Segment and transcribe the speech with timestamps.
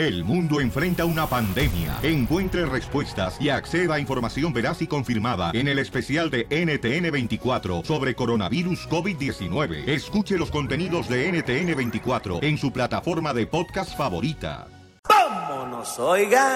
[0.00, 1.98] El mundo enfrenta una pandemia.
[2.02, 8.14] Encuentre respuestas y acceda a información veraz y confirmada en el especial de NTN24 sobre
[8.14, 9.86] coronavirus COVID-19.
[9.86, 14.68] Escuche los contenidos de NTN24 en su plataforma de podcast favorita.
[15.06, 16.54] ¡Vámonos, oigan!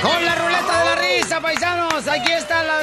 [0.00, 2.06] Con la ruleta de la risa, paisanos.
[2.06, 2.79] Aquí está la.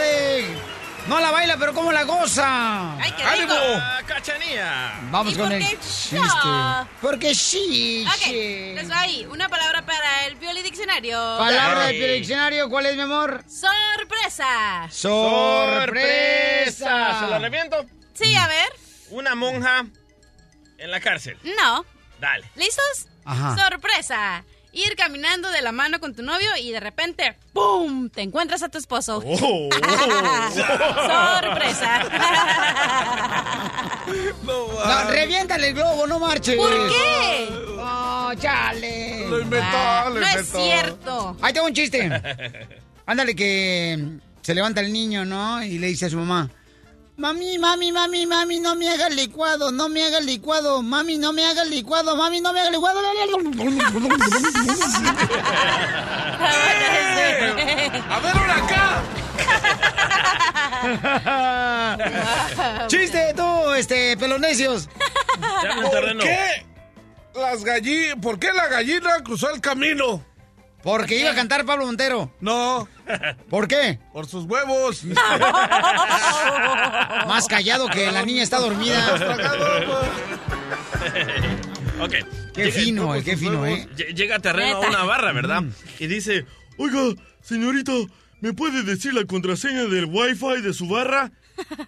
[1.08, 2.98] No la baila, pero ¿cómo la goza?
[3.00, 3.56] ¡Ay, qué ¡Ánimo!
[4.06, 5.00] ¡Cachanía!
[5.10, 6.18] Vamos ¿Y con por el qué chiste.
[6.18, 6.88] yo?
[7.02, 8.06] Porque sí.
[8.06, 8.74] Ok, sí.
[8.76, 9.26] les.
[9.26, 11.18] Una palabra para el Pioli Diccionario.
[11.38, 13.42] Palabra del diccionario, ¿cuál es, mi amor?
[13.48, 14.88] Sorpresa.
[14.92, 16.70] Sorpresa.
[17.22, 17.86] ¿Se la reviento?
[18.14, 18.68] Sí, a ver.
[19.12, 19.86] Una monja
[20.78, 21.38] en la cárcel.
[21.44, 21.86] No.
[22.20, 22.52] Dale.
[22.56, 23.08] ¿Listos?
[23.24, 23.56] Ajá.
[23.58, 24.44] Sorpresa.
[24.78, 28.10] Ir caminando de la mano con tu novio y de repente, ¡pum!
[28.10, 29.24] Te encuentras a tu esposo.
[29.26, 29.70] Oh.
[30.54, 32.04] Sorpresa.
[34.44, 36.56] No, reviéntale el globo, no marches.
[36.56, 37.50] ¿Por qué?
[37.80, 39.28] Oh, chale.
[39.28, 41.36] Lo inventó, Ah, lo no es cierto.
[41.42, 42.08] Ahí tengo un chiste.
[43.08, 45.64] Ándale que se levanta el niño, ¿no?
[45.64, 46.50] Y le dice a su mamá,
[47.18, 51.44] Mami, mami, mami, mami, no me hagas licuado, no me hagas licuado, mami, no me
[51.48, 53.00] hagas licuado, mami, no me hagas licuado.
[58.10, 59.02] ¡A ver, ahora acá!
[62.88, 64.88] Chiste, tú, este, pelonesios.
[65.82, 66.68] ¿Por qué
[67.34, 70.24] las gallinas, por qué la gallina cruzó el camino?
[70.88, 72.32] Porque iba a cantar Pablo Montero.
[72.40, 72.88] No.
[73.50, 74.00] ¿Por qué?
[74.14, 75.04] Por sus huevos.
[77.28, 79.06] Más callado que la niña está dormida.
[82.00, 82.14] ok.
[82.54, 83.86] Qué fino, eh, qué fino, ¿eh?
[83.98, 85.64] Lle- Llega terreno a una barra, ¿verdad?
[86.00, 86.46] Y dice,
[86.78, 87.02] oiga,
[87.42, 87.92] señorita,
[88.40, 91.34] ¿me puede decir la contraseña del wifi de su barra?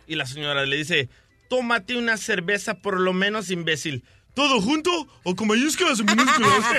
[0.08, 1.08] Y la señora le dice,
[1.50, 4.04] tómate una cerveza por lo menos, imbécil.
[4.34, 4.92] ¿Todo junto
[5.24, 6.64] o con mayúsculas o minúsculas?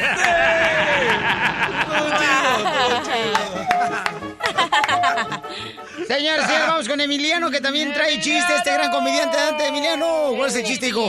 [6.06, 10.06] Señores, sí, vamos con Emiliano, que también trae chiste, este gran comediante Dante Emiliano.
[10.36, 11.06] ¿Cuál es el chiste, hijo?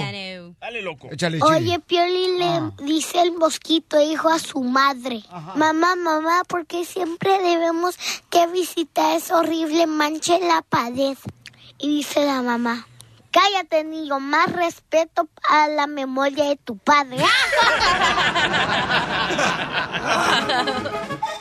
[0.60, 1.08] Dale, loco.
[1.12, 1.40] Échale.
[1.42, 2.72] Oye, Pioli le Ah.
[2.84, 5.24] dice el mosquito hijo a su madre.
[5.56, 7.96] Mamá, mamá, ¿por qué siempre debemos
[8.30, 11.18] que visitar esa horrible mancha en la pared?
[11.80, 12.88] Y dice la mamá,
[13.32, 17.18] cállate, niño, más respeto a la memoria de tu padre.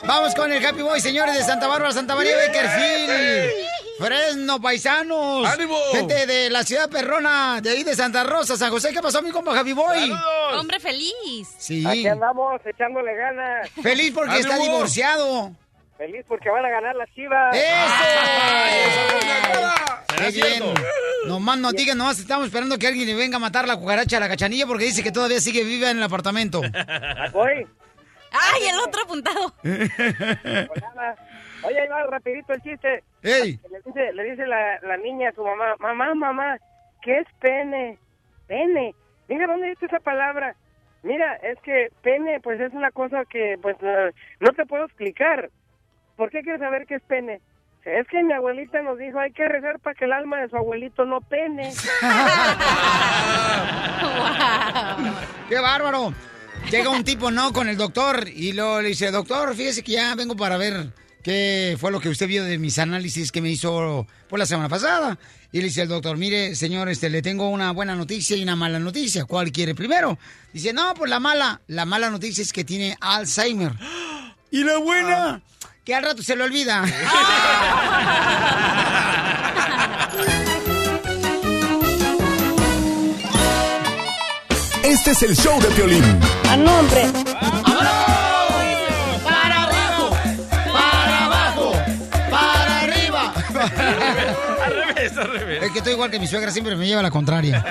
[0.05, 3.51] Vamos con el Happy Boy, señores de Santa Bárbara, Santa María Beckerfield.
[3.99, 5.47] Fresno, paisanos.
[5.47, 5.75] ¡Ánimo!
[5.91, 8.91] Gente de la ciudad perrona, de ahí de Santa Rosa, San José.
[8.93, 10.11] ¿Qué pasó, mi compa Happy Boy?
[10.57, 11.53] Hombre feliz.
[11.57, 11.85] Sí.
[11.85, 13.69] Aquí andamos echándole ganas.
[13.81, 15.51] Feliz porque está divorciado.
[16.01, 17.55] Feliz porque van a ganar las chivas.
[20.17, 20.63] ¡Qué bien!
[21.27, 24.19] Nomás no digan, nomás estamos esperando que alguien le venga a matar la cucaracha a
[24.19, 26.61] la cachanilla porque dice que todavía sigue viva en el apartamento.
[27.33, 27.67] Voy.
[28.31, 29.53] ¡Ay, el otro apuntado!
[31.63, 33.03] Oye, ahí va rapidito el chiste.
[33.21, 33.59] ¡Ey!
[33.69, 36.57] Le dice, le dice la, la niña a su mamá, mamá, mamá,
[37.03, 37.99] ¿qué es pene?
[38.47, 38.95] Pene.
[39.27, 40.55] Mira, ¿dónde dice esa palabra?
[41.03, 43.77] Mira, es que pene, pues es una cosa que, pues,
[44.39, 45.51] no te puedo explicar.
[46.21, 47.41] ¿Por qué quieres saber qué es pene?
[47.83, 50.55] Es que mi abuelita nos dijo, hay que rezar para que el alma de su
[50.55, 51.63] abuelito no pene.
[55.49, 56.13] ¡Qué bárbaro!
[56.69, 57.51] Llega un tipo, ¿no?
[57.51, 60.93] Con el doctor y lo, le dice, doctor, fíjese que ya vengo para ver
[61.23, 64.69] qué fue lo que usted vio de mis análisis que me hizo por la semana
[64.69, 65.17] pasada.
[65.51, 68.55] Y le dice el doctor, mire, señor, este, le tengo una buena noticia y una
[68.55, 69.25] mala noticia.
[69.25, 70.19] ¿Cuál quiere primero?
[70.53, 71.61] Dice, no, pues la mala.
[71.65, 73.71] La mala noticia es que tiene Alzheimer.
[74.51, 75.41] ¿Y la buena?
[75.83, 76.83] Que al rato se le olvida.
[84.83, 86.03] Este es el show de Piolín.
[86.49, 87.09] A nombre.
[89.23, 90.17] ¡Para abajo!
[90.71, 91.71] ¡Para abajo!
[92.29, 93.33] ¡Para arriba!
[94.63, 95.63] al revés, al revés.
[95.63, 97.65] Es que estoy igual que mi suegra, siempre me lleva la contraria.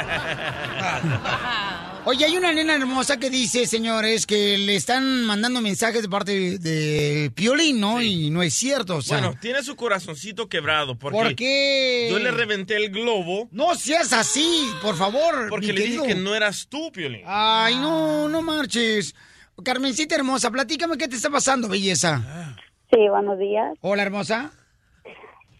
[2.06, 6.32] Oye, hay una nena hermosa que dice, señores, que le están mandando mensajes de parte
[6.32, 8.00] de, de Piolín, ¿no?
[8.00, 9.18] Y no es cierto, o sea.
[9.18, 10.96] Bueno, tiene su corazoncito quebrado.
[10.96, 12.08] Porque ¿Por qué?
[12.10, 13.48] Yo le reventé el globo.
[13.52, 15.48] No seas así, por favor.
[15.50, 16.02] Porque le querido.
[16.04, 17.22] dije que no eras tú, Piolín.
[17.26, 19.14] Ay, no, no marches.
[19.62, 22.56] Carmencita hermosa, platícame qué te está pasando, belleza.
[22.90, 23.76] Sí, buenos días.
[23.82, 24.52] Hola, hermosa.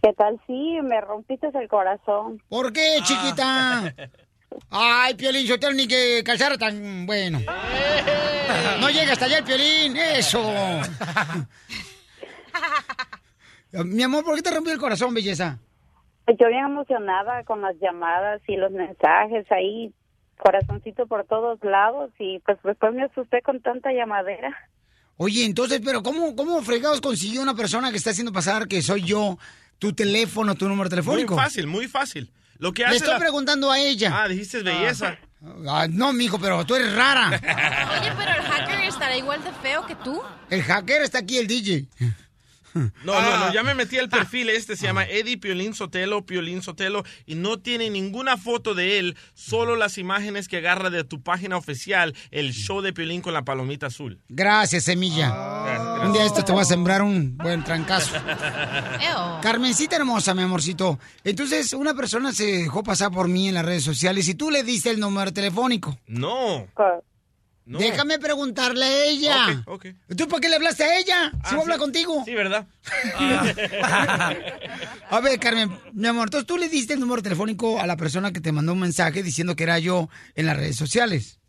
[0.02, 0.40] ¿Qué tal?
[0.46, 2.42] Sí, me rompiste el corazón.
[2.48, 3.94] ¿Por qué, chiquita?
[4.70, 7.40] Ay, Piolín, yo tengo ni que calzar tan bueno.
[8.80, 10.42] No llega hasta allá el Piolín, eso.
[13.84, 15.58] Mi amor, ¿por qué te rompió el corazón, belleza?
[16.26, 19.92] Yo bien emocionada con las llamadas y los mensajes ahí.
[20.42, 24.56] corazoncito por todos lados y pues después me asusté con tanta llamadera.
[25.16, 29.02] Oye, entonces, pero ¿cómo, cómo fregados consiguió una persona que está haciendo pasar que soy
[29.02, 29.38] yo
[29.78, 31.36] tu teléfono, tu número Muy telefónico?
[31.36, 32.30] fácil, muy fácil.
[32.60, 34.10] Lo que Le hace estoy la- preguntando a ella.
[34.22, 35.18] Ah, dijiste belleza.
[35.68, 37.28] Ah, no, mijo, pero tú eres rara.
[37.28, 40.22] Oye, pero el hacker estará igual de feo que tú.
[40.50, 41.86] El hacker está aquí, el DJ.
[42.74, 43.44] No, no, Ah.
[43.48, 47.34] no, ya me metí al perfil este, se llama Eddie Piolín Sotelo, Piolín Sotelo, y
[47.34, 52.14] no tiene ninguna foto de él, solo las imágenes que agarra de tu página oficial,
[52.30, 54.20] el show de Piolín con la palomita azul.
[54.28, 55.28] Gracias, Semilla.
[55.64, 58.14] Gracias, Un día esto te va a sembrar un buen trancazo.
[59.42, 60.98] Carmencita hermosa, mi amorcito.
[61.24, 64.62] Entonces, una persona se dejó pasar por mí en las redes sociales y tú le
[64.62, 65.98] diste el número telefónico.
[66.06, 66.66] No.
[67.70, 67.78] No.
[67.78, 69.62] Déjame preguntarle a ella.
[69.64, 69.86] Ok, ok.
[70.16, 71.30] ¿Tú por qué le hablaste a ella?
[71.40, 71.82] Ah, si voy a hablar sí.
[71.84, 72.24] contigo.
[72.24, 72.66] Sí, ¿verdad?
[75.08, 78.32] A ver, Carmen, mi amor, entonces tú le diste el número telefónico a la persona
[78.32, 81.40] que te mandó un mensaje diciendo que era yo en las redes sociales.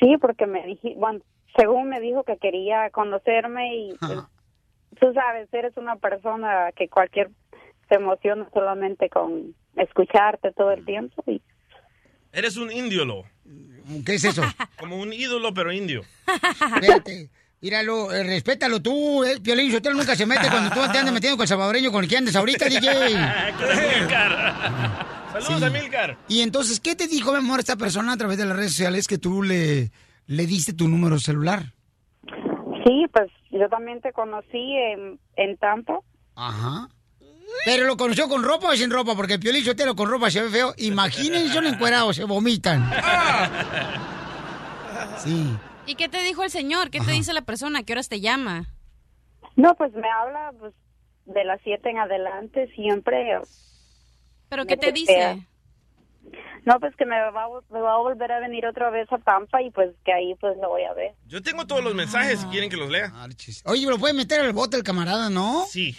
[0.00, 1.20] Sí, porque me dije, bueno,
[1.54, 4.20] según me dijo que quería conocerme y pues,
[4.98, 7.28] tú sabes, eres una persona que cualquier
[7.90, 11.42] se emociona solamente con escucharte todo el tiempo y
[12.32, 13.24] Eres un indiolo.
[14.04, 14.42] ¿Qué es eso?
[14.78, 16.02] Como un ídolo, pero indio.
[16.80, 17.30] Vete.
[17.60, 19.40] Míralo, eh, respétalo tú, eh.
[19.42, 22.08] Piolín Sotelo nunca se mete cuando tú te andas metiendo con el salvadoreño con el
[22.10, 22.88] que andes ahorita, DJ.
[25.32, 25.64] Saludos, Sí.
[25.64, 26.16] Amílcar.
[26.28, 29.06] Y entonces, ¿qué te dijo, mi amor, esta persona a través de las redes sociales
[29.08, 29.90] que tú le,
[30.26, 31.74] le diste tu número celular?
[32.84, 35.98] sí, pues yo también te conocí en, en Tampa.
[36.36, 36.88] Ajá.
[37.64, 40.42] Pero lo conoció con ropa o sin ropa, porque el Piolín Sotelo con ropa se
[40.42, 40.74] ve feo.
[40.78, 42.90] Imagínense un encuerado, se vomitan.
[45.18, 45.56] Sí.
[45.86, 46.90] ¿Y qué te dijo el señor?
[46.90, 47.82] ¿Qué te dice la persona?
[47.82, 48.66] ¿Qué horas te llama?
[49.56, 50.74] No, pues me habla pues,
[51.24, 53.40] de las siete en adelante siempre.
[54.48, 55.46] ¿Pero qué te dice?
[56.64, 59.18] No, pues que me va, a me va a volver a venir otra vez a
[59.18, 61.14] Tampa y pues que ahí pues lo voy a ver.
[61.26, 63.12] Yo tengo todos los mensajes si quieren que los lea.
[63.64, 65.64] Oye, ¿lo puede meter al bote el camarada, no?
[65.66, 65.96] Sí.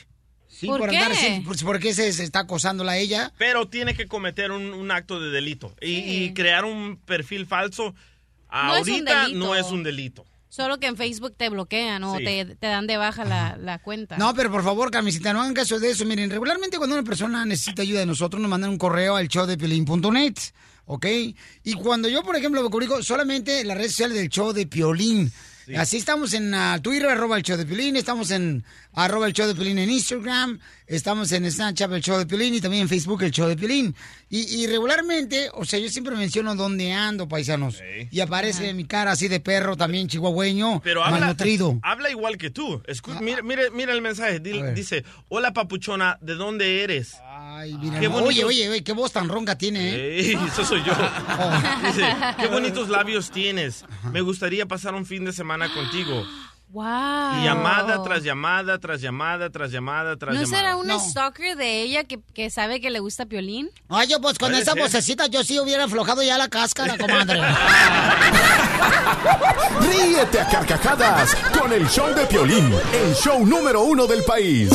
[0.59, 0.97] Sí, ¿Por qué?
[0.97, 3.31] andar así, pues, porque se, se está acosándola a ella.
[3.37, 5.73] Pero tiene que cometer un, un acto de delito.
[5.81, 5.93] Y,
[6.25, 7.95] y crear un perfil falso
[8.51, 9.39] No es un ahorita delito.
[9.39, 10.25] no es un delito.
[10.49, 12.23] Solo que en Facebook te bloquean o Sí.
[12.25, 14.17] te, te dan de baja la, la cuenta.
[14.17, 16.03] No, pero por favor, Carmencita, no hagan caso de eso.
[16.05, 19.45] Miren, regularmente cuando una persona necesita ayuda de nosotros, nos mandan un correo al show
[19.45, 20.33] de Piolín.net,
[20.87, 21.05] ¿ok?
[21.63, 24.65] Y cuando yo, por ejemplo, me publico solamente en las redes sociales del show de
[24.67, 25.31] Piolín.
[25.77, 28.63] Así estamos en ah, Twitter, arroba el show de Piolín, estamos en
[28.93, 32.81] arroba el show de en Instagram, estamos en Snapchat el show de Piolín y también
[32.83, 33.95] en Facebook el show de Piolín.
[34.29, 37.81] Y, y regularmente, o sea, yo siempre menciono dónde ando, paisanos.
[38.11, 41.79] Y aparece mi cara así de perro también, chihuahueño, Pero malnutrido.
[41.83, 42.81] habla igual que tú.
[42.87, 44.39] Escu- mira, mira, mira el mensaje.
[44.39, 47.15] Dice, hola papuchona, ¿de dónde eres?
[47.23, 50.19] Ay, mira, Qué oye, oye, oye, qué voz tan ronca tiene, ¿eh?
[50.19, 50.93] Ey, eso soy yo.
[50.93, 51.87] Oh.
[51.87, 52.05] Dice,
[52.39, 53.85] qué bonitos labios tienes.
[54.11, 56.25] Me gustaría pasar un fin de semana contigo.
[56.71, 56.85] Wow.
[57.41, 60.57] Y llamada tras llamada, tras llamada, tras llamada, tras ¿No llamada.
[60.61, 63.71] será un stalker de ella que, que sabe que le gusta Piolín?
[63.89, 64.81] Ay, yo pues con esa ser.
[64.83, 67.41] vocecita yo sí hubiera aflojado ya la cáscara, comadre.
[69.81, 74.69] Ríete a carcajadas con el show de Piolín, el show número uno del país.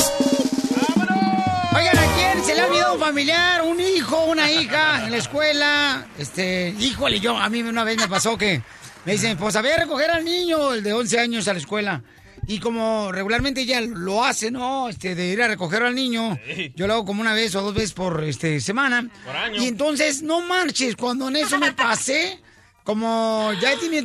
[1.76, 5.16] Oigan, ¿a quién se le ha olvidado un familiar, un hijo, una hija en la
[5.18, 6.06] escuela?
[6.18, 8.62] Este, híjole, yo, a mí una vez me pasó que
[9.04, 12.02] me dicen, pues a ver, recoger al niño, el de 11 años a la escuela.
[12.46, 14.88] Y como regularmente ella lo hace, ¿no?
[14.88, 16.38] Este, de ir a recoger al niño.
[16.74, 19.08] Yo lo hago como una vez o dos veces por este, semana.
[19.24, 19.62] Por año.
[19.62, 22.38] Y entonces, no marches, cuando en eso me pasé,
[22.84, 23.98] como ya tiene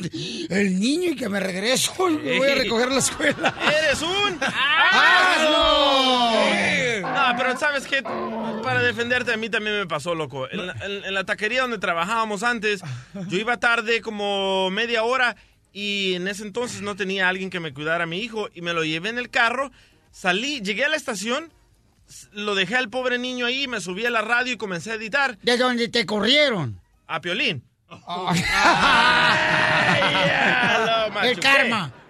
[0.50, 3.53] el niño y que me regreso me voy a recoger a la escuela.
[3.79, 4.39] ¡Eres un
[5.59, 6.39] ¡Hazlo!
[7.01, 8.01] No, pero ¿sabes qué?
[8.01, 10.50] Para defenderte a mí también me pasó, loco.
[10.50, 12.81] En la, en- en la taquería donde trabajábamos antes,
[13.27, 15.36] yo iba tarde como media hora
[15.71, 18.74] y en ese entonces no tenía alguien que me cuidara a mi hijo y me
[18.74, 19.71] lo llevé en el carro,
[20.12, 21.51] salí, llegué a la estación,
[22.31, 25.38] lo dejé al pobre niño ahí, me subí a la radio y comencé a editar.
[25.41, 26.81] ¿De dónde te corrieron?
[27.07, 27.63] A Piolín.
[31.24, 31.91] El karma.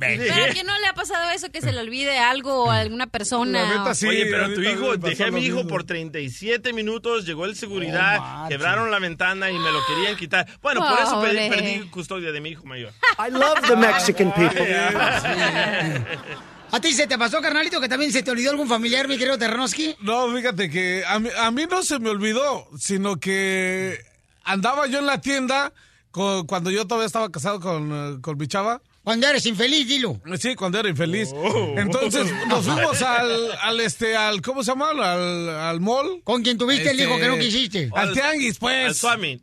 [0.00, 2.78] ¿Pero a quién no le ha pasado eso que se le olvide algo o a
[2.80, 3.84] alguna persona?
[3.84, 5.68] o- Oye, pero tu hijo, dejé a mi hijo mismo.
[5.70, 10.46] por 37 minutos, llegó el seguridad, Oh, quebraron la ventana y me lo querían quitar.
[10.62, 11.48] Bueno, por eso perdí, Pobre.
[11.50, 12.92] perdí custodia de mi hijo mayor.
[13.18, 14.66] I love the Mexican people.
[16.70, 19.38] ¿A ti se te pasó, carnalito, que también se te olvidó algún familiar, mi querido
[19.38, 19.96] Terranoski?
[20.00, 23.98] No, fíjate que a mí, a mí no se me olvidó, sino que
[24.44, 25.72] andaba yo en la tienda
[26.10, 28.82] co- cuando yo todavía estaba casado con, eh, con mi chava.
[29.02, 30.20] Cuando eres infeliz, dilo.
[30.38, 31.30] Sí, cuando era infeliz.
[31.76, 34.90] Entonces nos fuimos al, al este, al, ¿cómo se llama?
[34.90, 36.20] Al, al mall.
[36.24, 37.90] Con quien tuviste el Este, hijo que no quisiste.
[37.94, 38.86] Al tianguis, pues.
[38.88, 39.40] Al Swami.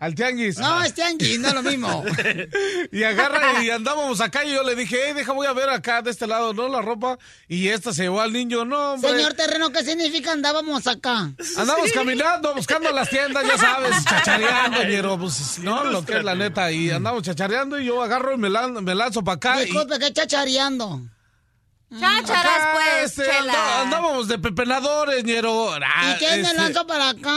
[0.00, 0.58] Al tianguis.
[0.58, 2.04] No, es tianguis, no es lo mismo.
[2.92, 6.02] y agarra y andábamos acá y yo le dije, hey, deja, voy a ver acá
[6.02, 6.68] de este lado, ¿no?
[6.68, 7.18] La ropa.
[7.48, 9.10] Y esta se llevó al niño, no, hombre.
[9.12, 11.30] Señor Terreno, ¿qué significa andábamos acá?
[11.56, 16.34] Andamos caminando, buscando las tiendas, ya sabes, chachareando, pero pues, no, lo que es la
[16.34, 16.70] neta.
[16.70, 19.62] Y andamos chachareando y yo agarro y me, lan- me lanzo para acá.
[19.62, 21.00] y- Disculpe, ¿qué chachareando?
[22.00, 23.82] Chácharas, Acá, pues, este, chela.
[23.82, 25.72] andábamos de pepenadores, ñero.
[25.74, 27.30] Ah, ¿Y quién me este, lanzó para acá?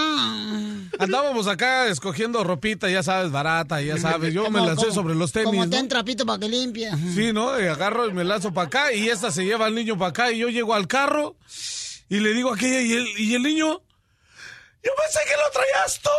[0.99, 4.33] Andábamos acá escogiendo ropita, ya sabes, barata, ya sabes.
[4.33, 5.47] Yo me lancé como- sobre los tenis.
[5.47, 5.69] Como ¿no?
[5.69, 6.89] ten trapito para que limpie.
[7.13, 7.59] Sí, ¿no?
[7.61, 10.31] Y agarro y me lanzo para acá y esta se lleva al niño para acá
[10.31, 11.35] y yo llego al carro
[12.09, 13.81] y le digo a aquella y el, y el niño...
[14.83, 16.09] Yo pensé que lo traías tú.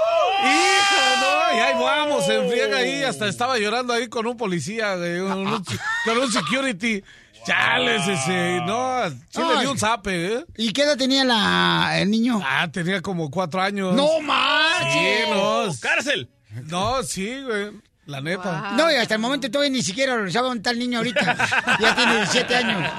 [0.45, 1.57] Hijo, no.
[1.57, 3.03] Y ahí vamos, se enfriega ahí.
[3.03, 5.65] Hasta estaba llorando ahí con un policía, con un,
[6.05, 7.03] con un security.
[7.49, 8.61] Chales ese.
[8.67, 9.61] No, sí le Ay.
[9.61, 10.45] di un zape, ¿eh?
[10.59, 12.43] ¿Y qué edad tenía la, el niño?
[12.45, 13.95] Ah, tenía como cuatro años.
[13.95, 14.93] ¡No marches!
[14.93, 15.65] Sí, no.
[15.81, 16.31] ¡Cárcel!
[16.67, 17.71] No, sí, güey.
[18.05, 18.73] La neta.
[18.77, 21.37] No, y hasta el momento todavía ni siquiera sabe dónde está el niño ahorita.
[21.81, 22.93] ya tiene 17 años.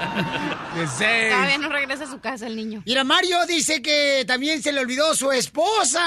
[0.76, 1.32] De seis.
[1.32, 2.82] Todavía no regresa a su casa el niño.
[2.86, 6.00] Mira, Mario dice que también se le olvidó su esposa.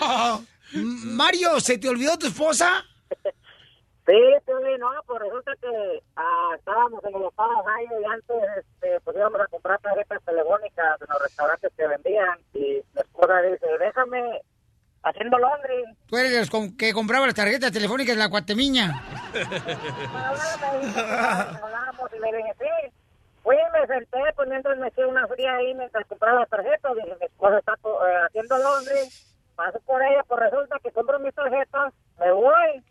[0.72, 2.84] Mario, ¿se te olvidó tu esposa?
[4.06, 9.16] Sí, sí, no, pues resulta que ah, estábamos en los Estados y antes este, pues
[9.16, 14.42] íbamos a comprar tarjetas telefónicas en los restaurantes que vendían y mi esposa dice, déjame
[15.04, 15.84] haciendo Londres.
[16.06, 18.92] Tú eres con- que compraba las tarjetas telefónicas de la Cuatemiña.
[21.62, 22.92] Hablamos y le dije, sí.
[23.42, 26.94] Fui y me senté, pues mientras me eché una fría ahí mientras compraba las tarjetas.
[26.94, 29.30] Dije, mi esposa está eh, haciendo Londres.
[29.54, 32.82] Paso por ella, pues resulta que compro mis tarjetas, me voy.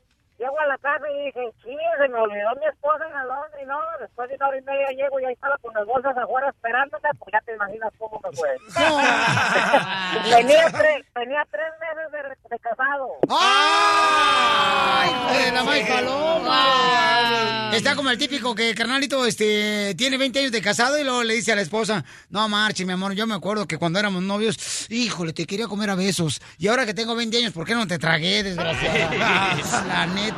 [0.44, 3.66] Llego a la casa y dije, sí, se me olvidó mi esposa en el Londres,
[3.66, 3.80] ¿no?
[3.98, 7.10] Después de una hora y media llego y ahí estaba con las bolsas afuera esperándome,
[7.18, 8.50] pues ya te imaginas cómo me fue.
[10.36, 13.08] tenía, tres, tenía tres meses de, de casado.
[13.30, 17.54] ¡Ay, hijo de la maíz paloma!
[17.74, 21.36] Está como el típico que carnalito este, tiene 20 años de casado y luego le
[21.36, 24.88] dice a la esposa, no marche, mi amor, yo me acuerdo que cuando éramos novios,
[24.90, 26.42] híjole, te quería comer a besos.
[26.60, 29.56] Y ahora que tengo 20 años, ¿por qué no te tragué, desgraciada?
[29.88, 30.33] la neta.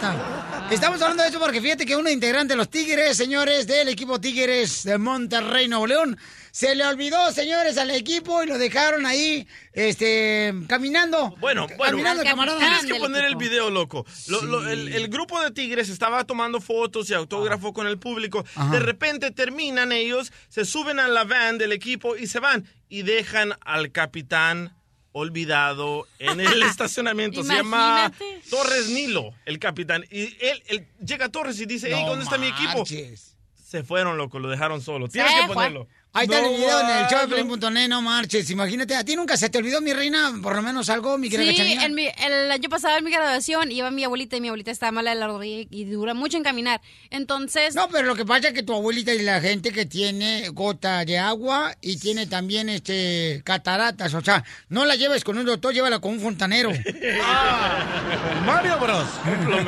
[0.72, 4.20] Estamos hablando de eso porque fíjate que uno integrante de los Tigres, señores, del equipo
[4.20, 6.18] Tigres de Monterrey, Nuevo León,
[6.52, 11.36] se le olvidó, señores, al equipo y lo dejaron ahí, este, caminando.
[11.40, 12.58] Bueno, bueno, Caminando, camarada.
[12.60, 14.06] tienes que poner el video, loco.
[14.28, 18.44] Lo- lo- el, el grupo de tigres estaba tomando fotos y autógrafo con el público.
[18.56, 18.72] Ajá.
[18.72, 22.66] De repente terminan ellos, se suben a la van del equipo y se van.
[22.90, 24.74] Y dejan al capitán
[25.17, 27.41] olvidado en el estacionamiento.
[27.43, 28.12] Se llama.
[28.50, 30.03] Torres Nilo, el capitán.
[30.12, 32.84] Y él, él llega a Torres y dice, hey, No ¿dónde está mi equipo?
[32.86, 35.07] Se fueron, loco, lo dejaron solo.
[35.07, 35.55] Tienes Se que fue.
[35.55, 35.88] ponerlo.
[36.17, 38.50] Ahí está No el video en el showdeplin.net, no marches.
[38.50, 41.51] Imagínate, ¿a ti nunca se te olvidó, mi reina, por lo menos algo, mi querida
[41.51, 44.72] Sí, en mi- el año pasado en mi graduación iba mi abuelita y mi abuelita
[44.72, 46.79] estaba mala de la rodilla y dura mucho en caminar.
[47.10, 50.48] Entonces, No, pero lo que pasa es que tu abuelita y la gente que tiene
[50.53, 55.45] gota de agua y tiene también este cataratas, o sea, no la lleves con un
[55.45, 56.72] doctor, llévala con un fontanero.
[58.45, 59.07] Mario Bros.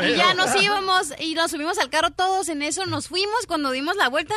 [0.07, 3.71] y ya nos íbamos y nos subimos al carro todos en eso, nos fuimos cuando
[3.71, 4.35] dimos la vuelta.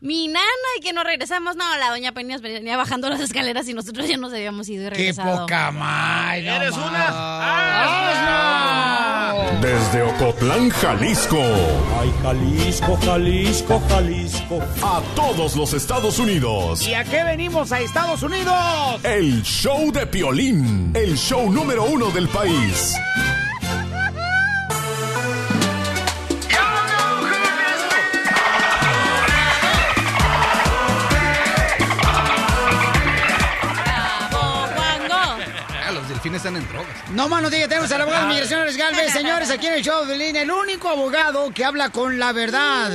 [0.00, 0.44] Mi nana
[0.78, 1.56] y que nos regresamos.
[1.56, 4.90] No, la doña Peñas venía bajando las escaleras y nosotros ya nos habíamos ido y
[4.90, 5.40] ¡Qué regresado.
[5.40, 6.42] poca más!
[6.42, 7.08] no ¿Eres una?
[9.42, 9.60] ¡Asno!
[9.60, 11.38] Desde Ocotlán, Jalisco.
[12.00, 14.60] Ay, Jalisco, Jalisco, Jalisco.
[14.82, 16.86] A todos los Estados Unidos.
[16.86, 18.54] ¿Y a qué venimos a Estados Unidos?
[19.02, 20.92] El show de Piolín.
[20.94, 22.94] El show número uno del país.
[36.48, 37.10] Están en drogas.
[37.10, 39.82] No más nos diga, tenemos al abogado de migración Alex Galvez, señores, aquí en el
[39.82, 42.90] show de Línea, el único abogado que habla con la verdad.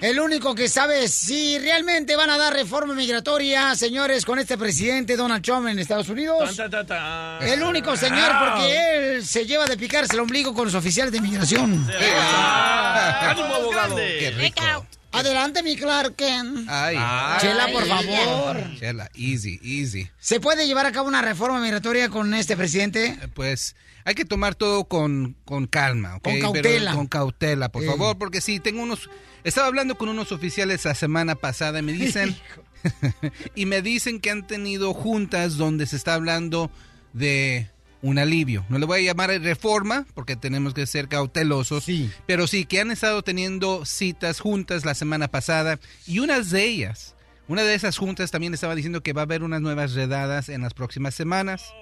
[0.00, 5.14] El único que sabe si realmente van a dar reforma migratoria, señores, con este presidente
[5.14, 6.56] Donald Trump en Estados Unidos.
[6.56, 7.46] Tan, tan, tan, tan.
[7.46, 11.20] El único señor, porque él se lleva de picarse el ombligo con los oficiales de
[11.20, 11.86] migración.
[12.18, 13.96] Ah, ¡Ánimo, abogado!
[13.96, 14.16] grande.
[14.20, 14.86] ¡Qué rico!
[15.12, 16.68] Adelante, mi Clark Kent.
[16.68, 16.96] Ay,
[17.40, 18.56] Chela, por favor.
[18.78, 20.08] Chela, easy, easy.
[20.18, 23.06] ¿Se puede llevar a cabo una reforma migratoria con este presidente?
[23.06, 23.74] Eh, Pues
[24.04, 26.22] hay que tomar todo con, con calma, ¿ok?
[26.22, 26.94] Con Pero cautela.
[26.94, 29.10] con cautela, por favor, porque sí, tengo unos...
[29.42, 32.36] Estaba hablando con unos oficiales la semana pasada y me dicen...
[33.54, 36.70] y me dicen que han tenido juntas donde se está hablando
[37.12, 37.68] de
[38.02, 38.64] un alivio.
[38.68, 41.84] No le voy a llamar reforma porque tenemos que ser cautelosos.
[41.84, 42.10] Sí.
[42.26, 47.14] Pero sí, que han estado teniendo citas juntas la semana pasada y unas de ellas,
[47.48, 50.62] una de esas juntas también estaba diciendo que va a haber unas nuevas redadas en
[50.62, 51.74] las próximas semanas.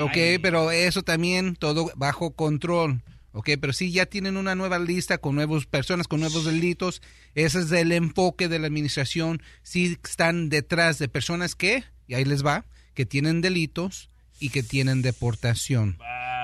[0.00, 3.02] Ok, pero eso también todo bajo control.
[3.34, 7.00] Ok, pero sí ya tienen una nueva lista con nuevas personas, con nuevos delitos.
[7.34, 9.42] Ese es el enfoque de la administración.
[9.62, 14.10] Sí están detrás de personas que, y ahí les va, que tienen delitos
[14.42, 15.98] y que tienen deportación.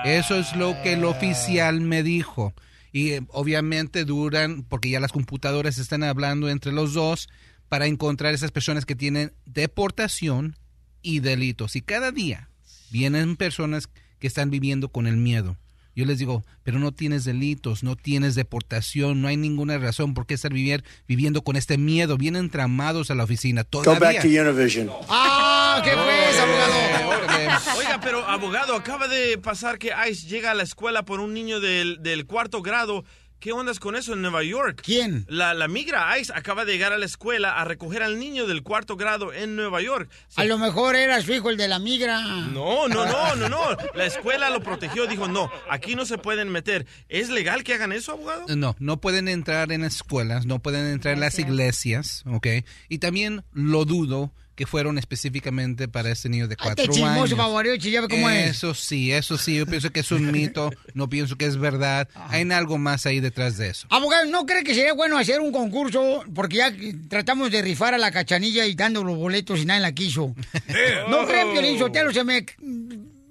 [0.05, 2.53] Eso es lo que el oficial me dijo.
[2.93, 7.27] Y eh, obviamente duran, porque ya las computadoras están hablando entre los dos,
[7.67, 10.57] para encontrar esas personas que tienen deportación
[11.01, 11.75] y delitos.
[11.75, 12.49] Y cada día
[12.89, 13.89] vienen personas
[14.19, 15.57] que están viviendo con el miedo.
[15.99, 20.25] Yo les digo, pero no tienes delitos, no tienes deportación, no hay ninguna razón por
[20.25, 22.15] qué estar vivir, viviendo con este miedo.
[22.15, 23.99] Vienen tramados a la oficina Go todavía.
[23.99, 24.89] back to Univision.
[25.09, 25.81] ¡Ah!
[25.83, 27.77] ¿Qué pues, abogado?
[27.77, 31.59] Oiga, pero abogado, acaba de pasar que ICE llega a la escuela por un niño
[31.59, 33.03] del, del cuarto grado.
[33.39, 34.81] ¿Qué ondas con eso en Nueva York?
[34.83, 35.25] ¿Quién?
[35.29, 38.63] La, la migra ICE acaba de llegar a la escuela a recoger al niño del
[38.63, 40.09] cuarto grado en Nueva York.
[40.35, 42.19] A lo mejor era su hijo el de la migra.
[42.21, 43.77] No, no, no, no, no.
[43.95, 46.85] La escuela lo protegió, dijo, no, aquí no se pueden meter.
[47.07, 48.45] ¿Es legal que hagan eso, abogado?
[48.57, 52.47] No, no pueden entrar en escuelas, no pueden entrar en las iglesias, ¿ok?
[52.89, 57.37] Y también lo dudo que fueron específicamente para este niño de cuatro Este chismoso años.
[57.37, 58.57] favorito, ya ve cómo es.
[58.57, 62.09] Eso sí, eso sí, yo pienso que es un mito, no pienso que es verdad.
[62.27, 63.87] Hay algo más ahí detrás de eso.
[63.89, 66.25] Abogado, ¿no cree que sería bueno hacer un concurso?
[66.35, 66.73] Porque ya
[67.07, 70.35] tratamos de rifar a la cachanilla y dando los boletos y nadie la quiso.
[71.09, 72.11] ¿No creen, Piolín Sotelo?
[72.11, 72.45] Se me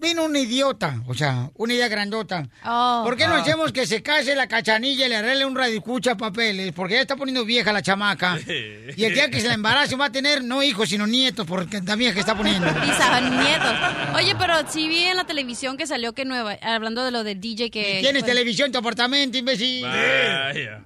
[0.01, 2.45] vino un idiota, o sea, una idea grandota.
[2.63, 3.39] ¿Por qué no Ah.
[3.41, 6.73] hacemos que se case la cachanilla y le arregle un radicucha papeles?
[6.73, 8.39] Porque ya está poniendo vieja la chamaca.
[8.97, 11.81] Y el día que se la embarace va a tener no hijos, sino nietos, porque
[11.85, 12.67] la vieja que está poniendo.
[12.67, 13.75] Bisnietos.
[14.15, 17.41] Oye, pero sí vi en la televisión que salió que nueva, hablando de lo del
[17.41, 17.99] DJ que...
[18.01, 19.83] Tienes fue- televisión en tu apartamento, imbécil.
[19.83, 20.83] Vaya.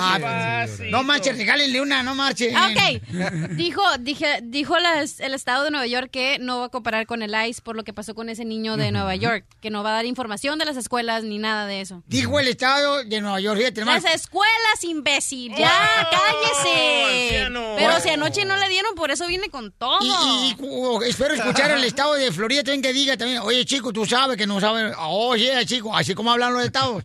[0.00, 2.54] Ah, no marches, regálenle una, no marchen.
[2.56, 6.68] Ah, Ok, dijo, dije, dijo las- el estado de Nueva York que no va a
[6.68, 9.70] cooperar con el ICE por lo que pasó con ese niño de Nueva York, que
[9.70, 12.02] no va a dar información de las escuelas ni nada de eso.
[12.06, 15.72] Dijo el estado de Nueva York, fíjate Las escuelas, imbécil, ya,
[16.06, 17.04] Oh, cállese.
[17.24, 17.74] anciano.
[17.76, 19.98] Pero si anoche no le dieron, por eso viene con todo.
[20.02, 20.56] Y, y-
[21.04, 24.36] y, espero escuchar el estado de Florida también que diga también, oye chico, tú sabes
[24.36, 27.04] que no sabes, oye chico, así como hablan los estados.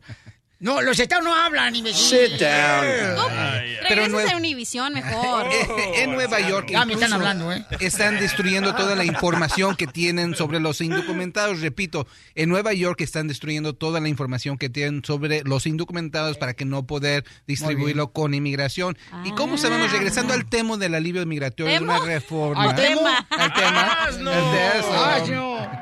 [0.62, 2.30] No, los estados no hablan, imbécil.
[2.30, 2.86] Sit down.
[3.89, 5.47] Pero Regreses no- a Univision mejor.
[5.95, 7.65] en Nueva York Ya me están hablando, ¿eh?
[7.80, 11.62] están destruyendo toda la información que tienen sobre los indocumentados.
[11.62, 16.54] Repito, en Nueva York están destruyendo toda la información que tienen sobre los indocumentados para
[16.54, 18.97] que no poder distribuirlo con inmigración.
[19.26, 22.06] Y como sabemos, regresando al tema del alivio migratorio, de una ¿Temo?
[22.06, 22.63] reforma.
[22.63, 23.28] ¿Al tema?
[23.32, 23.82] Al tema.
[24.04, 24.32] Asno.
[24.32, 24.93] el de eso.
[24.93, 25.81] Ah, no.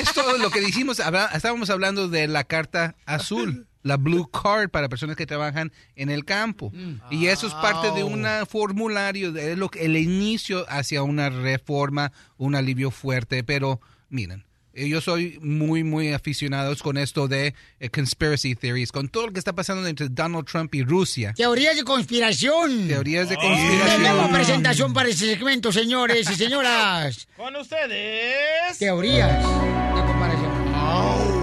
[0.00, 1.00] Esto, lo que dijimos,
[1.34, 6.24] estábamos hablando de la carta azul, la blue card para personas que trabajan en el
[6.24, 6.72] campo.
[7.10, 12.12] Y eso es parte de un formulario, de lo, que- el inicio hacia una reforma,
[12.36, 13.42] un alivio fuerte.
[13.44, 19.26] Pero miren, yo soy muy, muy aficionado con esto de eh, conspiracy theories, con todo
[19.26, 21.34] lo que está pasando entre Donald Trump y Rusia.
[21.36, 22.88] Teorías de conspiración.
[22.88, 24.32] Teorías de Tenemos conspiración.
[24.32, 27.28] presentación para ese segmento, señores y señoras.
[27.36, 28.78] Con ustedes.
[28.78, 30.50] Teorías de comparación.
[30.74, 31.42] Va.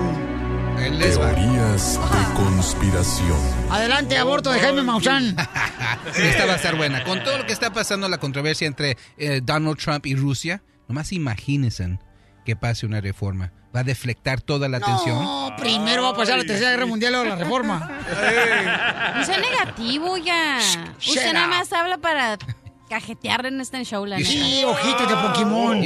[0.77, 3.37] Teorías de conspiración.
[3.69, 5.29] Adelante, aborto de Jaime Maussan.
[6.17, 7.03] Esta va a estar buena.
[7.03, 11.11] Con todo lo que está pasando, la controversia entre eh, Donald Trump y Rusia, nomás
[11.11, 11.99] imagínense
[12.49, 13.51] que pase una reforma.
[13.75, 15.23] Va a deflectar toda la atención.
[15.23, 17.91] No, primero va a pasar la Tercera Guerra Mundial o la reforma.
[19.19, 20.59] No sea negativo ya.
[20.97, 22.37] Usted nada más habla para
[22.89, 24.17] cajetear en este show, la.
[24.17, 25.77] Sí, ojitos de Pokémon.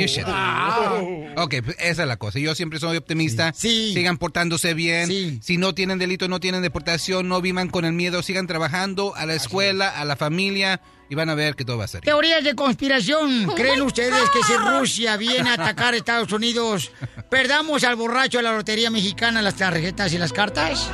[1.35, 2.39] Ok, pues esa es la cosa.
[2.39, 3.51] Yo siempre soy optimista.
[3.53, 3.91] Sí.
[3.93, 5.07] Sigan portándose bien.
[5.07, 5.39] Sí.
[5.41, 8.23] Si no tienen delito, no tienen deportación, no vivan con el miedo.
[8.23, 11.85] Sigan trabajando a la escuela, a la familia y van a ver que todo va
[11.85, 12.01] a ser.
[12.01, 13.47] Teorías de conspiración.
[13.55, 16.91] ¿Creen ustedes que si Rusia viene a atacar a Estados Unidos,
[17.29, 20.89] perdamos al borracho de la lotería mexicana las tarjetas y las cartas?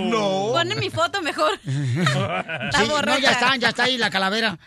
[0.00, 0.50] no.
[0.52, 1.58] Ponen mi foto mejor.
[1.64, 4.58] Está Sí, no, ya está, ya está ahí la calavera.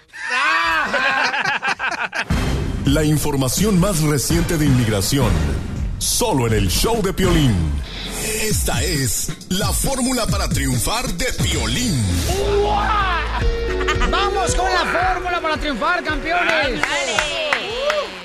[2.86, 5.32] La información más reciente de inmigración.
[6.02, 7.56] Solo en el show de Piolín.
[8.42, 12.04] Esta es la fórmula para triunfar de Piolín.
[14.10, 16.82] Vamos con la fórmula para triunfar, campeones.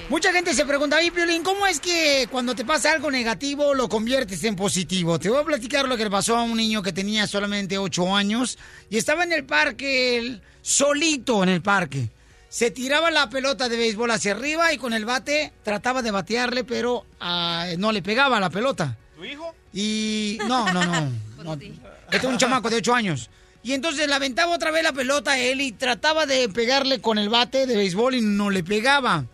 [0.09, 4.43] Mucha gente se pregunta, Piolín, ¿cómo es que cuando te pasa algo negativo lo conviertes
[4.45, 5.19] en positivo?
[5.19, 8.17] Te voy a platicar lo que le pasó a un niño que tenía solamente 8
[8.17, 8.57] años
[8.89, 12.09] y estaba en el parque, él, solito en el parque.
[12.49, 16.65] Se tiraba la pelota de béisbol hacia arriba y con el bate trataba de batearle,
[16.65, 18.97] pero ah, no le pegaba la pelota.
[19.17, 19.55] ¿Tu hijo?
[19.73, 21.13] Y no, no, no.
[21.45, 21.53] no.
[21.55, 23.31] Este es un chamaco de 8 años.
[23.63, 27.19] Y entonces le aventaba otra vez la pelota a él y trataba de pegarle con
[27.19, 29.25] el bate de béisbol y no le pegaba.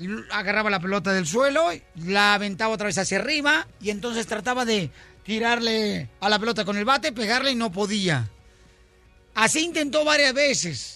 [0.00, 1.68] l- agarraba la pelota del suelo,
[2.06, 4.90] la aventaba otra vez hacia arriba y entonces trataba de
[5.24, 8.28] tirarle a la pelota con el bate, pegarle y no podía.
[9.34, 10.95] Así intentó varias veces.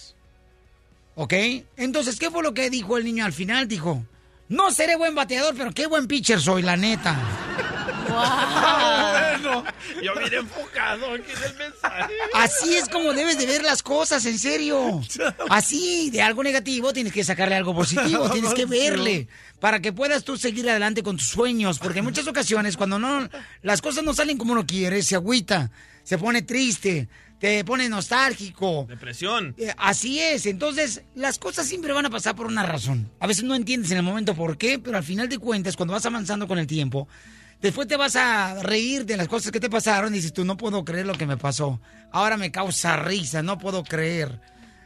[1.21, 1.33] ¿Ok?
[1.77, 3.67] Entonces, ¿qué fue lo que dijo el niño al final?
[3.67, 4.03] Dijo,
[4.49, 7.15] no seré buen bateador, pero qué buen pitcher soy, la neta.
[9.37, 9.63] bueno.
[10.01, 12.13] Yo bien enfocado aquí en el mensaje.
[12.33, 14.99] Así es como debes de ver las cosas, en serio.
[15.51, 19.27] Así, de algo negativo tienes que sacarle algo positivo, tienes que verle
[19.59, 23.29] para que puedas tú seguir adelante con tus sueños, porque en muchas ocasiones cuando no
[23.61, 25.69] las cosas no salen como uno quiere, se agüita,
[26.03, 27.09] se pone triste,
[27.41, 28.85] te pone nostálgico.
[28.87, 29.55] Depresión.
[29.57, 33.09] Eh, Así es, entonces las cosas siempre van a pasar por una razón.
[33.19, 35.93] A veces no entiendes en el momento por qué, pero al final de cuentas, cuando
[35.93, 37.07] vas avanzando con el tiempo,
[37.59, 40.55] después te vas a reír de las cosas que te pasaron y dices tú, no
[40.55, 41.81] puedo creer lo que me pasó.
[42.11, 44.39] Ahora me causa risa, no puedo creer.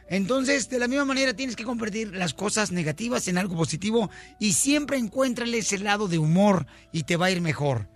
[0.08, 4.54] Entonces, de la misma manera, tienes que convertir las cosas negativas en algo positivo y
[4.54, 7.86] siempre encuéntrale ese lado de humor y te va a ir mejor.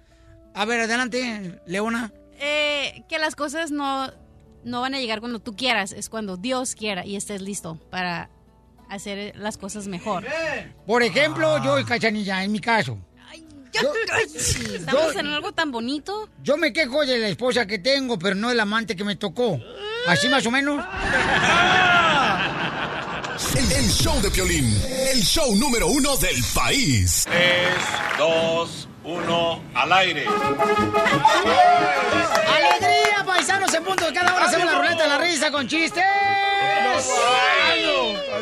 [0.52, 2.12] A ver, adelante, Leona.
[2.42, 4.10] Eh, que las cosas no,
[4.64, 8.28] no van a llegar cuando tú quieras, es cuando Dios quiera y estés listo para
[8.88, 10.26] hacer las cosas mejor.
[10.86, 12.98] Por ejemplo, yo y Cachanilla, en mi caso.
[13.72, 13.92] Yo-
[14.74, 16.28] Estamos en algo tan bonito.
[16.42, 19.60] Yo me quejo de la esposa que tengo, pero no del amante que me tocó.
[20.08, 20.84] Así más o menos.
[23.56, 24.66] El, el show de Piolín,
[25.12, 27.24] el show número uno del país.
[27.28, 27.68] 3,
[28.18, 30.24] 2, 1, al aire.
[32.56, 33.74] ¡Alegría, paisanos!
[33.74, 36.04] En punto de cada hora hacemos la ruleta de la risa con chistes.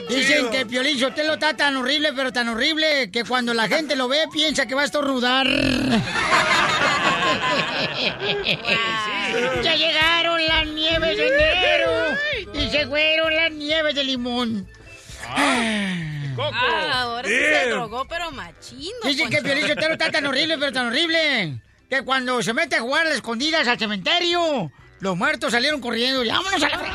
[0.08, 3.96] Dicen que el Piolín Sotelo está tan horrible, pero tan horrible, que cuando la gente
[3.96, 5.46] lo ve piensa que va a estornudar.
[9.62, 11.90] ya llegaron las nieves de enero
[12.52, 14.68] y se fueron las nieves de limón.
[16.42, 18.96] Ah, ahora sí se drogó, pero machino.
[19.04, 22.80] Dicen que Piolín Sotelo está tan horrible, pero tan horrible, que cuando se mete a
[22.80, 24.70] jugar a las escondidas al cementerio,
[25.00, 26.24] los muertos salieron corriendo.
[26.24, 26.92] y ¡Vámonos a la fre-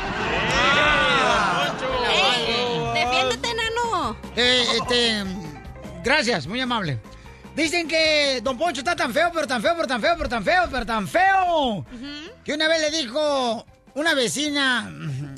[2.94, 4.16] Defiéndete, nano.
[4.36, 5.24] Eh, este,
[6.02, 6.98] gracias, muy amable.
[7.54, 10.44] Dicen que Don Poncho está tan feo, pero tan feo, pero tan feo, pero tan
[10.44, 11.86] feo, pero tan feo.
[12.44, 14.90] Que una vez le dijo una vecina,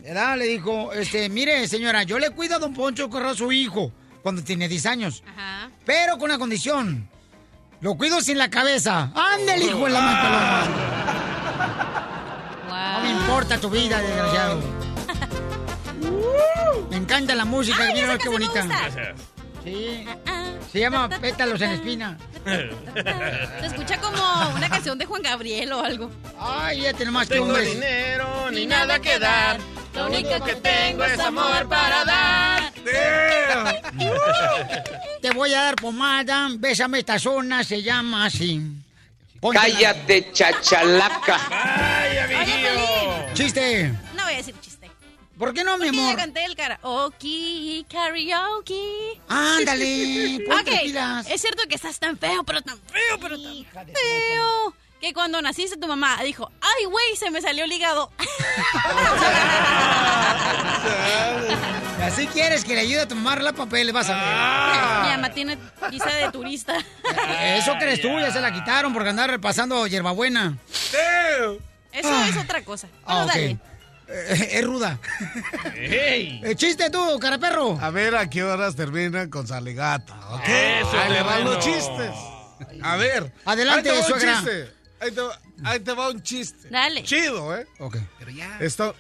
[0.03, 0.37] ¿verdad?
[0.39, 3.93] Le dijo, este, mire, señora, yo le cuido a Don Poncho correr a su hijo
[4.23, 5.23] cuando tiene 10 años.
[5.27, 5.71] Ajá.
[5.85, 7.09] Pero con una condición.
[7.81, 9.13] Lo cuido sin la cabeza.
[9.15, 10.69] ¡Ándale, hijo de la mal
[12.69, 14.61] No me importa tu vida, desgraciado.
[16.91, 18.63] Me encanta la música, Ay, mira qué bonita.
[18.63, 19.15] gusta.
[19.67, 20.07] Sí.
[20.73, 22.17] Se llama Pétalos en Espina.
[22.45, 24.23] Se escucha como
[24.55, 26.09] una canción de Juan Gabriel o algo.
[26.39, 27.75] Ay, ya tenemos más que Tengo hombres.
[27.75, 29.59] dinero ni nada que dar.
[29.93, 32.73] Lo único que tengo es amor para dar.
[35.21, 38.61] Te voy a dar pomada, bésame esta zona, se llama así.
[39.53, 41.41] Cállate, chachalaca.
[41.51, 43.35] ¡Vaya, viejillo!
[43.35, 43.93] Chiste.
[44.15, 44.66] No voy a decir chiste.
[45.39, 46.17] ¿Por qué no, mi Porque ya amor?
[46.17, 49.21] canté el karaoke, karaoke.
[49.29, 51.27] Ándale, ponte Ok, pilas.
[51.31, 54.75] Es cierto que estás tan feo, pero tan feo, pero tan feo.
[55.01, 58.11] Que cuando naciste tu mamá dijo, ay, güey, se me salió el hígado.
[62.03, 64.21] Así quieres que le ayude a tomar la papel, vas a Mi
[65.09, 65.17] ver.
[65.17, 65.59] mamá tiene
[65.91, 66.77] visa de turista.
[67.57, 70.57] Eso crees tú, ya se la quitaron por andar repasando hierbabuena.
[71.93, 72.89] Eso es otra cosa.
[73.05, 73.29] Bueno, Ah, ok.
[73.33, 73.59] dale.
[74.09, 74.99] Eh, es ruda.
[75.75, 77.79] Eh, chiste tú, caraperro.
[77.81, 80.43] A ver a qué horas terminan con saligata, ¿ok?
[80.49, 81.53] Eso, Ahí le van terreno.
[81.55, 82.11] los chistes.
[82.83, 83.33] A ver.
[83.45, 84.35] Adelante, ahí te va un suegra.
[84.37, 84.73] chiste.
[85.01, 86.69] Ahí te, va, ahí te va un chiste.
[86.71, 87.03] Dale.
[87.03, 87.67] Chido, ¿eh?
[87.81, 87.97] Ok.
[88.19, 88.57] Pero ya.
[88.61, 88.95] Está,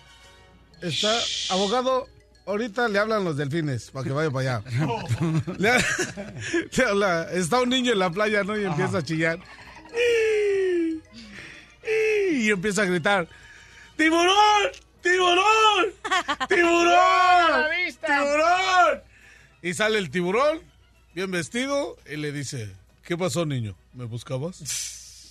[0.82, 1.10] está,
[1.50, 2.06] abogado,
[2.46, 4.70] ahorita le hablan los delfines para que vaya para allá.
[5.58, 5.78] le, ha-
[6.72, 8.58] le habla- está un niño en la playa, ¿no?
[8.58, 9.38] Y empieza a chillar.
[12.32, 13.28] Y empieza a gritar,
[13.96, 14.34] ¡Tiburón!
[15.06, 15.92] ¡Tiburón!
[16.48, 17.70] ¡Tiburón!
[18.04, 19.02] ¡Tiburón!
[19.62, 20.60] Y sale el tiburón,
[21.14, 23.76] bien vestido, y le dice, ¿qué pasó, niño?
[23.92, 24.62] ¿Me buscabas?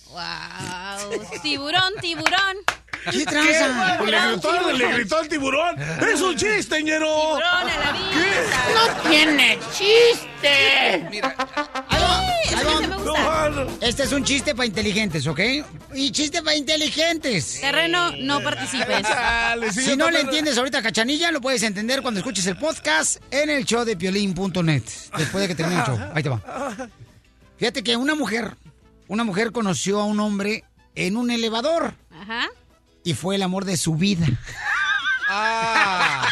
[0.08, 1.20] Wow.
[1.42, 2.56] Tiburón, tiburón.
[3.10, 4.02] ¿Qué tranza?
[4.04, 5.76] Le gritó, le gritó al tiburón.
[5.80, 7.06] ¡Es un chiste, ñero!
[7.06, 8.64] Tiburón a la vista.
[8.74, 11.06] ¡No tiene chiste!
[11.10, 11.34] Mira,
[13.06, 13.66] gusta.
[13.80, 15.40] Este es un chiste para inteligentes, ¿ok?
[15.94, 17.60] Y chiste para inteligentes.
[17.60, 19.02] Terreno, no participes.
[19.02, 22.56] Dale, sigue Si no le entiendes ahorita a Cachanilla, lo puedes entender cuando escuches el
[22.56, 24.82] podcast en el show de piolín.net.
[25.16, 25.98] Después de que termine el show.
[26.14, 26.40] Ahí te va.
[27.58, 28.56] Fíjate que una mujer,
[29.08, 32.48] una mujer conoció a un hombre en un elevador Ajá.
[33.06, 34.26] Y fue el amor de su vida.
[35.28, 36.26] Ah.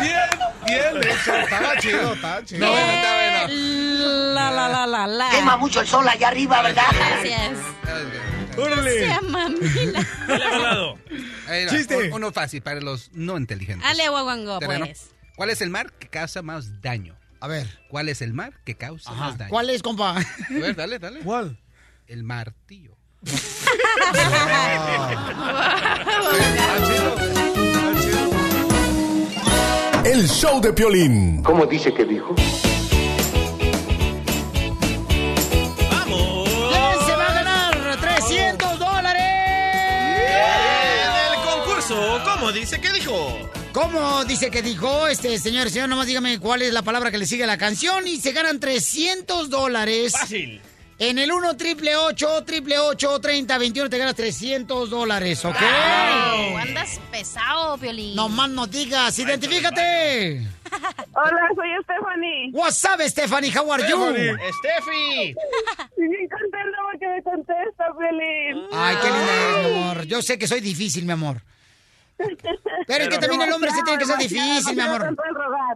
[0.00, 0.28] Bien,
[0.66, 1.34] bien hecho.
[1.36, 2.60] Estaba chido, estaba chido.
[2.66, 3.14] No, bueno, está
[3.46, 3.54] bueno.
[4.34, 5.30] La, la, la, la, la.
[5.30, 6.82] Quema mucho el sol allá arriba, ¿verdad?
[6.92, 7.58] Gracias.
[8.98, 10.06] Sea mamila.
[10.28, 11.96] Va, Chiste.
[11.96, 13.88] un- Uno fácil para los no inteligentes.
[13.88, 15.10] Ale, guaguango, pues.
[15.36, 17.14] ¿Cuál es el mar que causa más daño?
[17.40, 17.66] A ver.
[17.88, 19.50] ¿Cuál es el mar que causa más daño?
[19.50, 20.16] ¿Cuál es, compa?
[20.18, 21.20] A ver, dale, dale.
[21.20, 21.58] ¿Cuál?
[22.06, 22.96] El martillo.
[30.04, 31.42] El show de Piolín.
[31.42, 32.34] ¿Cómo dice que dijo?
[32.34, 32.66] ¿Quién
[37.06, 39.22] se va a ganar 300 dólares?
[40.26, 43.50] En el concurso, ¿cómo dice que dijo?
[43.72, 45.70] ¿Cómo dice que dijo este señor?
[45.70, 48.32] Señor, nomás dígame cuál es la palabra que le sigue a la canción y se
[48.32, 50.12] ganan 300 dólares.
[50.12, 50.60] Fácil.
[50.98, 55.54] En el 1 triple 8 triple 8 30 21 te ganas 300 dólares, ¿ok?
[55.54, 58.16] Wow, andas pesado, Piolín.
[58.16, 60.44] No más no digas, identifícate.
[61.14, 62.50] Hola, soy Stephanie.
[62.52, 63.52] What's up, Stephanie?
[63.56, 63.96] How are you?
[64.58, 65.34] Steffi.
[65.96, 68.64] Bien contenta porque me contesta, Feliz.
[68.72, 70.04] Ay, qué eres, mi amor.
[70.06, 71.42] Yo sé que soy difícil, mi amor.
[72.86, 75.16] Pero es que también el hombre se tiene que ser difícil, mi amor.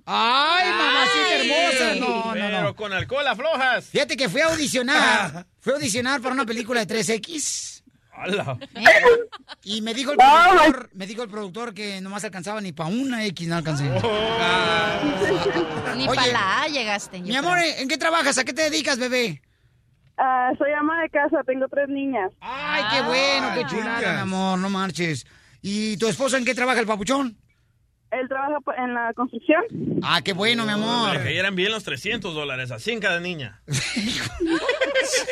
[0.06, 1.94] Ay, mamacita hermosa.
[2.00, 2.76] No, no, Pero no.
[2.76, 3.86] con alcohol aflojas.
[3.86, 5.46] Fíjate que fui a audicionar.
[5.60, 7.84] Fui a audicionar para una película de 3X.
[8.14, 8.58] ¡Hala!
[9.62, 13.24] Y me dijo el productor, me dijo el productor que nomás alcanzaba ni para una
[13.26, 13.84] X, no alcancé.
[15.96, 17.20] Ni Oye, para la A llegaste.
[17.20, 17.58] Mi amor.
[17.58, 18.38] ¿en qué trabajas?
[18.38, 19.40] ¿A qué te dedicas, bebé?
[20.18, 22.32] Ah, soy ama de casa, tengo tres niñas.
[22.40, 25.24] Ay, qué bueno, qué chulada, mi amor, no marches.
[25.62, 27.38] ¿Y tu esposo en qué trabaja el papuchón?
[28.10, 29.62] Él trabaja en la construcción.
[30.02, 31.14] Ah, qué bueno, mi amor.
[31.14, 33.62] Le cayeran bien los 300 dólares, así en cada niña.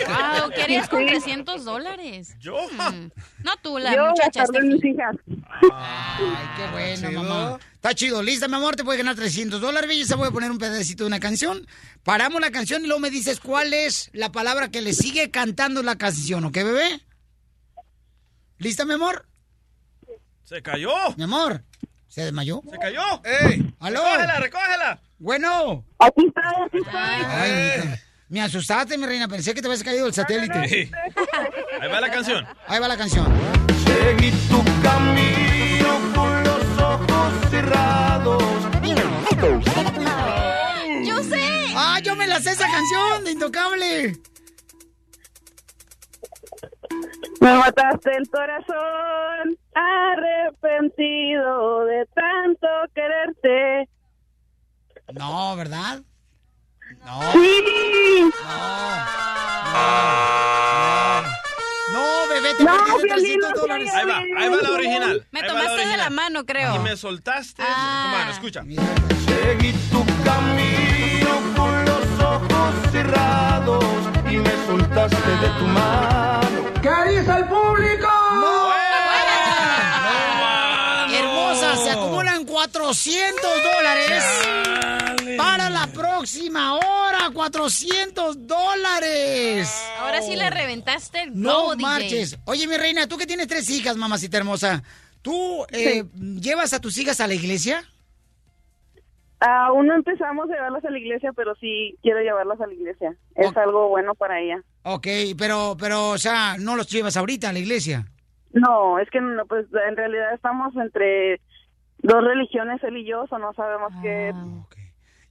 [0.06, 2.34] Wow, ¿qué harías con 300 dólares?
[2.40, 2.56] ¿Yo?
[3.44, 4.44] No tú, la Yo muchacha.
[4.62, 5.16] mis hijas.
[5.72, 7.58] Ay, qué bueno, mamá.
[7.74, 8.22] Está chido.
[8.22, 9.88] Lista, mi amor, te puedes ganar 300 dólares.
[9.88, 11.66] Belleza, voy a poner un pedacito de una canción.
[12.02, 15.82] Paramos la canción y luego me dices cuál es la palabra que le sigue cantando
[15.82, 17.00] la canción, ¿ok, bebé?
[18.58, 19.26] ¿Lista, mi amor?
[20.50, 20.90] ¡Se cayó!
[21.16, 21.62] Mi amor,
[22.08, 22.60] ¿se desmayó?
[22.68, 23.22] ¡Se cayó!
[23.22, 23.72] ¡Ey!
[23.78, 24.02] ¡Aló!
[24.02, 25.00] ¡Recógela, recógela!
[25.20, 25.84] Bueno.
[26.00, 27.40] Aquí está, aquí está.
[27.40, 27.52] Ay,
[27.84, 27.98] mija.
[28.28, 29.28] me asustaste, mi reina.
[29.28, 30.68] Pensé que te habías caído el satélite.
[30.68, 30.90] Sí.
[31.80, 32.44] Ahí va la canción.
[32.66, 33.28] Ahí va la canción.
[33.84, 38.42] Seguí tu camino con los ojos cerrados.
[41.06, 41.44] Yo sé.
[41.76, 44.20] ¡Ah, yo me la sé esa canción de Intocable!
[47.40, 53.88] Me mataste el corazón, arrepentido de tanto quererte.
[55.14, 56.00] No, ¿verdad?
[57.04, 57.32] No.
[57.32, 58.30] Sí.
[61.92, 63.90] No, bebé, te No, perdiste Piolín, 300 no dólares.
[63.94, 65.26] Ahí va, ahí va la original.
[65.32, 66.10] Me Ahí va tomaste de la original.
[66.12, 66.76] mano, creo.
[66.76, 67.62] Y me soltaste.
[67.66, 68.14] Ah.
[68.18, 68.62] Mano, escucha.
[68.62, 73.84] Seguí tu camino con los ojos cerrados
[74.30, 76.72] y me soltaste de tu mano.
[76.82, 78.08] ¿Qué dice el público?
[81.12, 84.24] Hermosa, se acumulan 400 dólares
[85.36, 87.30] para la próxima hora.
[87.32, 89.68] 400 dólares.
[90.00, 91.82] Ahora sí le reventaste el No globo, DJ.
[91.82, 92.38] marches.
[92.44, 94.82] Oye, mi reina, tú que tienes tres hijas, mamacita hermosa,
[95.22, 96.04] ¿tú eh,
[96.40, 97.84] llevas a tus hijas a la iglesia?
[99.40, 103.16] Aún no empezamos a llevarlas a la iglesia, pero sí quiero llevarlas a la iglesia.
[103.34, 104.62] Es algo bueno para ella.
[104.82, 105.06] Ok,
[105.38, 108.06] pero, pero, o sea, no los llevas ahorita a la iglesia.
[108.52, 111.40] No, es que no, pues en realidad estamos entre
[111.98, 114.32] dos religiones, él y yo, o no sabemos qué.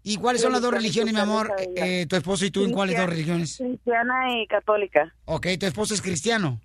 [0.01, 1.53] ¿Y cuáles son las dos religiones, mi amor?
[1.75, 3.57] Eh, tu esposo y tú, ¿en cuáles dos religiones?
[3.57, 5.13] Cristiana y católica.
[5.25, 6.59] Ok, tu esposo es cristiano.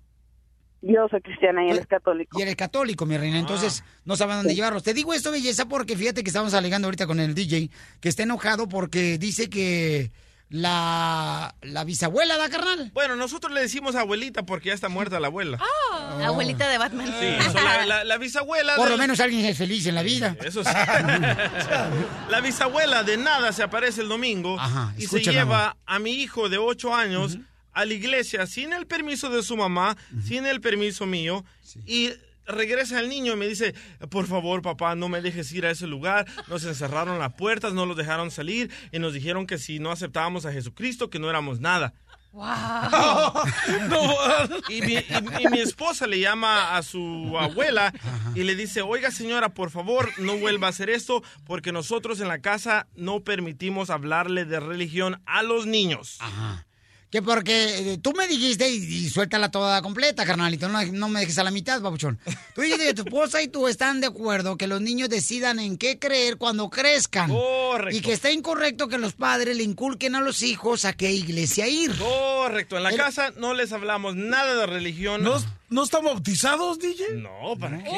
[0.81, 2.37] Yo soy cristiana y él es católico.
[2.39, 3.39] Y eres católico, mi reina.
[3.39, 4.83] Entonces, no saben dónde llevarlos.
[4.83, 8.23] Te digo esto, belleza, porque fíjate que estamos alegando ahorita con el DJ, que está
[8.23, 10.11] enojado porque dice que
[10.49, 12.91] la, la bisabuela da carnal.
[12.93, 15.57] Bueno, nosotros le decimos abuelita porque ya está muerta la abuela.
[15.59, 17.07] Ah, Abuelita de Batman.
[17.19, 18.75] Sí, so la, la- la bisabuela.
[18.75, 20.35] Por lo menos alguien es feliz en la vida.
[20.45, 20.69] Eso sí.
[22.29, 24.57] la bisabuela de nada se aparece el domingo
[24.97, 27.37] y se lleva a mi hijo de 8 años
[27.75, 31.45] a la iglesia sin el permiso de su mamá, sin el permiso mío.
[31.85, 32.09] Y
[32.47, 33.73] regresa el niño y me dice,
[34.09, 36.25] por favor papá, no me dejes ir a ese lugar.
[36.47, 40.45] Nos encerraron las puertas, no los dejaron salir y nos dijeron que si no aceptábamos
[40.45, 41.93] a Jesucristo, que no éramos nada.
[44.69, 45.05] y, mi, y-
[45.41, 47.93] y mi esposa le llama a su abuela
[48.35, 52.27] y le dice, oiga señora, por favor, no vuelva a hacer esto porque nosotros en
[52.27, 56.17] la casa no permitimos hablarle de religión a los niños.
[56.19, 56.65] Ajá.
[57.15, 61.21] Que porque eh, tú me dijiste, y, y suéltala toda completa, carnalito, no, no me
[61.21, 62.19] dejes a la mitad, babuchón.
[62.53, 65.77] Tú dijiste que tu esposa y tú están de acuerdo que los niños decidan en
[65.77, 67.29] qué creer cuando crezcan.
[67.29, 67.95] Correcto.
[67.95, 71.69] Y que está incorrecto que los padres le inculquen a los hijos a qué iglesia
[71.69, 71.97] ir.
[71.97, 75.23] Correcto, en la casa no les hablamos nada de religión.
[75.23, 75.37] ¿No,
[75.69, 77.13] ¿no están bautizados, DJ?
[77.13, 77.91] No, ¿para qué?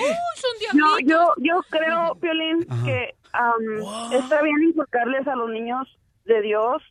[0.75, 5.87] No, yo, yo creo, Piolín, que am, está bien inculcarles a los niños
[6.25, 6.83] de Dios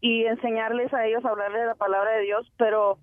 [0.00, 2.98] y enseñarles a ellos a hablarle de la palabra de Dios, pero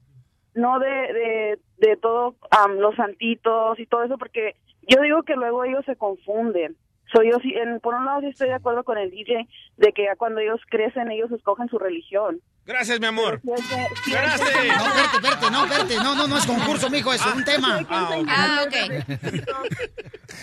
[0.53, 4.55] no de, de, de todo am, los santitos y todo eso, porque
[4.87, 6.77] yo digo que luego ellos se confunden.
[7.13, 9.93] So, yo sí, en, por un lado sí estoy de acuerdo con el DJ de
[9.93, 12.41] que ya cuando ellos crecen ellos escogen su religión.
[12.65, 13.39] Gracias, mi amor.
[13.43, 17.79] No, espérate, espérate, no, espérate, no, no, no es concurso, mijo, es un tema.
[17.89, 18.75] Ah, ok.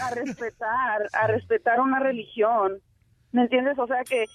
[0.01, 2.79] a respetar, a respetar una religión.
[3.33, 3.77] ¿Me entiendes?
[3.77, 4.27] O sea que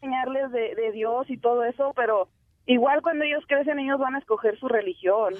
[0.00, 2.28] enseñarles de, de Dios y todo eso, pero
[2.66, 5.34] igual cuando ellos crecen ellos van a escoger su religión.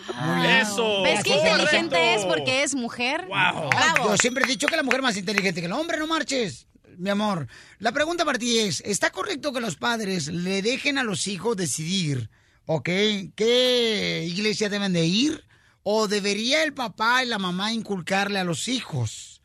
[0.61, 1.03] Eso.
[1.03, 3.29] ¿Ves qué inteligente es porque es mujer?
[3.33, 6.07] Ay, Yo siempre he dicho que la mujer es más inteligente que el hombre, no
[6.07, 6.67] marches.
[6.97, 7.47] Mi amor,
[7.79, 11.57] la pregunta para ti es, ¿está correcto que los padres le dejen a los hijos
[11.57, 12.29] decidir,
[12.67, 12.89] ok,
[13.37, 15.45] qué iglesia deben de ir?
[15.85, 19.41] ¿O debería el papá y la mamá inculcarle a los hijos?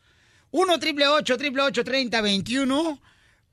[0.49, 3.01] 1 triple 8 triple 8 30 21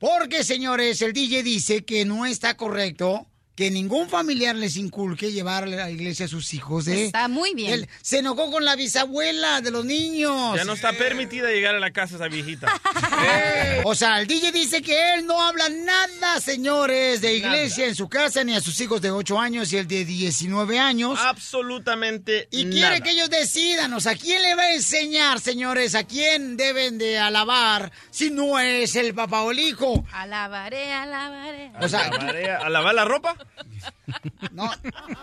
[0.01, 3.30] porque, señores, el DJ dice que no está correcto
[3.61, 6.89] que ningún familiar les inculque llevar a la iglesia a sus hijos.
[6.89, 7.05] ¿eh?
[7.05, 7.75] Está muy bien.
[7.75, 10.57] Él se enojó con la bisabuela de los niños.
[10.57, 12.73] Ya no está permitida llegar a la casa esa viejita.
[13.85, 18.09] O sea, el DJ dice que él no habla nada, señores, de iglesia en su
[18.09, 21.19] casa, ni a sus hijos de 8 años y el de 19 años.
[21.23, 22.73] Absolutamente Y nada.
[22.73, 26.99] quiere que ellos decidan, o sea, ¿quién le va a enseñar, señores, a quién deben
[26.99, 30.05] de alabar si no es el papá o el hijo?
[30.13, 31.73] Alabaré, alabaré.
[31.81, 33.37] O sea- ¿A lavar- ¿A lavar la ropa?
[34.53, 34.71] No,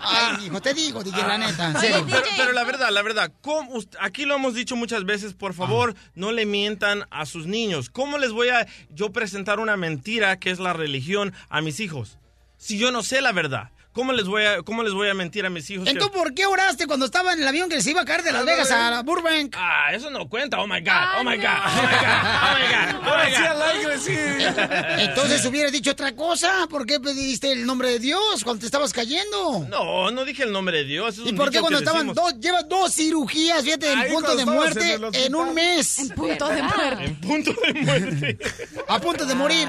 [0.01, 2.05] ay, hijo, te digo, DJ, la neta, Pero, serio.
[2.09, 5.53] pero- pero la verdad, la verdad, ¿cómo ust- aquí lo hemos dicho muchas veces, por
[5.53, 7.89] favor, no le mientan a sus niños.
[7.89, 12.17] ¿Cómo les voy a yo presentar una mentira que es la religión a mis hijos?
[12.57, 15.43] Si yo no sé la verdad, ¿cómo les voy a, cómo les voy a mentir
[15.45, 15.85] a mis hijos?
[15.85, 18.21] que- Entonces, ¿por qué oraste cuando estaba en el avión que se iba a caer
[18.21, 19.55] de Las Vegas a Burbank?
[19.57, 20.59] Ah, eso no cuenta.
[20.61, 24.13] Oh my God, oh my God, oh my God, oh my God, oh my Sí,
[24.13, 24.27] God.
[24.97, 25.01] sí.
[25.03, 26.67] Entonces hubieras dicho otra cosa.
[26.69, 29.65] ¿Por qué pediste el nombre de Dios cuando te estabas cayendo?
[29.69, 31.17] No, no dije el nombre de Dios.
[31.17, 32.15] es ¿Y por qué cuando estaban decimos.
[32.33, 35.99] dos, llevas dos cirugías, fíjate, en Ahí punto de muerte en en un mes?
[35.99, 37.03] En punto de muerte.
[37.05, 38.37] En punto de muerte.
[38.87, 39.67] A punto de morir.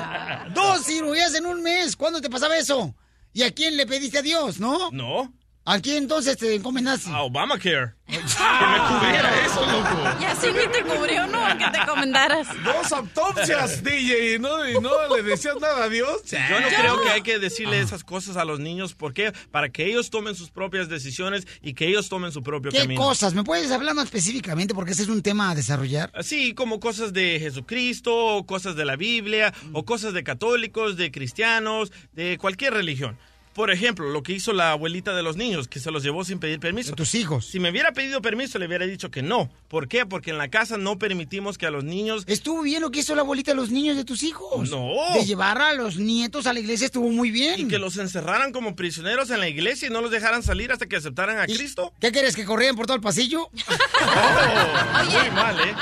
[0.54, 1.96] Dos cirugías en un mes.
[1.96, 2.94] ¿Cuándo te pasaba eso?
[3.32, 4.90] ¿Y a quién le pediste a Dios, no?
[4.90, 5.32] No,
[5.70, 7.10] ¿A quién entonces te encomendaste?
[7.10, 7.92] a Obamacare.
[8.06, 10.18] que me cubriera eso, loco.
[10.18, 11.46] Y así ni te cubrió, ¿no?
[11.58, 12.48] Que te comendaras.
[12.64, 16.22] Dos autopsias, DJ, y no, y no le decías nada a Dios.
[16.24, 18.94] Yo no creo que hay que decirle esas cosas a los niños.
[18.94, 19.34] ¿Por qué?
[19.50, 22.98] Para que ellos tomen sus propias decisiones y que ellos tomen su propio ¿Qué camino.
[22.98, 23.34] cosas?
[23.34, 24.72] ¿Me puedes hablar más específicamente?
[24.72, 26.10] Porque ese es un tema a desarrollar.
[26.14, 31.10] Así como cosas de Jesucristo, o cosas de la Biblia, o cosas de católicos, de
[31.10, 33.18] cristianos, de cualquier religión.
[33.58, 36.38] Por ejemplo, lo que hizo la abuelita de los niños, que se los llevó sin
[36.38, 36.94] pedir permiso.
[36.94, 37.44] tus hijos.
[37.44, 39.50] Si me hubiera pedido permiso, le hubiera dicho que no.
[39.66, 40.06] ¿Por qué?
[40.06, 42.22] Porque en la casa no permitimos que a los niños...
[42.28, 44.70] Estuvo bien lo que hizo la abuelita de los niños de tus hijos.
[44.70, 44.92] No.
[45.12, 47.58] De llevar a los nietos a la iglesia estuvo muy bien.
[47.58, 50.86] Y que los encerraran como prisioneros en la iglesia y no los dejaran salir hasta
[50.86, 51.92] que aceptaran a ¿Y Cristo.
[52.00, 52.36] ¿Qué quieres?
[52.36, 53.50] ¿Que corrieran por todo el pasillo?
[54.00, 55.74] Oh, muy mal, ¿eh?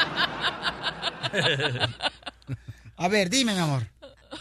[2.96, 3.86] A ver, dime, mi amor.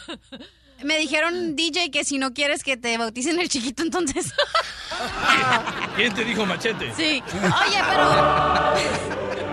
[0.84, 4.34] Me dijeron, DJ, que si no quieres que te bauticen el chiquito, entonces.
[5.96, 6.94] ¿Quién te dijo machete?
[6.96, 7.24] Sí.
[7.34, 8.10] Oye, pero.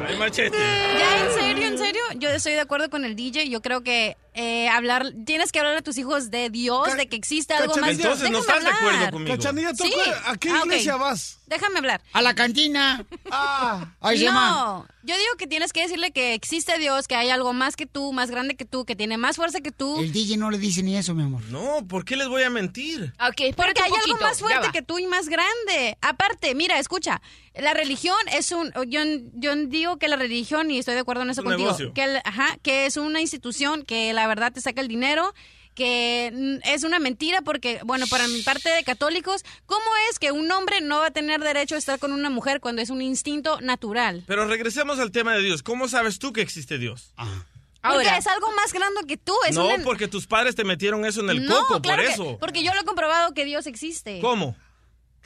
[0.09, 0.59] Ay, machete.
[0.59, 3.49] Ya, en serio, en serio, yo estoy de acuerdo con el DJ.
[3.49, 7.17] Yo creo que eh, hablar, tienes que hablar a tus hijos de Dios, de que
[7.17, 7.91] existe algo más.
[7.91, 9.13] Entonces no Déjame estás de acuerdo hablar.
[9.13, 9.37] conmigo.
[9.37, 9.93] Cachanilla, ¿tú Sí.
[10.27, 11.39] a qué Ah, iglesia vas?
[11.47, 12.01] Déjame hablar.
[12.15, 13.05] A la cantina.
[13.31, 14.25] Ah, Ahí.
[14.25, 17.87] No, yo digo que tienes que decirle que existe Dios, que hay algo más que
[17.87, 20.01] tú, más grande que tú, que tiene más fuerza que tú.
[20.01, 21.43] El DJ no le dice ni eso, mi amor.
[21.51, 23.13] No, ¿por qué les voy a mentir?
[23.19, 25.97] Porque hay algo más fuerte que tú y más grande.
[26.03, 27.21] Aparte, mira, escucha,
[27.55, 29.01] la religión es un, yo,
[29.35, 31.93] yo digo que la religión, y estoy de acuerdo en eso un contigo, negocio.
[31.95, 35.33] que, el- ajá, que es una institución que la verdad te saca el dinero,
[35.75, 40.51] que es una mentira porque, bueno, para mi parte de católicos, ¿cómo es que un
[40.51, 43.61] hombre no va a tener derecho a estar con una mujer cuando es un instinto
[43.63, 44.23] natural?
[44.27, 45.63] Pero regresemos al tema de Dios.
[45.63, 47.13] ¿Cómo sabes tú que existe Dios?
[47.17, 48.19] Porque Ahora.
[48.19, 49.35] es algo más grande que tú.
[49.49, 52.07] Es no, una- porque tus padres te metieron eso en el no, coco, claro por
[52.07, 52.37] que- eso.
[52.39, 54.21] porque yo lo he comprobado que Dios existe.
[54.21, 54.55] ¿Cómo?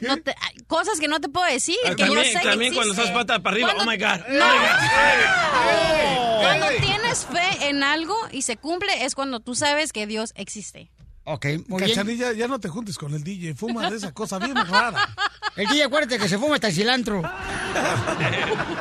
[0.01, 0.34] No te-
[0.66, 1.76] cosas que no te puedo decir.
[1.86, 2.90] Ah, que yo también sé que cuando existe.
[2.90, 3.72] estás pata para arriba.
[3.74, 4.26] Cuando- Oh my God.
[4.28, 4.44] No.
[4.47, 4.59] Oh my
[5.22, 6.40] God.
[6.42, 10.90] Cuando tienes fe en algo y se cumple es cuando tú sabes que Dios existe.
[11.28, 11.97] Ok, muy bien.
[11.97, 15.09] Cachanilla, ya no te juntes con el DJ, fuma de esa cosa bien rara.
[15.57, 17.22] El DJ, acuérdate que se fuma hasta el cilantro.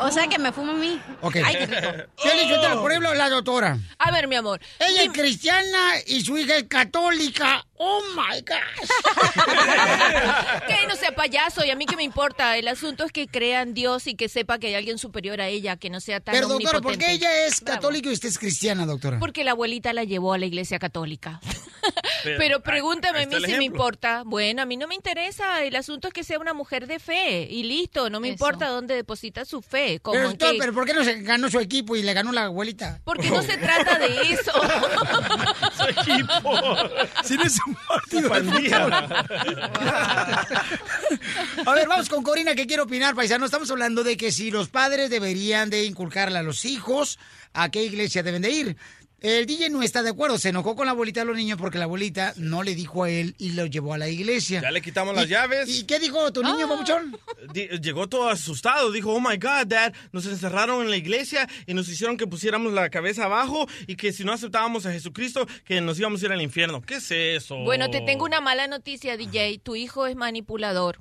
[0.02, 1.00] O sea que me fumo a mí.
[1.22, 1.38] Ok.
[1.44, 1.88] Ay, qué rico.
[2.18, 3.80] Félix, yo la doctora.
[3.98, 4.60] A ver, mi amor.
[4.80, 7.66] Ella es cristiana y su hija es católica.
[7.78, 8.90] Oh my gosh.
[10.68, 12.58] Que no sea payaso y a mí que me importa.
[12.58, 15.48] El asunto es que crea en Dios y que sepa que hay alguien superior a
[15.48, 17.78] ella, que no sea tan Pero doctora, ¿por qué ella es Bravo.
[17.82, 19.20] católica y usted es cristiana, doctora?
[19.20, 21.40] Porque la abuelita la llevó a la iglesia católica.
[22.24, 24.24] Pero- Pero ahí- pregúntame a mí si me importa.
[24.26, 25.64] Bueno, a mí no me interesa.
[25.64, 28.10] El asunto es que sea una mujer de fe y listo.
[28.10, 30.00] No me importa dónde deposita su fe.
[30.00, 32.14] Como Pero, en doctor, que- pero ¿por qué no se ganó su equipo y le
[32.14, 33.00] ganó la abuelita?
[33.04, 34.52] Porque no se trata de eso.
[35.78, 36.60] Su equipo.
[37.24, 38.70] Si no es un partido de.
[41.66, 43.46] A ver, vamos con Corina que quiere opinar, paisano.
[43.46, 47.20] Estamos hablando de que si los padres deberían de inculcarle a los hijos
[47.54, 48.78] a qué iglesia deben de ir.
[49.22, 51.78] El DJ no está de acuerdo, se enojó con la abuelita de los niños porque
[51.80, 54.62] la abuelita no le dijo a él y lo llevó a la iglesia.
[54.62, 55.70] Ya le quitamos las ¿Y- llaves.
[55.70, 57.18] ¿Y qué dijo tu niño, papuchón?
[57.54, 61.74] Di- Llegó todo asustado, dijo, oh my God, dad, nos encerraron en la iglesia y
[61.74, 65.82] nos hicieron que pusiéramos la cabeza abajo y que si no aceptábamos a Jesucristo, que
[65.82, 66.82] nos íbamos a ir al infierno.
[66.82, 67.56] ¿Qué es eso?
[67.58, 69.60] Bueno, te tengo una mala noticia, DJ.
[69.64, 71.00] Tu hijo es manipulador.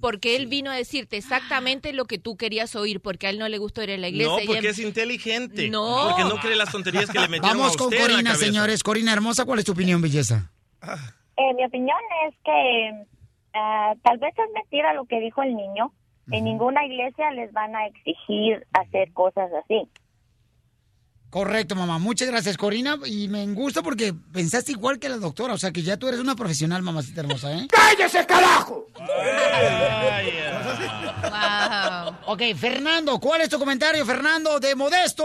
[0.00, 3.48] Porque él vino a decirte exactamente lo que tú querías oír, porque a él no
[3.48, 4.32] le gustó ir a la iglesia.
[4.32, 5.68] No, porque él- es inteligente.
[5.68, 6.08] No.
[6.10, 8.34] Porque no cree las tonterías que le metieron Vamos a con usted en la Corina,
[8.34, 8.82] señores.
[8.82, 10.50] Corina hermosa, ¿cuál es tu opinión, belleza?
[11.36, 13.04] Eh, mi opinión es que
[13.54, 15.92] ah, tal vez es mentira lo que dijo el niño.
[16.30, 19.82] En ninguna iglesia les van a exigir hacer cosas así.
[21.34, 21.98] Correcto, mamá.
[21.98, 22.96] Muchas gracias, Corina.
[23.06, 25.54] Y me gusta porque pensaste igual que la doctora.
[25.54, 27.66] O sea, que ya tú eres una profesional, mamacita hermosa, ¿eh?
[27.68, 28.86] ¡Cállese, carajo!
[31.24, 32.16] Wow.
[32.26, 35.24] Ok, Fernando, ¿cuál es tu comentario, Fernando, de Modesto?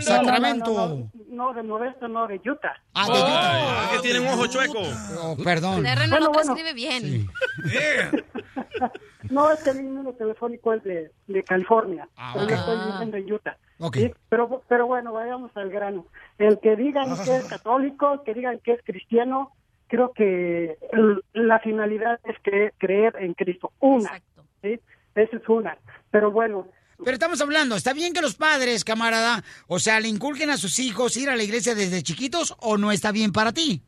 [0.00, 0.72] Sacramento.
[0.72, 2.74] No, no, no, no, de Modesto, no, de Utah.
[2.94, 3.84] Ah, de Utah.
[3.84, 4.80] Es que tiene un ojo chueco.
[5.20, 5.82] Oh, perdón.
[5.82, 6.54] Terreno Bueno, no bueno.
[6.54, 7.30] escribe bien.
[9.30, 12.08] No, es que mi número telefónico es de, de California.
[12.34, 12.50] Yo ok.
[12.50, 13.56] estoy viviendo en Utah.
[13.78, 13.96] Ok.
[13.96, 14.12] ¿sí?
[14.28, 16.06] Pero, pero bueno, vayamos al grano.
[16.38, 19.52] El que digan que es católico, que digan que es cristiano,
[19.86, 23.72] creo que el- la finalidad es que creer en Cristo.
[23.80, 24.20] Una.
[24.62, 24.80] ¿sí?
[25.14, 25.76] Esa es una.
[26.10, 26.66] Pero bueno,
[26.98, 30.78] Pero estamos hablando, ¿está bien que los padres, camarada, o sea, le inculquen a sus
[30.80, 33.82] hijos ir a la iglesia desde chiquitos o no está bien para ti?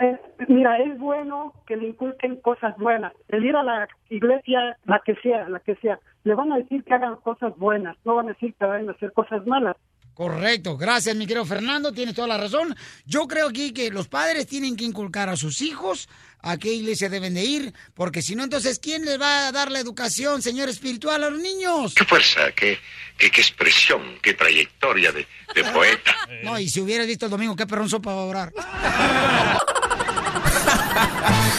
[0.00, 0.18] Eh,
[0.48, 3.12] mira, es bueno que le inculquen cosas buenas.
[3.28, 6.84] El ir a la iglesia, la que sea, la que sea, le van a decir
[6.84, 9.76] que hagan cosas buenas, no van a decir que vayan a hacer cosas malas.
[10.14, 12.76] Correcto, gracias mi querido Fernando, tienes toda la razón.
[13.06, 16.08] Yo creo aquí que los padres tienen que inculcar a sus hijos
[16.42, 19.70] a qué iglesia deben de ir, porque si no, entonces, ¿quién les va a dar
[19.70, 21.94] la educación, señor espiritual, a los niños?
[21.94, 22.78] Qué fuerza, qué,
[23.16, 26.14] qué, qué expresión, qué trayectoria de, de poeta.
[26.42, 28.52] No, y si hubieras visto el domingo, qué perrón sopa va a orar.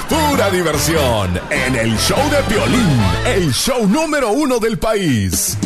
[0.10, 5.58] Pura diversión en el show de Piolín, el show número uno del país.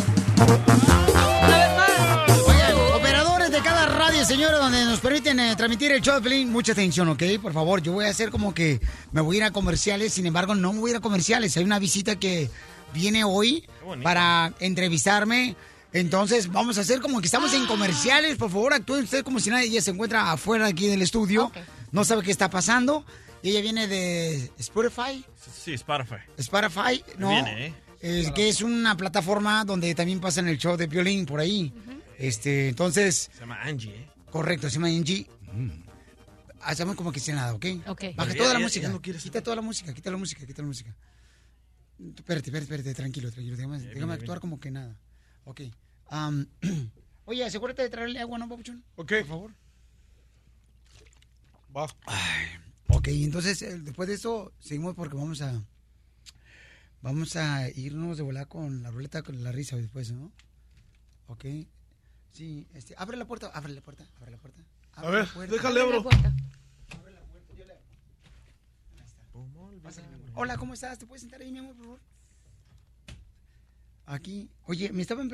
[4.26, 7.22] Señores, donde nos permiten eh, transmitir el show de Pelín, mucha atención, ¿ok?
[7.40, 8.80] Por favor, yo voy a hacer como que
[9.12, 11.56] me voy a ir a comerciales, sin embargo, no me voy a ir a comerciales.
[11.56, 12.50] Hay una visita que
[12.92, 13.64] viene hoy
[14.02, 15.56] para entrevistarme.
[15.92, 18.36] Entonces, vamos a hacer como que estamos en comerciales.
[18.36, 21.50] Por favor, actúen ustedes como si nadie ella se encuentra afuera aquí del estudio.
[21.92, 23.04] No sabe qué está pasando.
[23.42, 25.24] Y ella viene de Spotify.
[25.64, 26.16] Sí, Spotify.
[26.36, 27.30] Spotify, ¿no?
[27.30, 27.74] Viene, ¿eh?
[28.00, 31.72] Es que es una plataforma donde también pasan el show de violín por ahí.
[32.18, 34.07] Este, entonces, Se llama Angie, ¿eh?
[34.30, 35.26] Correcto, se llama Angie.
[36.60, 37.66] Hacemos como que sea nada, ¿ok?
[37.86, 38.04] Ok.
[38.16, 38.86] Baja toda la música.
[38.86, 40.96] ya no quieres quita toda la música, quita la música, quita la música.
[41.98, 43.56] Espérate, espérate, espérate, tranquilo, tranquilo.
[43.56, 44.96] Déjame, actuar como que nada.
[45.44, 45.62] Ok.
[46.08, 46.46] Am,
[47.24, 48.84] oye, asegúrate de traerle agua, ¿no, papuchón?
[48.96, 49.12] Ok.
[49.20, 49.54] Por favor.
[51.76, 51.86] Va.
[52.88, 55.62] Ok, entonces eh, después de eso seguimos porque vamos a
[57.02, 60.32] vamos a irnos de volar con la ruleta con la risa después, ¿no?
[61.26, 61.44] Ok.
[62.38, 64.62] Sí, este, abre la puerta, abre la puerta, abre la puerta.
[64.92, 65.52] A abre ver, la puerta.
[65.54, 66.02] déjale Abre la abro.
[66.08, 66.28] puerta.
[67.00, 67.84] Abre la puerta, yo le abro.
[68.92, 69.82] Ahí está.
[69.82, 70.30] Pásale, mi amor.
[70.34, 70.98] Hola, ¿cómo estás?
[71.00, 72.00] ¿Te puedes sentar ahí, mi amor, por favor?
[74.06, 74.48] Aquí.
[74.66, 75.28] Oye, me estaban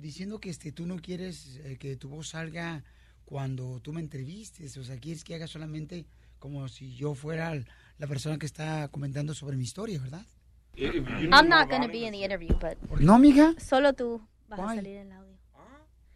[0.00, 2.84] diciendo que este tú no quieres eh, que tu voz salga
[3.26, 6.06] cuando tú me entrevistes, o sea, quieres que haga solamente
[6.38, 7.54] como si yo fuera
[7.98, 10.24] la persona que está comentando sobre mi historia, ¿verdad?
[10.78, 13.54] I'm not going to be in the interview, but No, mija.
[13.60, 14.66] solo tú vas Why?
[14.72, 15.29] a salir en audio.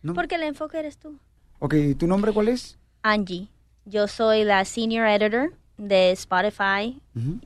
[0.04, 0.14] No.
[0.14, 1.18] Porque el enfoque eres tú.
[1.58, 2.78] Ok, ¿tu nombre cuál es?
[3.02, 3.48] Angie,
[3.86, 7.00] yo soy la senior editor de Spotify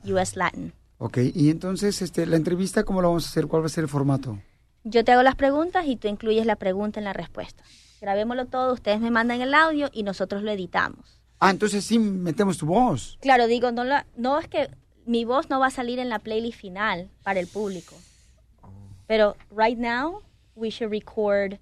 [0.05, 0.73] US Latin.
[0.97, 3.47] Ok, y entonces, este, la entrevista, ¿cómo la vamos a hacer?
[3.47, 4.37] ¿Cuál va a ser el formato?
[4.83, 7.63] Yo te hago las preguntas y tú incluyes la pregunta en la respuesta.
[8.01, 11.21] Grabémoslo todo, ustedes me mandan el audio y nosotros lo editamos.
[11.39, 13.17] Ah, entonces sí metemos tu voz.
[13.21, 14.69] Claro, digo, no, la- no es que
[15.05, 17.95] mi voz no va a salir en la playlist final para el público.
[19.07, 20.21] Pero right now,
[20.55, 21.57] we should record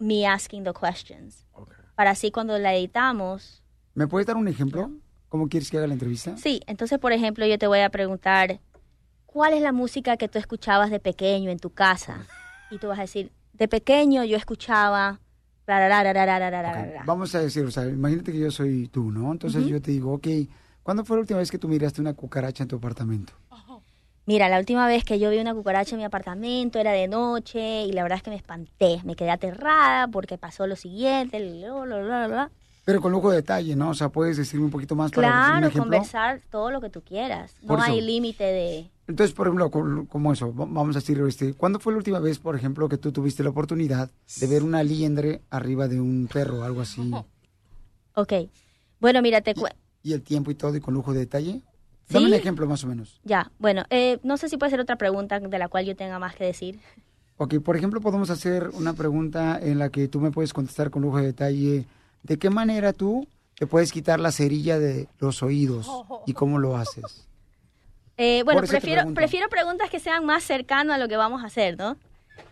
[0.00, 1.46] me asking the questions.
[1.52, 1.76] Okay.
[1.94, 3.62] Para así cuando la editamos.
[3.94, 4.90] ¿Me puedes dar un ejemplo?
[5.28, 6.36] ¿Cómo quieres que haga la entrevista?
[6.36, 8.60] Sí, entonces por ejemplo yo te voy a preguntar,
[9.26, 12.26] ¿cuál es la música que tú escuchabas de pequeño en tu casa?
[12.70, 15.20] Y tú vas a decir, de pequeño yo escuchaba...
[17.06, 19.30] Vamos a decir, o sea, imagínate que yo soy tú, ¿no?
[19.30, 20.26] Entonces yo te digo, ok,
[20.82, 23.34] ¿cuándo fue la última vez que tú miraste una cucaracha en tu apartamento?
[24.26, 27.82] Mira, la última vez que yo vi una cucaracha en mi apartamento era de noche
[27.84, 31.84] y la verdad es que me espanté, me quedé aterrada porque pasó lo siguiente, lo,
[31.84, 32.50] lo, lo, lo, lo.
[32.84, 33.90] Pero con lujo de detalle, ¿no?
[33.90, 36.90] O sea, puedes decirme un poquito más para decirme un Claro, conversar todo lo que
[36.90, 37.54] tú quieras.
[37.62, 37.82] No eso.
[37.82, 38.90] hay límite de...
[39.08, 42.20] Entonces, por ejemplo, co- como eso, va- vamos a decir, este, ¿cuándo fue la última
[42.20, 46.28] vez, por ejemplo, que tú tuviste la oportunidad de ver una liendre arriba de un
[46.32, 47.10] perro, algo así,
[48.14, 48.32] Ok.
[49.00, 49.76] Bueno, mira, te cuento.
[50.02, 51.60] y el tiempo y todo, y con lujo de detalle?
[52.10, 52.38] Dame un Sí.
[52.38, 53.20] ejemplo más o menos.
[53.24, 56.18] Ya, bueno, eh, no sé si puede ser otra pregunta de la cual yo tenga
[56.18, 56.78] más que decir.
[57.36, 61.02] Ok, por ejemplo, podemos hacer una pregunta en la que tú me puedes contestar con
[61.02, 61.86] lujo de detalle.
[62.22, 65.88] ¿De qué manera tú te puedes quitar la cerilla de los oídos
[66.26, 67.26] y cómo lo haces?
[68.22, 71.78] Eh, bueno, prefiero, prefiero preguntas que sean más cercanas a lo que vamos a hacer,
[71.78, 71.96] ¿no?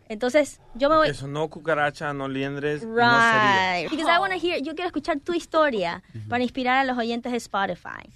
[0.09, 1.11] Entonces, yo me voy...
[1.11, 3.81] Eso, no cucaracha, no liendres, no sería.
[3.83, 3.91] Right.
[3.91, 7.33] Because I want to hear, yo quiero escuchar tu historia para inspirar a los oyentes
[7.33, 8.09] de Spotify.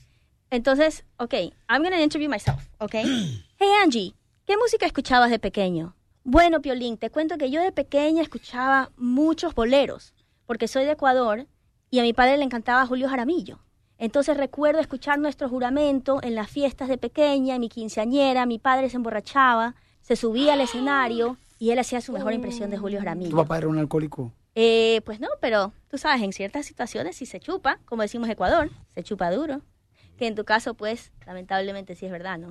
[0.53, 1.33] Entonces, ok,
[1.71, 2.93] I'm going to interview myself, ok?
[3.59, 5.97] hey Angie, ¿qué música escuchabas de pequeño?
[6.25, 10.13] Bueno, Piolín, te cuento que yo de pequeña escuchaba muchos boleros,
[10.45, 11.47] porque soy de Ecuador
[11.91, 13.61] y a mi padre le encantaba Julio Jaramillo.
[13.97, 18.91] Entonces recuerdo escuchar nuestro juramento en las fiestas de pequeña, en mi quinceañera, mi padre
[18.91, 23.31] se emborrachaba, se subía al escenario y él hacía su mejor impresión de Julio Jaramillo.
[23.31, 24.31] ¿Tu papá era un alcohólico?
[24.55, 28.69] Eh, pues no, pero tú sabes, en ciertas situaciones si se chupa, como decimos Ecuador,
[28.95, 29.63] se chupa duro.
[30.23, 32.49] Que en tu caso, pues, lamentablemente sí es verdad, ¿no?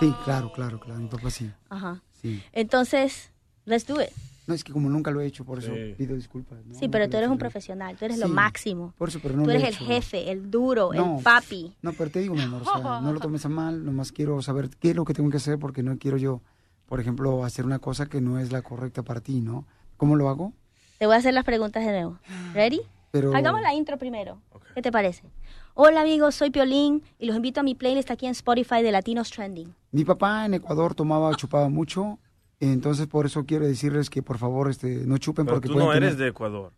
[0.00, 0.98] Sí, claro, claro, claro.
[0.98, 1.48] Mi papá sí.
[1.68, 2.02] Ajá.
[2.20, 2.42] Sí.
[2.50, 3.30] Entonces,
[3.64, 4.08] let's do it.
[4.48, 6.58] No, es que como nunca lo he hecho, por eso pido disculpas.
[6.66, 6.74] ¿no?
[6.74, 7.32] Sí, Nunca pero lo tú eres hecho.
[7.32, 8.92] un profesional, tú eres lo Sí, máximo.
[8.98, 9.86] Por eso, pero no tú lo he eres el hecho.
[9.86, 11.18] jefe, el duro, No.
[11.18, 11.76] el papi.
[11.80, 14.42] No, pero te digo, mi amor, o sea, no lo tomes a mal, nomás quiero
[14.42, 16.40] saber qué es lo que tengo que hacer porque no quiero yo,
[16.86, 19.64] por ejemplo, hacer una cosa que no es la correcta para ti, ¿no?
[19.96, 20.54] ¿Cómo lo hago?
[20.98, 22.18] Te voy a hacer las preguntas de nuevo.
[22.52, 22.80] ¿Ready?
[23.12, 24.40] Pero- Hagamos la intro primero.
[24.74, 25.22] ¿Qué te parece?
[25.74, 29.30] Hola amigos, soy Piolín y los invito a mi playlist aquí en Spotify de Latinos
[29.30, 29.74] Trending.
[29.92, 32.18] Mi papá en Ecuador tomaba, chupaba mucho,
[32.58, 35.88] entonces por eso quiero decirles que por favor este, no chupen Pero porque tú pueden
[35.88, 36.72] no eres tener- de Ecuador.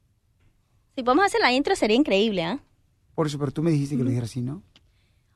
[0.95, 2.61] Si podemos hacer la intro sería increíble, ¿ah?
[3.15, 4.63] Por eso, pero tú me dijiste que lo dijera así, ¿no?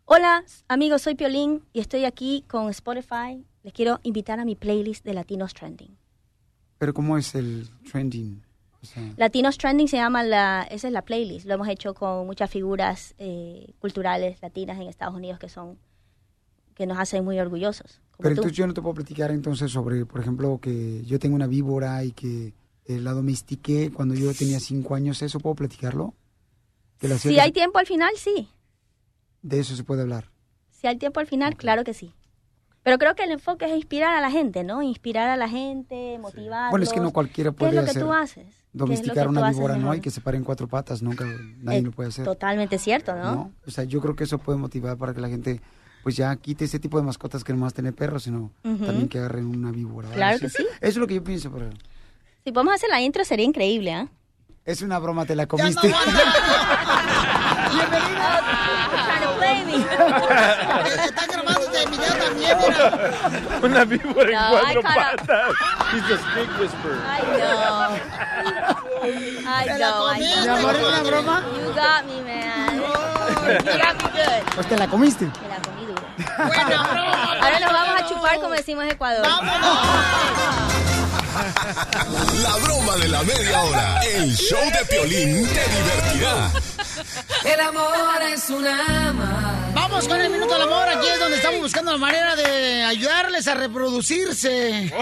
[0.05, 3.45] Hola amigos, soy Piolín y estoy aquí con Spotify.
[3.65, 5.97] Les quiero invitar a mi playlist de Latinos Trending.
[6.79, 8.43] Pero ¿cómo es el trending?
[9.17, 11.47] Latinos Trending se llama la, esa es la playlist.
[11.47, 15.79] Lo hemos hecho con muchas figuras eh, culturales latinas en Estados Unidos que son,
[16.75, 18.01] que nos hacen muy orgullosos.
[18.11, 18.41] Como pero tú.
[18.43, 22.05] entonces yo no te puedo platicar entonces sobre, por ejemplo, que yo tengo una víbora
[22.05, 22.55] y que
[22.87, 26.15] eh, la domestiqué cuando yo tenía cinco años, ¿eso puedo platicarlo?
[26.99, 28.49] Que la hacía Si que hay tiempo al final, sí.
[29.43, 30.31] de eso se puede hablar.
[30.71, 32.13] Si hay tiempo al final, claro que sí.
[32.87, 34.81] Pero creo que el enfoque es inspirar a la gente, ¿no?
[34.81, 36.71] Inspirar a la gente, motivarlos.
[36.71, 38.47] Bueno, es que no cualquiera ¿Qué puede es lo que tú haces?
[38.79, 39.81] ¿Qué es lo domesticar una víbora, ¿no?
[39.81, 39.97] mejor?
[39.97, 41.25] Y que se pare en cuatro patas, nunca
[41.63, 42.25] nadie Eh, lo puede hacer.
[42.25, 43.35] Totalmente cierto, ¿no?
[43.35, 43.53] ¿no?
[43.67, 45.61] O sea, yo creo que eso puede motivar para que la gente
[46.03, 49.19] pues ya quite ese tipo de mascotas que no más tener perros, sino también que
[49.19, 50.07] agarren una víbora.
[50.07, 50.17] ¿vale?
[50.17, 50.63] Claro que sí.
[50.63, 51.69] Eso es lo que yo pienso, pero
[52.45, 54.09] Si podemos hacer la intro sería increíble, ¿ah?
[54.65, 55.89] es una broma, te la comiste.
[61.07, 61.46] Están grabando
[61.77, 63.11] este video también, mira.
[63.63, 65.51] Una víbora en No, cuatro I kinda- patas.
[65.93, 66.99] He's a snake whisperer.
[67.09, 67.89] Ay, no.
[69.49, 70.53] Ay, ¿Te la no, ay, comiste, no.
[70.57, 70.77] mi amor?
[70.77, 71.43] ¿Es una broma?
[71.55, 72.77] You got me, man.
[72.77, 74.55] You got me good.
[74.55, 75.25] Pues te la comiste.
[75.27, 76.03] Me la comí duro.
[77.41, 79.27] Ahora nos vamos a chupar como decimos en Ecuador.
[82.43, 84.01] La broma de la media hora.
[84.03, 86.51] El show de Piolín te divertirá.
[87.45, 89.71] El amor es una ama.
[89.75, 90.89] Vamos con el minuto del amor.
[90.89, 94.93] Aquí es donde estamos buscando la manera de ayudarles a reproducirse.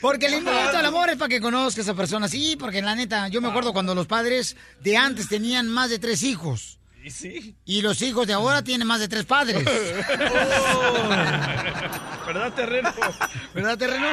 [0.00, 2.30] Porque el minuto del amor es para que conozcas a personas.
[2.30, 5.98] Sí, porque la neta, yo me acuerdo cuando los padres de antes tenían más de
[5.98, 6.75] tres hijos.
[7.06, 7.54] ¿Y sí?
[7.64, 9.64] Y los hijos de ahora tienen más de tres padres.
[12.26, 12.92] ¿Verdad, terreno?
[13.54, 14.08] ¿Verdad, terreno?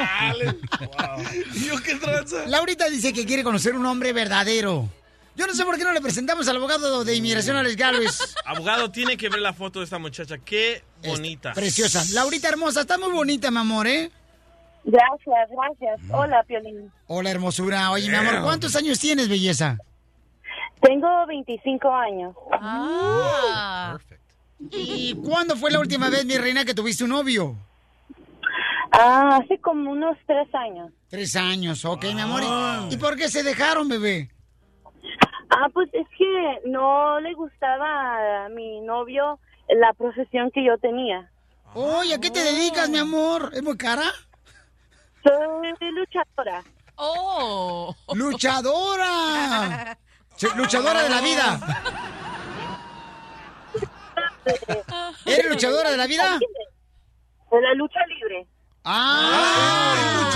[1.54, 2.46] ¿Y yo qué tranza?
[2.46, 4.88] Laurita dice que quiere conocer un hombre verdadero.
[5.34, 8.36] Yo no sé por qué no le presentamos al abogado de inmigración, Alex Galvez.
[8.44, 10.38] Abogado, tiene que ver la foto de esta muchacha.
[10.38, 11.52] Qué bonita.
[11.52, 12.04] Preciosa.
[12.12, 14.08] Laurita hermosa, está muy bonita, mi amor, ¿eh?
[14.84, 16.00] Gracias, gracias.
[16.12, 16.92] Hola, Piolín.
[17.08, 17.90] Hola, hermosura.
[17.90, 19.78] Oye, mi amor, ¿cuántos años tienes, belleza?
[20.84, 22.36] Tengo 25 años.
[22.52, 23.96] Ah.
[24.70, 27.56] ¿Y cuándo fue la última vez, mi reina, que tuviste un novio?
[28.92, 30.92] Ah, hace como unos tres años.
[31.08, 32.42] Tres años, ok, mi amor.
[32.90, 34.30] ¿Y- ¿Y por qué se dejaron, bebé?
[35.50, 41.30] Ah, pues es que no le gustaba a mi novio la profesión que yo tenía.
[41.74, 43.50] Oye, ¿a qué te dedicas, mi amor?
[43.54, 44.04] ¿Es muy cara?
[45.22, 46.62] Soy luchadora.
[46.96, 47.94] ¡Oh!
[48.14, 49.96] ¡Luchadora!
[50.56, 51.60] Luchadora de la vida.
[55.26, 56.38] ¿Eres luchadora de la vida?
[56.38, 58.46] De la lucha libre.
[58.84, 60.30] ¡Ah!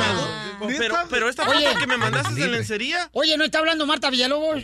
[0.78, 1.66] Pero, pero esta Oye.
[1.68, 3.08] foto que me mandaste de lencería.
[3.12, 4.56] Oye, ¿no está hablando Marta Villalobos?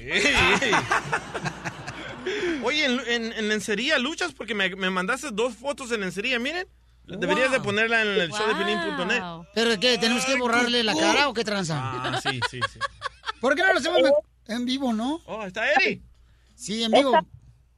[2.63, 6.67] Oye, en, en- en lencería luchas porque me, me mandaste dos fotos en lencería, miren.
[7.07, 9.45] Deberías de ponerla en el show de.
[9.55, 9.99] ¿Pero qué?
[9.99, 11.79] ¿Tenemos que borrarle la cara o qué tranza?
[11.79, 12.79] Ah, sí, sí, sí.
[13.41, 14.01] ¿Por qué no lo hacemos
[14.49, 15.21] en vivo, no?
[15.27, 16.03] Oh, está Eri.
[16.55, 17.15] Sí, en vivo.
[17.15, 17.25] Está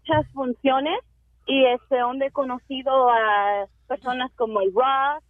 [0.07, 0.99] muchas funciones
[1.47, 5.23] y este donde he conocido a personas como el Rock.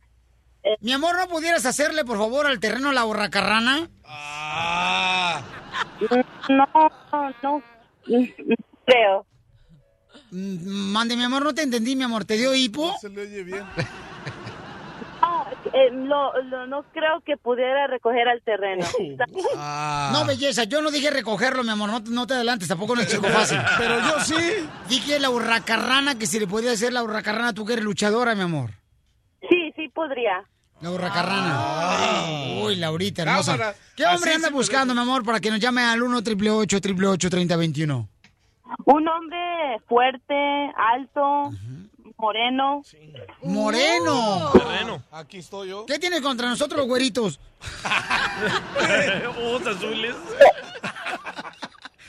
[0.80, 3.88] Mi amor, ¿no pudieras hacerle, por favor, al terreno la borracarrana?
[6.48, 6.66] No,
[7.38, 7.62] no,
[8.84, 9.26] creo.
[10.32, 12.24] Mm, Mande, mi amor, no te entendí, mi amor.
[12.24, 12.96] ¿Te dio hipo?
[13.00, 13.64] Se le oye bien.
[15.36, 18.84] No, eh, lo- lo- no creo que pudiera recoger al terreno.
[20.12, 21.90] No, belleza, yo no dije recogerlo, mi amor.
[21.90, 23.58] No, no te adelantes, tampoco no es chico fácil.
[23.78, 24.34] Pero yo sí.
[24.88, 28.42] Dije la hurracarrana, que si le podía hacer la hurracarrana, tú que eres luchadora, mi
[28.42, 28.70] amor.
[29.48, 30.42] Sí, sí podría.
[30.80, 32.62] La hurracarrana.
[32.62, 33.52] Uy, Laurita, hermosa.
[33.52, 33.74] Cámara.
[33.96, 37.30] ¿Qué hombre Así anda buscando, mi amor, para que nos llame al 1 888 888
[37.30, 38.08] 3021
[38.84, 39.38] Un hombre
[39.88, 40.34] fuerte,
[40.76, 41.50] alto,
[42.18, 42.82] moreno.
[43.42, 44.50] Moreno.
[44.54, 45.02] Moreno.
[45.10, 45.86] Aquí estoy yo.
[45.86, 47.40] ¿Qué tienes contra nosotros los güeritos?
[49.28, 50.14] Ojos azules.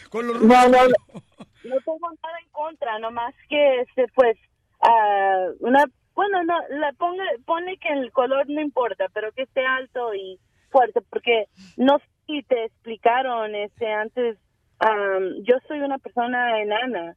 [0.10, 4.38] Con los No, no, no tengo nada en contra, nomás que este, pues,
[4.82, 5.84] ah, una,
[6.16, 10.40] bueno, no, la ponga, pone que el color no importa, pero que esté alto y
[10.70, 14.38] fuerte, porque no sé si te explicaron, este, antes,
[14.80, 17.16] am, yo soy una persona enana.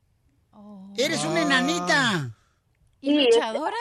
[0.96, 2.36] Eres una enanita.
[3.00, 3.76] ¿Y luchadora?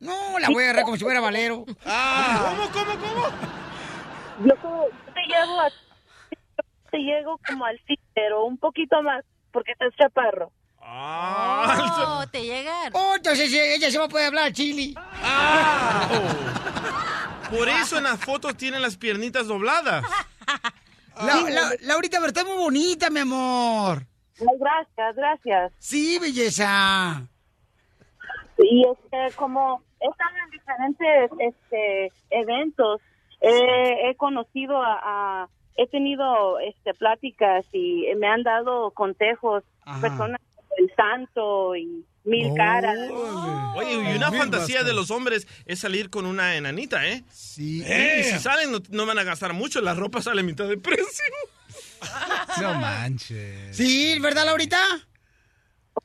[0.00, 1.64] No, la voy a agarrar como si fuera valero.
[1.64, 3.28] ¿Cómo, cómo, cómo?
[4.44, 4.54] Yo,
[5.14, 5.70] te llevo a,
[6.90, 10.52] te llego como al sí, pero un poquito más, porque estás chaparro.
[10.80, 12.92] Oh, te llegan.
[12.92, 14.94] Oh, entonces ella se va a poder hablar chili.
[17.50, 20.04] Por eso en las fotos tienen las piernitas dobladas.
[21.16, 24.04] La, la, Laurita, pero está muy bonita, mi amor.
[24.40, 25.72] Ay, gracias, gracias.
[25.78, 27.28] Sí, belleza.
[28.58, 33.00] Y este, como he estado en diferentes este, eventos,
[33.40, 34.98] eh, he conocido a,
[35.42, 40.00] a- he tenido este, pláticas y me han dado consejos, Ajá.
[40.00, 42.96] personas como el santo y mil caras.
[43.76, 47.24] Oye, y una fantasía de los hombres es salir con una enanita, ¿eh?
[47.30, 47.80] Sí.
[47.82, 50.78] Y si salen, no, no van a gastar mucho, la ropa sale a mitad de
[50.78, 51.04] precio.
[52.60, 53.74] No manches.
[53.76, 54.78] Sí, ¿verdad, Laurita?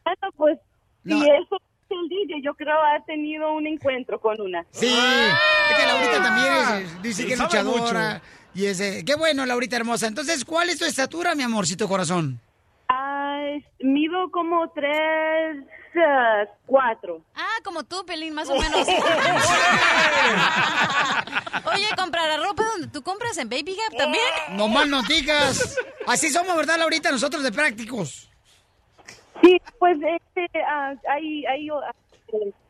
[0.04, 0.58] Bueno, pues,
[1.04, 1.20] No.
[1.22, 4.66] si eso es el DJ, yo creo ha tenido un encuentro con una.
[4.72, 4.88] Sí.
[4.88, 6.54] Es que Laurita también
[6.86, 8.22] es- dice Sí, que es luchadora.
[8.56, 10.08] Y es, eh, qué bueno, Laurita hermosa.
[10.08, 12.40] Entonces, ¿cuál es tu estatura, mi amorcito corazón?
[12.90, 13.42] Ah,
[13.80, 15.58] mido como tres,
[15.96, 17.22] ah, cuatro.
[17.36, 18.88] Ah, como tú, Pelín, más o menos.
[21.74, 24.24] Oye, ¿comprar ropa donde tú compras en Baby Gap también?
[24.52, 25.76] No más no digas.
[26.08, 27.12] Así somos, ¿verdad, Laurita?
[27.12, 28.29] Nosotros de prácticos.
[29.42, 31.68] Sí, pues este, ah, hay, hay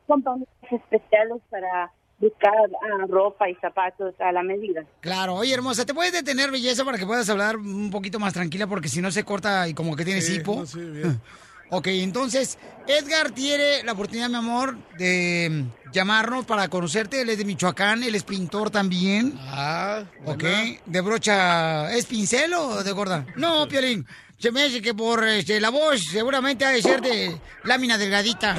[0.07, 4.83] compañías especiales para buscar ah, ropa y zapatos a la medida.
[4.99, 8.67] Claro, oye, hermosa, ¿te puedes detener, belleza, para que puedas hablar un poquito más tranquila?
[8.67, 10.55] Porque si no se corta y como que tienes Sí, hipo.
[10.55, 11.21] no, sí, bien.
[11.71, 12.57] Ok, entonces,
[12.87, 17.21] Edgar tiene la oportunidad, mi amor, de llamarnos para conocerte.
[17.21, 19.33] Él es de Michoacán, él es pintor también.
[19.37, 20.79] Ah, Ok, buena.
[20.87, 23.23] de brocha, ¿es pincel o de gorda?
[23.35, 24.03] No, Piolín,
[24.39, 28.55] se me hace que por este, la voz seguramente ha de ser de lámina delgadita.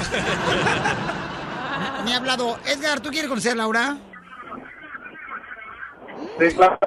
[2.05, 3.97] Me ha hablado, Edgar, ¿tú quieres conocer a Laura?
[6.39, 6.79] Sí, claro.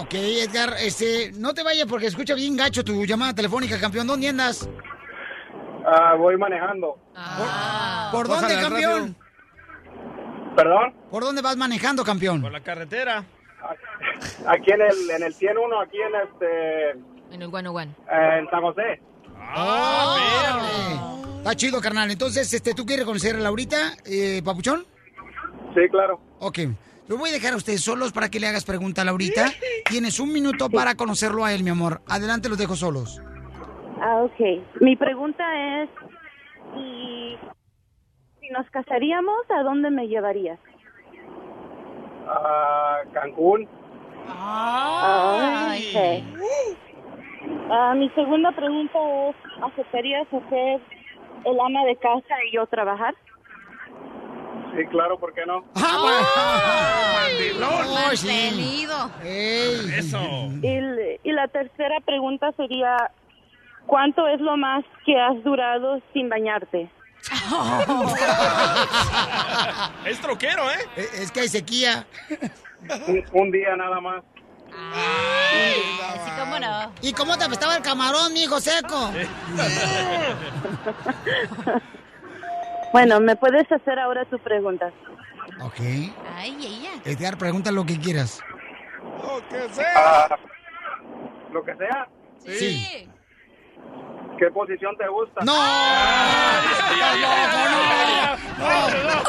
[0.00, 4.06] Ok, Edgar, este, no te vayas porque escucha bien gacho tu llamada telefónica, campeón.
[4.06, 4.68] ¿Dónde andas?
[5.84, 6.98] Ah, voy manejando.
[8.12, 9.16] ¿Por dónde, Bájale al campeón?
[10.56, 10.94] ¿Perdón?
[11.10, 12.40] ¿Por dónde vas manejando, campeón?
[12.40, 13.24] Por la carretera.
[14.46, 16.90] Aquí en el, en el 101, aquí en este,
[17.34, 17.92] En el Guano One.
[18.10, 19.00] en San José.
[19.56, 21.38] ¡Órale!
[21.38, 22.10] Está chido, carnal.
[22.10, 24.84] Entonces, este, ¿tú quieres conocer a Laurita, eh, Papuchón?
[25.74, 26.20] Sí, claro.
[26.38, 26.58] Ok.
[27.08, 29.46] Lo voy a dejar a ustedes solos para que le hagas pregunta a Laurita.
[29.88, 32.02] Tienes un minuto para conocerlo a él, mi amor.
[32.06, 33.20] Adelante, los dejo solos.
[34.00, 34.80] Ah, ok.
[34.80, 35.44] Mi pregunta
[35.82, 35.90] es,
[36.74, 37.36] si,
[38.40, 40.58] si nos casaríamos, ¿a dónde me llevarías?
[42.32, 43.68] Ah, Cancún.
[44.28, 45.96] Ah, ok.
[47.70, 50.80] Ah, mi segunda pregunta es, ¿aceptarías hacer
[51.44, 53.14] el ama de casa y yo trabajar?
[54.76, 55.64] Sí, claro, ¿por qué no?
[55.74, 56.10] Oh,
[58.14, 58.26] sí.
[58.26, 59.10] Mantenido.
[59.24, 59.94] Ey.
[59.98, 60.18] Eso.
[60.62, 63.10] Y, y la tercera pregunta sería,
[63.86, 66.88] ¿cuánto es lo más que has durado sin bañarte?
[70.06, 70.78] Es troquero, ¿eh?
[70.96, 72.06] Es es que hay sequía.
[73.08, 74.22] Un, un día nada más.
[74.72, 76.92] Así como no.
[77.02, 79.10] ¿Y cómo te apestaba el camarón, mi hijo seco?
[82.92, 84.90] Bueno, ¿me puedes hacer ahora tu pregunta?
[85.60, 85.78] Ok.
[86.36, 86.90] Ay, ella.
[87.04, 88.40] Edgar, pregunta lo que quieras.
[89.94, 90.36] Ah,
[91.52, 92.08] lo que sea.
[92.44, 93.08] Sí.
[94.38, 95.44] ¿Qué posición te gusta?
[95.44, 95.52] ¡No!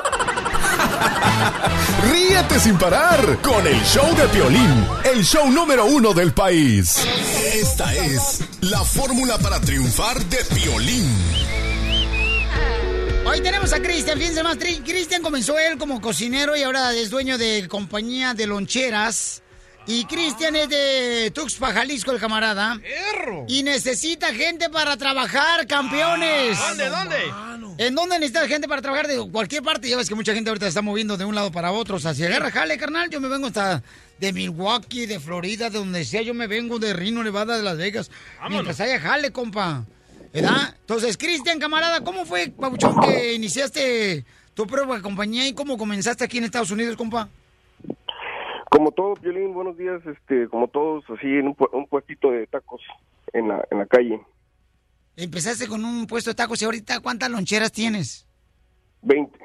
[2.11, 7.05] Ríete sin parar con el show de Piolín, el show número uno del país.
[7.53, 11.13] Esta es la fórmula para triunfar de Piolín.
[13.25, 17.37] Hoy tenemos a Cristian, fíjense más, Cristian comenzó él como cocinero y ahora es dueño
[17.37, 19.40] de compañía de loncheras.
[19.93, 22.79] Y Cristian es de Tuxpa, Jalisco, el camarada.
[23.49, 26.57] Y necesita gente para trabajar, campeones.
[26.57, 27.17] ¿Dónde, dónde?
[27.77, 29.07] ¿En dónde necesitas gente para trabajar?
[29.07, 29.89] De cualquier parte.
[29.89, 31.97] Ya ves que mucha gente ahorita se está moviendo de un lado para otro.
[31.97, 33.83] O sea, si agarra jale, carnal, yo me vengo hasta
[34.17, 36.21] de Milwaukee, de Florida, de donde sea.
[36.21, 38.09] Yo me vengo de Reno, Nevada, de Las Vegas.
[38.49, 39.83] Mientras haya jale, compa.
[40.33, 40.73] ¿Verdad?
[40.79, 44.23] Entonces, Cristian, camarada, ¿cómo fue, Pabuchón, que iniciaste
[44.53, 47.27] tu propia compañía y cómo comenzaste aquí en Estados Unidos, compa?
[48.71, 52.47] Como todo, Piolín, buenos días, este, como todos, así en un, pu- un puestito de
[52.47, 52.81] tacos
[53.33, 54.21] en la, en la calle.
[55.17, 58.25] Empezaste con un puesto de tacos y ahorita, ¿cuántas loncheras tienes?
[59.01, 59.37] 20.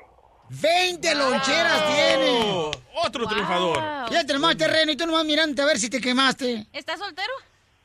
[0.49, 2.77] ¡20 loncheras tienes!
[3.05, 3.83] Otro triunfador.
[4.13, 6.65] Ya tenemos terreno y tú nomás mirando a ver si te quemaste.
[6.73, 7.33] ¿Estás soltero?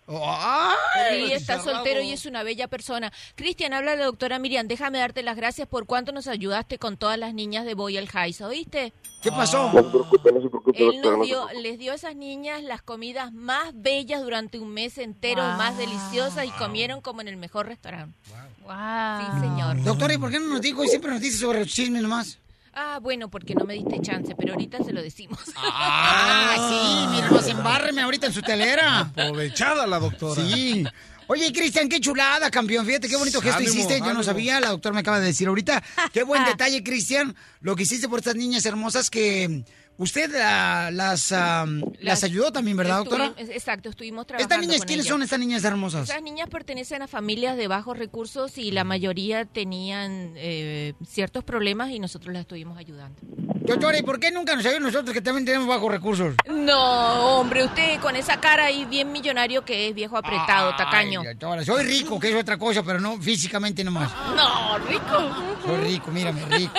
[0.08, 1.28] ¡Ay!
[1.28, 3.12] Sí, está soltero y es una bella persona.
[3.36, 4.68] Cristian, habla la doctora Miriam.
[4.68, 8.10] Déjame darte las gracias por cuánto nos ayudaste con todas las niñas de Boy al
[8.14, 8.94] Heights, ¿oíste?
[9.22, 9.72] ¿Qué pasó?
[9.72, 12.82] No se preocupe, no se preocupe, Él nos dio, les dio a esas niñas las
[12.82, 15.58] comidas más bellas durante un mes entero, Wow.
[15.58, 18.18] más deliciosas y comieron como en el mejor restaurante.
[18.64, 18.72] Wow.
[19.20, 19.84] Sí, señor.
[19.84, 22.40] Doctora, ¿y por qué no nos dijo y siempre nos dice sobre los chismes nomás?
[22.74, 25.40] Ah, bueno, porque no me diste chance, pero ahorita se lo decimos.
[25.64, 29.00] Ah, sí, mira, más embárreme ahorita en su telera.
[29.02, 30.42] Aprovechada la doctora.
[30.42, 30.86] Sí.
[31.28, 32.86] Oye, Cristian, qué chulada, campeón.
[32.86, 34.00] Fíjate qué bonito gesto Ánimo, hiciste.
[34.00, 35.82] Yo no sabía, la doctora me acaba de decir ahorita.
[36.12, 39.64] Qué buen detalle, Cristian, lo que hiciste por estas niñas hermosas que
[39.98, 41.66] usted ah, las, ah,
[42.00, 43.34] las ayudó también, ¿verdad, doctora?
[43.38, 45.14] Exacto, estuvimos trabajando ¿Estas niñas con quiénes ellas.
[45.14, 46.10] son estas niñas hermosas?
[46.10, 51.90] Esas niñas pertenecen a familias de bajos recursos y la mayoría tenían eh, ciertos problemas
[51.92, 53.20] y nosotros las estuvimos ayudando.
[53.62, 56.36] Doctora, ¿y por qué nunca nos ayudó nosotros que también tenemos bajos recursos?
[56.50, 61.22] No, hombre, usted con esa cara ahí bien millonario que es, viejo apretado, tacaño.
[61.22, 64.12] Ay, doctora, soy rico, que es otra cosa, pero no físicamente nomás.
[64.36, 65.36] No, rico.
[65.66, 66.74] Soy rico, mírame, rico.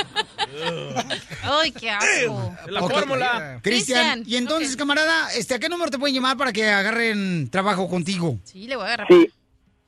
[1.42, 2.54] Ay, qué asco.
[2.68, 2.92] La Ok.
[2.92, 3.60] fórmula.
[3.62, 7.88] Cristian, y entonces, camarada, este, ¿a qué número te pueden llamar para que agarren trabajo
[7.88, 8.38] contigo?
[8.44, 9.08] Sí, le voy a agarrar.
[9.08, 9.28] Sí,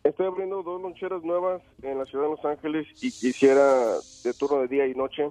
[0.04, 3.84] estoy abriendo dos loncheras nuevas en la ciudad de Los Ángeles y quisiera
[4.24, 5.28] de turno de día y noche.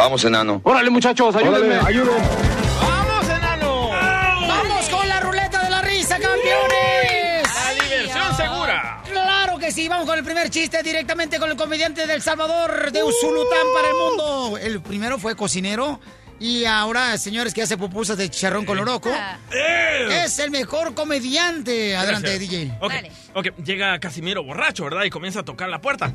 [0.00, 0.62] Vamos, enano.
[0.64, 2.26] Órale, muchachos, ayúdenme, ayúdenme.
[2.80, 3.90] ¡Vamos, enano!
[4.48, 7.42] ¡Vamos con la ruleta de la risa, campeones!
[7.54, 9.02] La diversión segura.
[9.04, 13.02] Claro que sí, vamos con el primer chiste directamente con el comediante del Salvador de
[13.02, 14.56] Usulután para el mundo.
[14.56, 16.00] El primero fue cocinero
[16.38, 19.10] y ahora, señores, que hace pupusas de chicharrón con oroco.
[20.10, 21.94] Es el mejor comediante.
[21.94, 22.50] Adelante, Gracias.
[22.50, 22.72] DJ.
[22.80, 22.92] Ok,
[23.34, 25.04] ok, llega Casimiro borracho, ¿verdad?
[25.04, 26.14] Y comienza a tocar la puerta.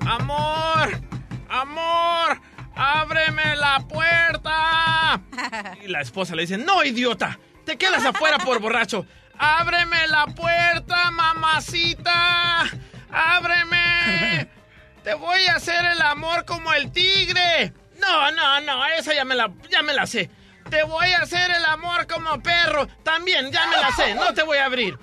[0.00, 1.00] ¡Amor!
[1.48, 2.51] ¡Amor!
[2.74, 5.20] ¡Ábreme la puerta!
[5.84, 9.06] Y la esposa le dice, no, idiota, te quedas afuera por borracho.
[9.38, 12.64] ¡Ábreme la puerta, mamacita!
[13.10, 14.48] ¡Ábreme!
[15.04, 17.72] Te voy a hacer el amor como el tigre.
[18.00, 20.30] No, no, no, esa ya me la, ya me la sé.
[20.70, 22.86] Te voy a hacer el amor como perro.
[23.02, 24.14] También, ya me la sé.
[24.14, 24.96] No te voy a abrir.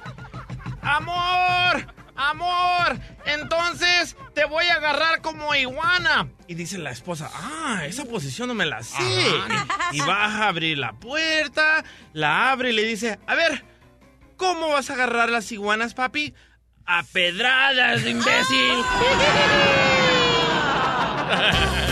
[0.81, 6.27] Amor, amor, entonces te voy a agarrar como iguana.
[6.47, 8.97] Y dice la esposa, ah, esa posición no me la sé.
[9.91, 13.63] Y va a abrir la puerta, la abre y le dice, a ver,
[14.35, 16.33] ¿cómo vas a agarrar las iguanas, papi?
[16.85, 18.83] A pedradas, imbécil.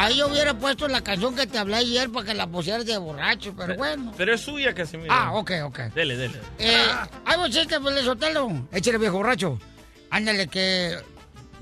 [0.00, 2.96] Ahí yo hubiera puesto la canción que te hablé ayer para que la pusieras de
[2.96, 4.14] borracho, pero bueno.
[4.16, 5.12] Pero es suya, Casimiro.
[5.12, 5.78] Ah, ok, ok.
[5.94, 6.40] Dele, dele.
[6.58, 6.86] Eh,
[7.26, 8.66] hay un chiste, pues, Sotelo.
[8.72, 9.58] Échale, viejo borracho.
[10.08, 10.96] Ándale, que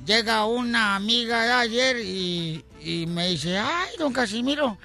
[0.07, 4.79] llega una amiga de ayer y, y me dice, ay, don Casimiro,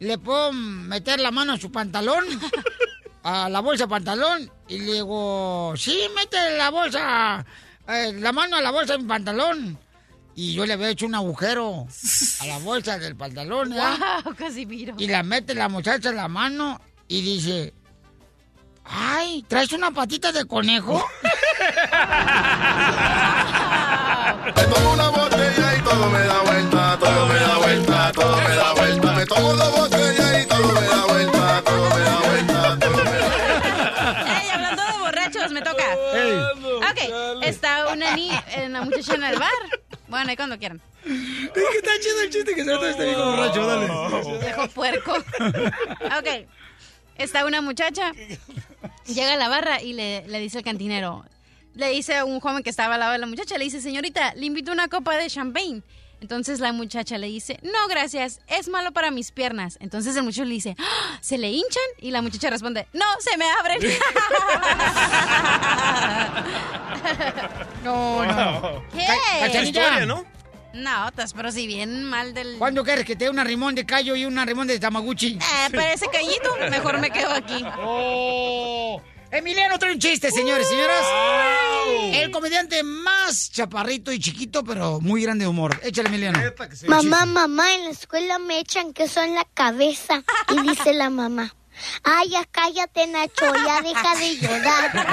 [0.00, 2.24] ¿le puedo meter la mano a su pantalón?
[3.22, 4.48] A la bolsa pantalón.
[4.68, 7.44] Y le digo, sí, mete la bolsa,
[7.88, 9.76] eh, la mano a la bolsa de mi pantalón.
[10.38, 11.86] Y yo le había hecho un agujero
[12.40, 13.96] a la bolsa del pantalón, ¿ya?
[14.22, 14.94] Wow, Casimiro.
[14.98, 16.78] Y la mete la muchacha en la mano
[17.08, 17.72] y dice,
[18.84, 21.02] ay, ¿traes una patita de conejo?
[24.44, 28.56] Me tomo una botella y todo me da vuelta, todo me da vuelta, todo me
[28.56, 29.12] da vuelta.
[29.14, 33.18] Me tomo dos botellas y todo me da vuelta, todo me da vuelta, todo me
[33.18, 34.40] da vuelta.
[34.40, 35.84] Ey, hablando de borrachos, me toca.
[36.90, 39.50] Ok, está una niña, una muchacha en el bar.
[40.16, 40.80] Bueno, ahí cuando quieran.
[41.04, 44.38] Es que está chido el chiste que se nota este viejo borracho, dale.
[44.38, 45.12] Viejo puerco.
[45.12, 46.46] Ok.
[47.18, 48.12] Está una muchacha,
[49.06, 51.26] llega a la barra y le, le dice al cantinero,
[51.74, 54.32] le dice a un joven que estaba al lado de la muchacha, le dice, señorita,
[54.36, 55.82] le invito una copa de champagne.
[56.20, 59.76] Entonces la muchacha le dice, no, gracias, es malo para mis piernas.
[59.80, 61.82] Entonces el muchacho le dice, "Ah, ¿se le hinchan?
[61.98, 63.80] Y la muchacha responde, no, se me abren.
[67.84, 68.82] No, no.
[68.92, 69.06] ¿Qué?
[69.06, 70.06] Ca- Cachanilla.
[70.74, 72.56] No, estás pero si bien mal del...
[72.58, 75.38] ¿Cuándo quieres que te dé una rimón de callo y una rimón de tamaguchi?
[75.40, 77.64] Eh, parece callito, mejor me quedo aquí.
[77.78, 79.00] Oh.
[79.30, 81.04] Emiliano trae un chiste, señores y señoras.
[82.14, 85.78] El comediante más chaparrito y chiquito, pero muy grande de humor.
[85.82, 86.38] Échale, Emiliano.
[86.86, 90.22] Mamá, mamá, en la escuela me echan queso en la cabeza.
[90.50, 91.54] Y dice la mamá,
[92.04, 95.06] ay, ya cállate, Nacho, ya deja de llorar.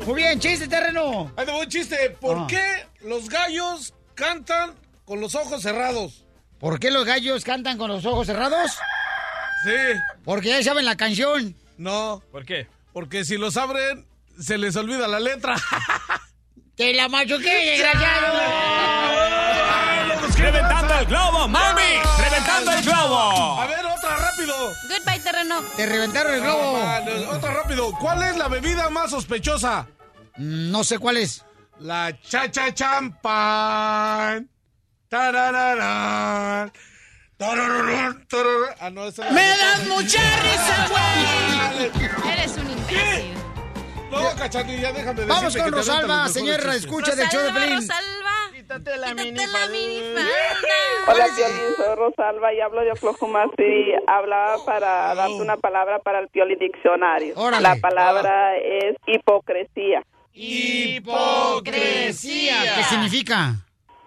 [0.06, 1.32] Muy bien, chiste, terreno.
[1.36, 2.10] Ahí te voy un chiste.
[2.20, 2.46] ¿Por Ah.
[2.48, 4.74] qué los gallos cantan
[5.04, 6.24] con los ojos cerrados?
[6.58, 8.70] ¿Por qué los gallos cantan con los ojos cerrados?
[9.64, 10.00] Sí.
[10.24, 11.54] Porque ya saben la canción.
[11.78, 12.22] No.
[12.32, 12.66] ¿Por qué?
[12.92, 14.06] Porque si los abren,
[14.40, 15.56] se les olvida la letra.
[16.76, 18.40] ¡Que la machuqué, desgraciado!
[20.38, 21.82] ¡Reventando el globo, mami!
[22.18, 23.60] ¡Reventando el globo!
[23.60, 24.54] A ver, otra rápido.
[24.88, 25.60] Goodbye, terreno.
[25.76, 26.78] Te reventaron el globo.
[26.78, 27.92] No, otra rápido.
[28.00, 29.86] ¿Cuál es la bebida más sospechosa?
[30.36, 31.44] Mm, No sé cuál es.
[31.80, 34.48] La chacha champán.
[35.10, 36.72] Tarararán.
[37.40, 38.74] Tarararán, tarararán.
[38.80, 41.90] Ah, no, esa ¡Me das mucha risa, güey!
[42.34, 43.34] Eres un imbécil.
[44.10, 47.76] No, cachanilla, déjame decirte Vamos con Rosalba, señora, escucha del show de Pelín.
[47.76, 48.50] Rosalba.
[48.54, 50.22] Quítate la minifalda.
[51.08, 53.94] Hola, Piolín, soy Rosalba y hablo de Oklahoma City.
[54.06, 57.32] Hablaba para darte una palabra para el Pioli Diccionario.
[57.38, 57.62] Órale.
[57.62, 60.04] La palabra es hipocresía.
[60.34, 61.64] Hipocresía.
[62.76, 63.54] ¿Qué significa?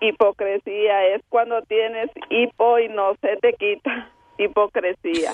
[0.03, 4.09] Hipocresía es cuando tienes hipo y no se te quita.
[4.37, 5.31] Hipocresía.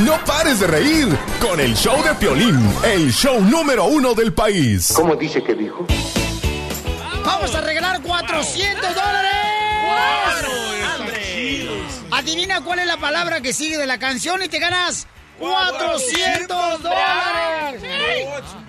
[0.00, 1.08] No pares de reír
[1.40, 4.92] con el show de Piolín, el show número uno del país.
[4.94, 5.86] ¿Cómo dice que dijo?
[7.24, 9.32] ¡Vamos a regalar 400 dólares!
[12.10, 15.06] Adivina cuál es la palabra que sigue de la canción y te ganas
[15.38, 17.82] 400 dólares.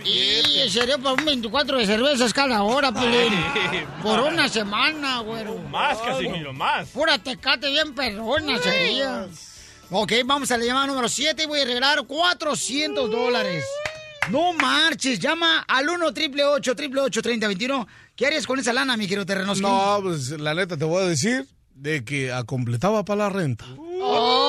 [0.04, 3.34] Y sería por un 24 de cervezas cada hora, Pelín.
[4.02, 5.58] Por una semana, güero.
[5.70, 6.90] Más, Casimiro, más.
[6.90, 9.28] Pura tecate bien perrona sería.
[9.90, 13.64] Ok, vamos a la llamada número 7 y voy a regalar 400 dólares.
[14.30, 17.88] No marches, llama al 1 triple 8 triple 8 3021.
[18.14, 19.62] ¿Qué harías con esa lana, mi querido Terrenos?
[19.62, 23.66] No, pues la neta te voy a decir de que completaba para la renta.
[24.02, 24.47] Oh.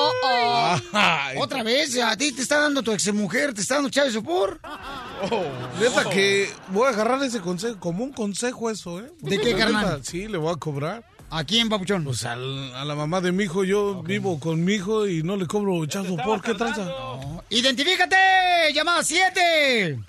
[0.93, 1.37] Ay.
[1.39, 4.59] Otra vez, a ti te está dando tu ex mujer, te está dando chave sopor.
[5.79, 9.11] Neta que voy a agarrar ese consejo, como un consejo eso, ¿eh?
[9.19, 9.85] ¿De qué, carnal?
[9.85, 11.03] neta, Sí, le voy a cobrar.
[11.31, 12.03] ¿A quién, papuchón?
[12.03, 15.35] Pues al- a la mamá de mi hijo, yo vivo con mi hijo y no
[15.35, 16.89] le cobro chazo por qué tranza.
[17.49, 18.15] ¡Identifícate!
[18.73, 19.99] ¡Llamada 7!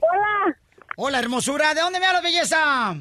[0.00, 0.56] Hola.
[0.96, 1.72] Hola, hermosura.
[1.74, 2.96] ¿De dónde me hablas, belleza?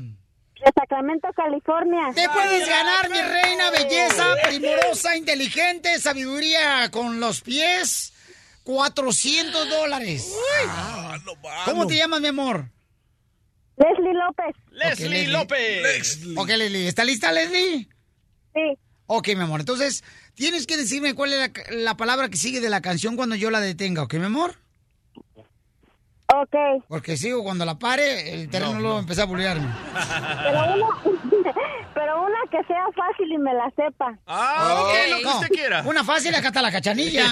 [0.65, 2.11] De Sacramento, California.
[2.15, 8.13] Te puedes ganar, mi reina belleza, primorosa, inteligente, sabiduría con los pies.
[8.63, 10.33] 400 dólares.
[11.65, 12.71] ¿Cómo te llamas, mi amor?
[13.77, 14.55] Leslie López.
[14.71, 16.19] Leslie López.
[16.35, 16.87] Ok, Leslie.
[16.87, 17.87] ¿Está lista, Leslie?
[18.55, 18.79] Sí.
[19.05, 19.59] Ok, mi amor.
[19.59, 20.03] Entonces,
[20.33, 23.51] tienes que decirme cuál es la, la palabra que sigue de la canción cuando yo
[23.51, 24.55] la detenga, ¿ok, mi amor?
[26.33, 26.55] Ok.
[26.87, 29.67] Porque sigo cuando la pare, el terreno luego empezó a bullearme.
[30.43, 30.87] Pero una,
[31.93, 34.17] pero una que sea fácil y me la sepa.
[34.25, 35.83] Ah, ok, lo que No, usted quiera.
[35.85, 37.25] Una fácil, acá está la cachanilla.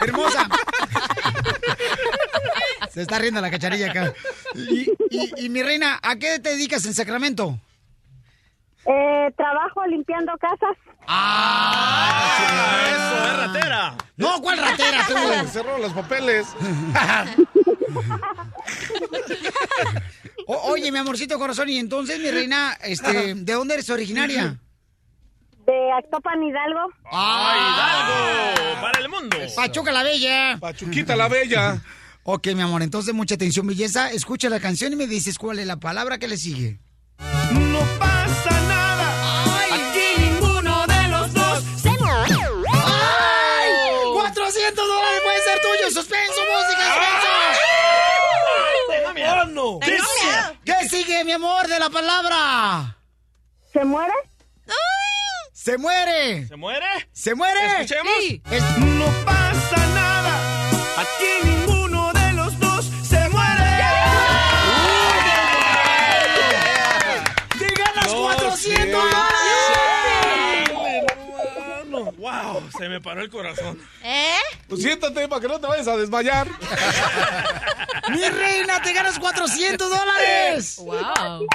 [0.00, 0.48] Hermosa.
[2.90, 4.12] Se está riendo la cachanilla acá.
[4.54, 7.58] Y, y- y, mi reina, ¿a qué te dedicas en Sacramento?
[8.86, 10.76] Eh, trabajo limpiando casas.
[11.06, 13.94] Ah, eso, es ratera.
[14.16, 15.48] No, ¿cuál ratera tú?
[15.50, 16.46] Cerró los papeles.
[20.48, 24.56] O- oye, mi amorcito corazón, y entonces, mi reina, este, ¿de dónde eres originaria?
[25.66, 26.80] De Actopan Hidalgo.
[27.10, 28.80] ¡Ay, Hidalgo!
[28.80, 29.36] ¡Para el mundo!
[29.56, 30.56] Pachuca la Bella.
[30.60, 31.80] Pachuquita la Bella.
[32.28, 34.10] Ok, mi amor, entonces mucha atención, belleza.
[34.10, 36.80] Escucha la canción y me dices cuál es la palabra que le sigue.
[37.20, 37.78] No
[51.16, 52.96] sigue, mi amor, de la palabra?
[53.72, 54.12] ¿Se muere?
[55.52, 56.46] ¡Se muere!
[56.46, 56.86] ¿Se muere?
[57.12, 57.66] ¡Se muere!
[57.80, 58.14] Escuchemos.
[58.50, 60.38] Es- No pasa nada.
[60.96, 61.65] Aquí ninguno
[72.78, 73.78] Se me paró el corazón.
[74.02, 74.34] ¿Eh?
[74.68, 76.46] Pues siéntate para que no te vayas a desmayar.
[78.10, 80.76] ¡Mi reina, te ganas 400 dólares!
[80.78, 81.46] Wow.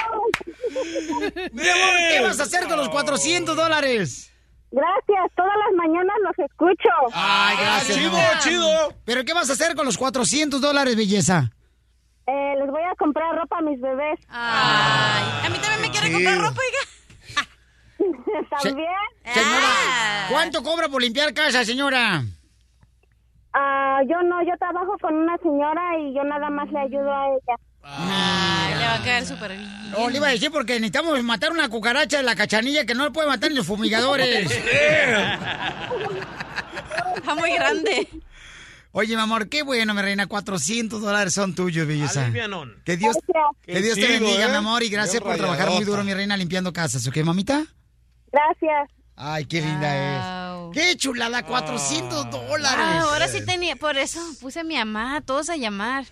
[1.54, 4.32] Mi amor, ¿qué vas a hacer con los 400 dólares?
[4.72, 6.90] Gracias, todas las mañanas los escucho.
[7.14, 7.98] Ay, gracias.
[7.98, 8.40] Chido, mi amor.
[8.40, 8.94] chido.
[9.06, 11.52] ¿Pero qué vas a hacer con los 400 dólares, belleza?
[12.28, 14.20] Eh, les voy a comprar ropa a mis bebés.
[14.30, 16.14] Ay, a mí también me quiere Sí.
[16.14, 16.81] comprar ropa, oiga.
[18.64, 18.88] También.
[19.34, 20.28] Señora, Ah.
[20.30, 22.24] ¿cuánto cobra por limpiar casa, señora?
[23.54, 27.28] Ah, yo no, yo trabajo con una señora y yo nada más le ayudo a
[27.28, 27.56] ella.
[27.84, 29.92] Ay, le va a caer súper bien.
[29.92, 33.04] No, le iba a decir porque necesitamos matar una cucaracha de la cachanilla que no
[33.06, 34.50] le puede matar ni los fumigadores.
[37.16, 38.08] Está muy grande.
[38.94, 40.28] Oye, mi amor, qué bueno, mi reina.
[40.28, 42.26] 400 dólares son tuyos, belleza.
[42.86, 43.18] Que Dios,
[43.66, 44.50] que Dios te bendiga, ¿eh?
[44.50, 47.08] mi amor, y gracias por trabajar muy duro, mi reina, limpiando casas.
[47.08, 47.64] ¿Ok, mamita?
[48.32, 48.90] Gracias.
[49.16, 50.72] Ay, qué linda Wow.
[50.72, 50.78] es.
[50.78, 52.80] Qué chulada, 400 dólares.
[52.80, 56.06] Ah, ahora sí tenía, por eso puse a mi mamá, a todos a llamar.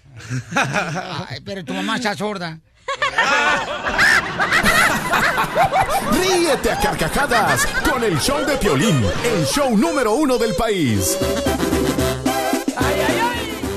[1.30, 2.60] Ay, pero tu mamá está sorda.
[6.12, 11.18] Ríete a carcajadas con el show de Piolín, el show número uno del país.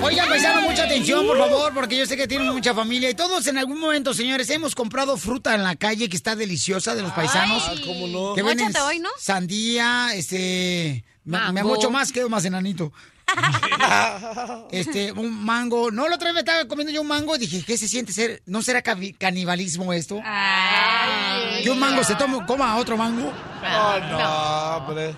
[0.03, 3.09] Oigan, paisano, mucha atención, por favor, porque yo sé que tienen mucha familia.
[3.09, 6.95] Y todos en algún momento, señores, hemos comprado fruta en la calle que está deliciosa
[6.95, 7.63] de los paisanos.
[7.69, 7.83] Ay.
[7.87, 8.35] ¿Cómo no?
[8.35, 9.09] Que venden hoy, ¿no?
[9.19, 11.05] sandía, este...
[11.25, 11.69] Me, me Mango.
[11.69, 12.93] mucho más, quedo más enanito.
[14.73, 15.93] este, un mango.
[15.93, 18.13] No, la otra vez me estaba comiendo yo un mango y dije, ¿qué se siente
[18.13, 18.43] ser?
[18.45, 20.21] ¿No será canibalismo esto?
[20.25, 21.63] Ay.
[21.63, 23.33] Que un mango se toma, coma otro mango.
[23.63, 25.15] Oh, no, hombre.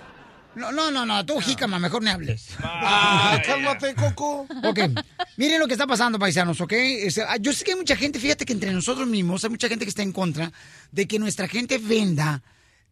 [0.56, 2.48] No, no, no, no, tú, jícama, mejor ni hables.
[2.62, 4.46] Ah, cálmate, Coco.
[4.62, 4.78] Ok,
[5.36, 6.72] miren lo que está pasando, paisanos, ¿ok?
[7.28, 9.84] Ah, yo sé que hay mucha gente, fíjate que entre nosotros mismos hay mucha gente
[9.84, 10.52] que está en contra
[10.92, 12.42] de que nuestra gente venda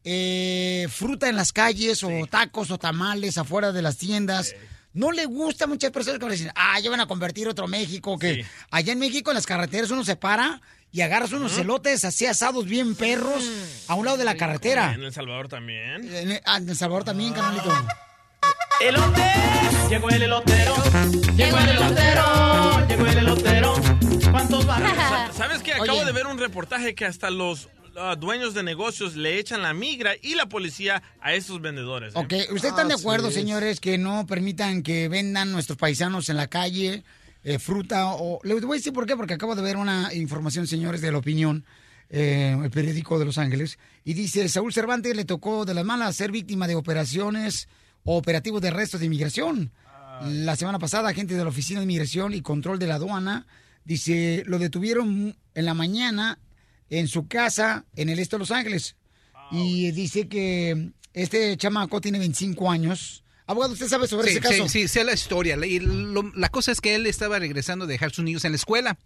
[0.04, 4.54] eh, fruta en las calles o tacos o tamales afuera de las tiendas.
[4.94, 8.18] No le gusta a muchas personas que decir, ah, ya van a convertir otro México,
[8.18, 8.42] que Sí.
[8.70, 10.60] allá en México en las carreteras uno se para
[10.92, 13.42] y agarras unos celotes así asados bien perros
[13.88, 14.92] a un lado de la carretera.
[14.92, 16.14] En El Salvador también.
[16.14, 17.72] En, ah, en El Salvador también, canalito.
[18.80, 19.22] Elote,
[19.88, 20.74] llegó el elotero.
[21.36, 22.86] Llegó el elotero.
[22.88, 23.74] Llegó el elotero.
[24.30, 24.92] ¿Cuántos barrios?
[24.96, 25.72] Sa- ¿Sabes qué?
[25.72, 26.04] Acabo Oye.
[26.04, 30.14] de ver un reportaje que hasta los ah, dueños de negocios le echan la migra
[30.20, 32.14] y la policía a estos vendedores.
[32.14, 32.18] ¿eh?
[32.18, 36.48] Ok, ¿ustedes están de acuerdo, señores, que no permitan que vendan nuestros paisanos en la
[36.48, 37.04] calle
[37.44, 38.40] eh, fruta o...
[38.44, 41.18] Les voy a decir por qué, porque acabo de ver una información, señores, de la
[41.18, 41.64] opinión,
[42.10, 46.16] eh, el periódico de Los Ángeles, y dice, Saúl Cervantes le tocó de las malas
[46.16, 47.68] ser víctima de operaciones
[48.04, 49.72] o operativos de arrestos de inmigración.
[50.22, 53.46] La semana pasada, agentes de la Oficina de Inmigración y Control de la Aduana,
[53.84, 56.38] dice, lo detuvieron en la mañana
[56.90, 58.96] en su casa en el este de Los Ángeles.
[59.50, 63.21] Y dice que este chamaco tiene 25 años.
[63.52, 64.68] Abogado, ¿usted sabe sobre Sí, ese caso?
[64.68, 65.56] sí, sí, sé la historia.
[65.64, 68.56] Y lo- la cosa es que él estaba regresando de dejar sus niños en la
[68.56, 68.98] escuela.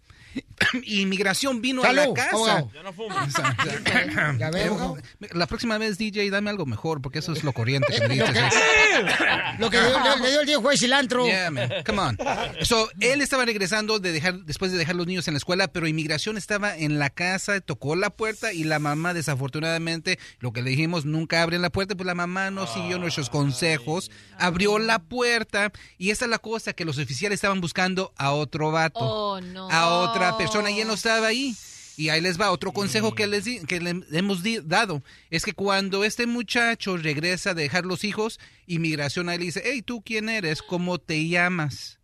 [0.85, 2.31] Inmigración vino a la casa.
[2.33, 2.71] abogado.
[2.75, 3.15] Ya no fumo.
[4.39, 4.97] Ya ve, Eh, abogado.
[5.33, 8.29] La próxima vez, DJ, dame algo mejor, porque eso es lo corriente que me dices.
[9.59, 11.25] Lo que dio- le, dio el día juez cilantro.
[11.27, 11.71] Yeah, man.
[11.85, 12.19] Come on.
[12.63, 15.87] So, él estaba regresando de dejar, después de dejar los niños en la escuela, pero
[15.87, 20.71] inmigración estaba en la casa, tocó la puerta y la mamá, desafortunadamente, lo que le
[20.71, 25.73] dijimos, nunca abren la puerta, pues la mamá no siguió nuestros consejos, abrió la puerta
[25.99, 29.71] y esta es la cosa que los oficiales estaban buscando a otro vato, Oh, no.
[29.71, 31.55] a otra persona y él no estaba ahí.
[31.99, 35.03] Y ahí les va otro consejo que les di- que le hemos di- dado.
[35.31, 39.81] Es que cuando este muchacho regresa a dejar los hijos, inmigración ahí le dice, hey,
[39.83, 40.61] ¿tú quién eres?
[40.61, 41.99] ¿Cómo te llamas?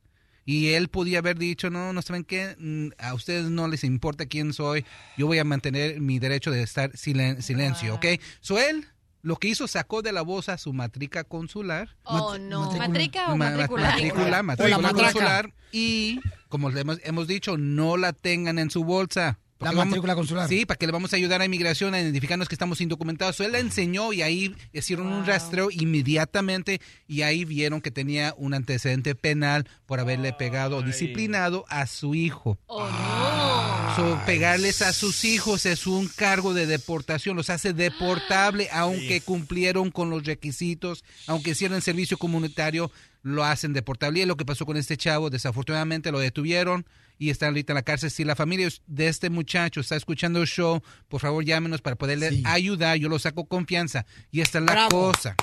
[0.47, 4.25] Y él podía haber dicho, no, no saben qué, Mm, a ustedes no les importa
[4.27, 4.85] quién soy,
[5.19, 8.07] yo voy a mantener mi derecho de estar silen- silencio, ¿ok?
[8.41, 8.87] So él
[9.23, 11.97] lo que hizo, sacó de la bolsa su matrica consular.
[12.05, 12.71] Oh, no.
[12.73, 13.91] ¿Matrica o Ma- matrícula?
[13.91, 15.13] matrícula, matrícula O la matraca.
[15.13, 15.55] consular.
[15.71, 19.39] Y, como le hemos, hemos dicho, no la tengan en su bolsa.
[19.63, 20.49] La Porque vamos- matrícula consular.
[20.49, 23.39] Sí, para que le vamos a ayudar a inmigración a identificarnos que estamos indocumentados.
[23.41, 28.55] Él la enseñó y ahí hicieron un rastreo inmediatamente y ahí vieron que tenía un
[28.55, 32.59] antecedente penal por haberle pegado o disciplinado a su hijo.
[32.67, 33.97] Oh, no.
[33.97, 39.91] So, pegarles a sus hijos es un cargo de deportación, los hace deportable, aunque cumplieron
[39.91, 42.91] con los requisitos, aunque hicieron servicio comunitario,
[43.23, 44.19] lo hacen deportable.
[44.19, 46.85] Y es lo que pasó con este chavo, desafortunadamente lo detuvieron
[47.23, 48.11] y está ahorita en la cárcel.
[48.11, 52.43] Si la familia de este muchacho está escuchando el show, por favor llámenos para poderle
[52.45, 54.05] ayudar, yo lo saco confianza.
[54.33, 55.13] Y esta es la Bravo.
[55.13, 55.37] cosa.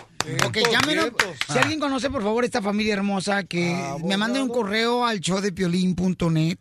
[0.45, 1.11] Ok, llámenos.
[1.49, 3.73] Si alguien conoce, por favor, esta familia hermosa, que
[4.03, 6.59] me mande un correo al showdepiolín.net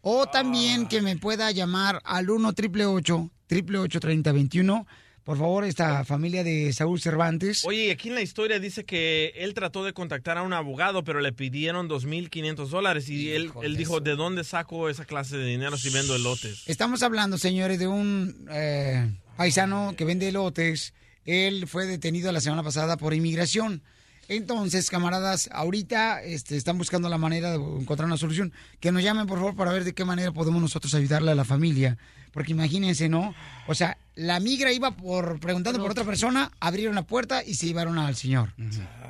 [0.00, 4.86] o también que me pueda llamar al 1 888 888 3021
[5.28, 7.62] Por favor, esta familia de Saúl Cervantes.
[7.66, 11.20] Oye, aquí en la historia dice que él trató de contactar a un abogado, pero
[11.20, 15.76] le pidieron 2.500 dólares y él, él dijo, ¿de dónde saco esa clase de dinero
[15.76, 16.62] si vendo elotes?
[16.64, 19.06] Estamos hablando, señores, de un eh,
[19.36, 20.94] paisano que vende elotes.
[21.26, 23.82] Él fue detenido la semana pasada por inmigración.
[24.28, 28.54] Entonces, camaradas, ahorita este, están buscando la manera de encontrar una solución.
[28.80, 31.44] Que nos llamen, por favor, para ver de qué manera podemos nosotros ayudarle a la
[31.44, 31.98] familia.
[32.32, 33.34] Porque imagínense, ¿no?
[33.66, 37.66] O sea, la migra iba por preguntando por otra persona, abrieron la puerta y se
[37.66, 38.52] llevaron al señor.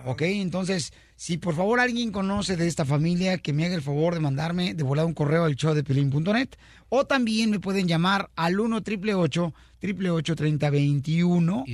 [0.04, 0.20] ¿Ok?
[0.22, 4.20] Entonces, si por favor alguien conoce de esta familia, que me haga el favor de
[4.20, 6.50] mandarme de volada un correo al show de pelín.net
[6.90, 11.64] o también me pueden llamar al 1 888 888 3021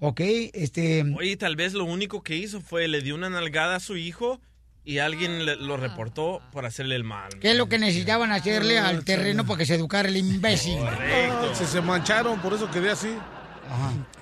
[0.00, 0.20] ¿Ok?
[0.52, 1.04] Este...
[1.16, 4.40] Oye, tal vez lo único que hizo fue le dio una nalgada a su hijo
[4.88, 7.28] y alguien le- lo reportó por hacerle el mal.
[7.40, 10.78] ¿Qué es lo que necesitaban hacerle al terreno para que se educara el imbécil?
[10.80, 13.10] Ah, se mancharon, por eso quedé así.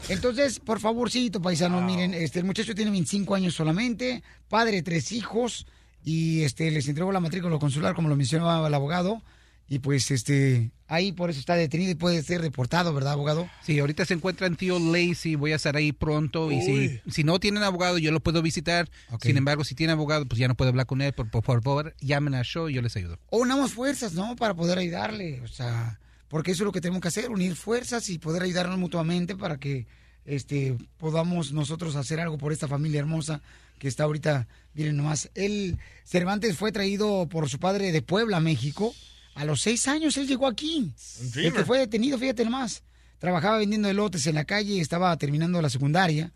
[0.08, 5.12] Entonces, por favorcito, paisanos, miren, este, el muchacho tiene 25 años solamente, padre de tres
[5.12, 5.68] hijos,
[6.04, 9.22] y este, les entregó la matrícula consular, como lo mencionaba el abogado,
[9.68, 13.48] y pues, este, ahí por eso está detenido y puede ser deportado, ¿verdad, abogado?
[13.62, 17.24] Sí, ahorita se encuentra en Tío Lacey, voy a estar ahí pronto y si, si
[17.24, 18.88] no tienen abogado yo lo puedo visitar,
[19.20, 21.94] sin embargo si tiene abogado pues ya no puedo hablar con él, por, por favor
[22.00, 23.18] llamen al show y yo les ayudo.
[23.30, 24.36] O unamos fuerzas, ¿no?
[24.36, 25.98] Para poder ayudarle, o sea,
[26.28, 29.58] porque eso es lo que tenemos que hacer, unir fuerzas y poder ayudarnos mutuamente para
[29.58, 29.86] que
[30.24, 33.42] este podamos nosotros hacer algo por esta familia hermosa
[33.78, 38.94] que está ahorita, miren nomás, él, Cervantes fue traído por su padre de Puebla, México,
[39.36, 40.92] a los seis años él llegó aquí,
[41.36, 42.82] el que fue detenido, fíjate nomás,
[43.18, 46.32] trabajaba vendiendo elotes en la calle, estaba terminando la secundaria,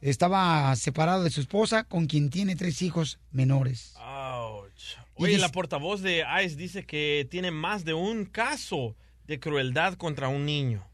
[0.00, 3.94] estaba separado de su esposa, con quien tiene tres hijos menores.
[3.96, 4.96] Ouch.
[5.18, 8.96] Y Oye, dice- la portavoz de ICE dice que tiene más de un caso
[9.26, 10.84] de crueldad contra un niño.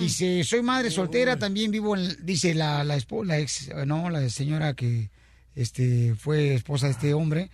[0.00, 4.74] Dice, soy madre soltera, también vivo en, dice la, la, la ex, no, la señora
[4.74, 5.10] que
[5.54, 7.50] este, fue esposa de este hombre,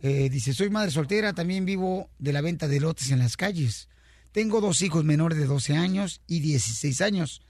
[0.00, 3.88] eh, dice, soy madre soltera, también vivo de la venta de lotes en las calles.
[4.32, 7.42] Tengo dos hijos menores de 12 años y 16 años.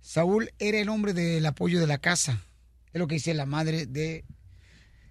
[0.00, 2.42] Saúl era el hombre del apoyo de la casa.
[2.92, 4.24] Es lo que dice la madre de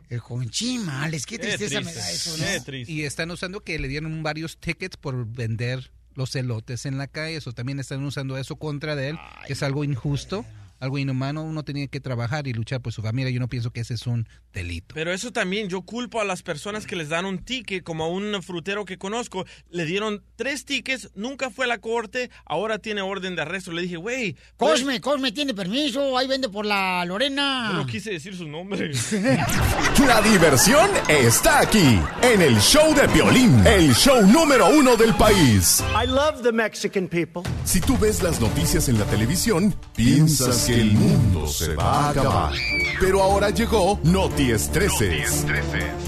[0.10, 1.26] el joven Chimales.
[1.26, 2.76] Qué tristeza me da eso, ¿no?
[2.88, 7.36] Y están usando que le dieron varios tickets por vender los elotes en la calle,
[7.36, 10.46] eso también están usando eso contra de él, que es algo injusto,
[10.80, 13.82] algo inhumano, uno tenía que trabajar y luchar por su familia, yo no pienso que
[13.82, 14.96] ese es un delito.
[14.96, 18.08] Pero eso también, yo culpo a las personas que les dan un ticket, como a
[18.10, 23.02] un frutero que conozco, le dieron tres tickets, nunca fue a la corte, ahora tiene
[23.02, 23.72] orden de arresto.
[23.72, 24.36] Le dije, güey.
[24.58, 27.72] pues- Cosme, Cosme tiene permiso, ahí vende por la Lorena.
[27.74, 28.92] No quise decir su nombre.
[30.08, 35.84] La diversión está aquí, en el show de Piolín, el show número uno del país.
[36.02, 37.42] I love the Mexican people.
[37.64, 42.10] Si tú ves las noticias en la televisión, piensas que el mundo se va a
[42.10, 42.54] acabar.
[43.00, 45.46] Pero ahora llegó Noti Estreses.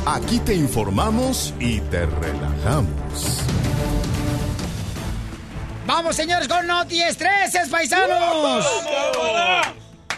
[0.06, 3.44] Aquí te informamos y te relajamos.
[5.86, 8.66] Vamos, señores, con Noti Estreses, paisanos.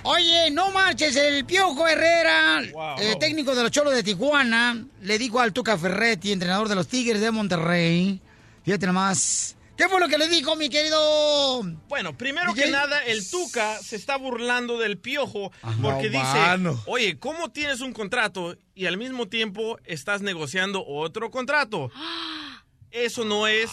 [0.04, 2.62] Oye, no marches, el Piojo Herrera,
[3.00, 6.88] eh, técnico de los Cholos de Tijuana, le dijo al Tuca Ferretti, entrenador de los
[6.88, 8.20] Tigres de Monterrey,
[8.64, 11.64] fíjate nomás, ¿qué fue lo que le dijo, mi querido?
[11.88, 12.66] Bueno, primero DJ?
[12.66, 15.52] que nada, el Tuca se está burlando del piojo
[15.82, 16.84] porque No, dice, mano.
[16.86, 21.90] oye, ¿cómo tienes un contrato y al mismo tiempo estás negociando otro contrato?
[22.92, 23.70] Eso no es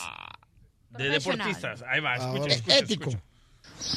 [0.90, 1.82] de deportistas.
[1.88, 3.10] Ahí va, escucha, Es escucha, ético.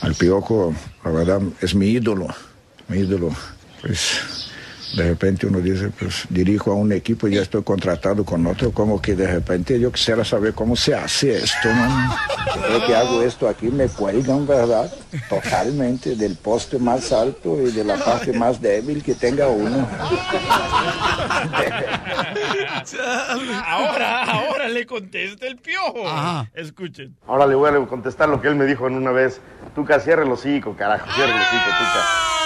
[0.01, 0.75] Al Piojo,
[1.05, 2.27] la verdad, es mi ídolo,
[2.87, 3.29] mi ídolo.
[3.81, 4.48] Pues
[4.95, 8.71] de repente uno dice, pues dirijo a un equipo y ya estoy contratado con otro,
[8.71, 12.15] como que de repente yo quisiera saber cómo se hace esto, ¿no?
[12.65, 14.91] Creo que hago esto aquí, me cuelgan, ¿verdad?
[15.29, 19.87] Totalmente, del poste más alto y de la parte más débil que tenga uno.
[23.65, 26.07] Ahora, ahora le contesta el piojo.
[26.07, 26.49] Ajá.
[26.53, 27.15] Escuchen.
[27.27, 29.39] Ahora le voy a contestar lo que él me dijo en una vez.
[29.75, 32.38] Tuca, cierra el hocico, carajo, cierra el hocico, Tuca.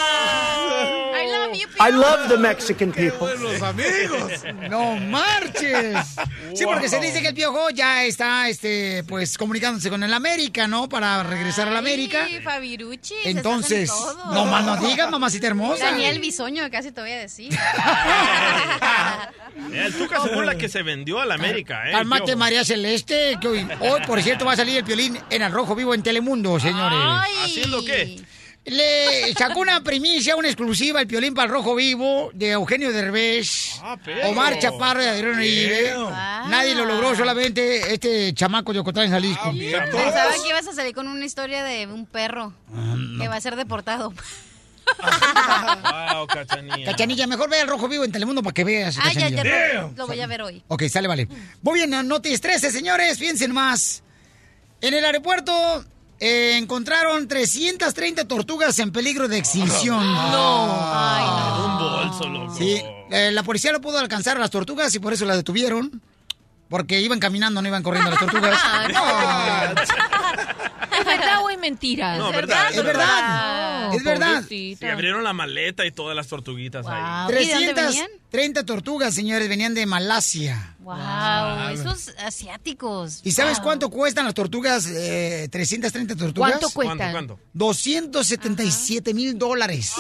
[1.79, 3.33] I love the Mexican people.
[3.39, 4.31] Los amigos.
[4.69, 5.97] No marches.
[6.53, 10.67] Sí, porque se dice que el Piojo ya está, este, pues, comunicándose con el América,
[10.67, 10.87] ¿no?
[10.87, 12.27] Para regresar al América.
[12.27, 13.15] Sí, Fabiruchi.
[13.23, 15.85] se Entonces, en no más no digas, mamacita hermosa.
[15.85, 17.51] Daniel Bisoño, casi te voy a decir.
[19.73, 21.91] El Tuca se burla que se vendió al América, ¿eh?
[21.91, 22.35] Cálmate.
[22.35, 25.75] María Celeste, que hoy, hoy, por cierto, va a salir el Piolín en el Rojo
[25.75, 26.99] Vivo en Telemundo, señores.
[27.43, 28.19] ¿Haciendo qué?
[28.65, 33.73] Le sacó una primicia, una exclusiva, el Piolín para el Rojo Vivo de Eugenio Derbez,
[33.81, 33.97] Ah.
[34.25, 35.93] Omar Chaparro y Adrián Uribe.
[36.47, 39.51] Nadie lo logró, solamente este chamaco de Ocotlán, Jalisco.
[39.51, 43.41] Pensaba que ibas a salir con una historia de un perro Ah, que va a
[43.41, 44.13] ser deportado.
[46.13, 46.85] Wow, cachanilla.
[46.91, 48.97] Cachanilla, mejor ve al Rojo Vivo en Telemundo para que veas.
[48.97, 49.43] Ah, ya, Cachanilla.
[49.43, 50.63] ya lo, lo voy a ver hoy.
[50.69, 51.27] Ok, sale, vale.
[51.61, 54.03] Muy bien, no te estreses, señores, piensen más.
[54.81, 55.85] En el aeropuerto
[56.19, 60.05] eh, encontraron 330 tortugas en peligro de extinción.
[60.05, 61.65] No.
[61.65, 62.55] Un bolso, loco.
[62.55, 62.81] Sí,
[63.11, 66.01] eh, la policía no pudo alcanzar a las tortugas y por eso las detuvieron.
[66.69, 68.59] Porque iban caminando, no iban corriendo las tortugas.
[68.95, 69.73] Ah,
[70.99, 72.17] ¿Es verdad o es mentira?
[72.17, 72.69] No, verdad.
[72.71, 73.87] Es verdad.
[73.89, 74.43] No, Es verdad.
[74.47, 77.27] Sí, abrieron la maleta y todas las tortuguitas ahí.
[77.27, 80.72] 330 tortugas, señores, venían de Malasia.
[80.83, 83.21] Wow, esos asiáticos.
[83.23, 83.63] ¿Y sabes Wow.
[83.63, 84.85] cuánto cuestan las tortugas?
[84.87, 86.51] eh, 330 tortugas.
[86.51, 87.11] ¿Cuánto cuestan?
[87.13, 89.93] ¿Cuánto, 277 mil dólares.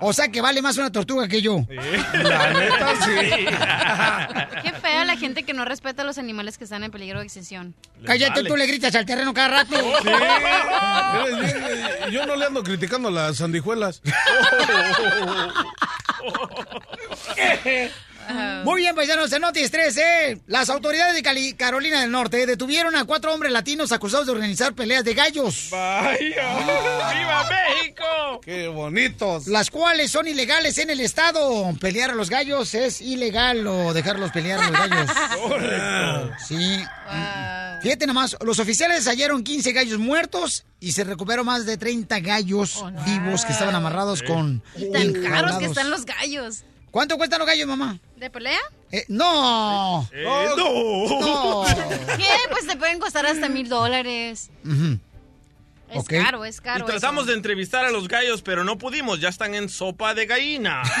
[0.00, 1.66] O sea que vale más una tortuga que yo.
[2.12, 2.94] La neta,
[4.62, 7.24] Qué fea la gente que no respeta a los animales que están en peligro de
[7.24, 7.74] extinción.
[8.04, 9.76] Cállate, tú le gritas al terreno cada rato.
[10.02, 10.08] Sí.
[12.06, 14.00] Yo- Yo no le ando criticando las sandijuelas.
[18.64, 20.38] Muy bien, paisanos, en Noti Estrés, ¿eh?
[20.46, 24.74] Las autoridades de Cali- Carolina del Norte detuvieron a cuatro hombres latinos acusados de organizar
[24.74, 25.68] peleas de gallos.
[25.70, 26.18] ¡Vaya!
[26.18, 28.40] ¡Viva México!
[28.44, 29.46] ¡Qué bonitos!
[29.46, 31.72] Las cuales son ilegales en el estado.
[31.80, 35.10] Pelear a los gallos es ilegal o dejarlos pelear a los gallos.
[35.40, 36.34] Correcto.
[36.48, 36.84] Sí.
[37.82, 42.84] Fíjate nomás, los oficiales hallaron 15 gallos muertos y se recuperó más de 30 gallos
[43.06, 44.62] vivos que estaban amarrados con...
[44.76, 46.64] Y tan caros que están los gallos.
[46.90, 47.98] ¿Cuánto cuestan los gallos, mamá?
[48.16, 48.60] ¿De pelea?
[48.90, 50.08] Eh, no.
[50.12, 50.24] Eh,
[50.56, 51.20] no.
[51.20, 51.64] No.
[52.16, 52.24] ¿Qué?
[52.50, 54.50] Pues te pueden costar hasta mil dólares.
[55.90, 56.84] Es caro, es caro.
[56.84, 59.20] Y tratamos de entrevistar a los gallos, pero no pudimos.
[59.20, 60.82] Ya están en sopa de gallina.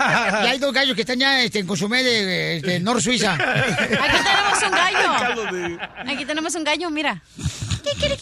[0.00, 3.34] Y hay dos gallos que están ya este, en Consumé de, este, Nor Suiza.
[3.34, 5.78] Aquí tenemos un gallo.
[6.12, 7.22] Aquí tenemos un gallo, mira.
[7.92, 8.18] ¿Qué quiere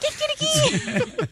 [0.00, 1.28] ¿Qué quiere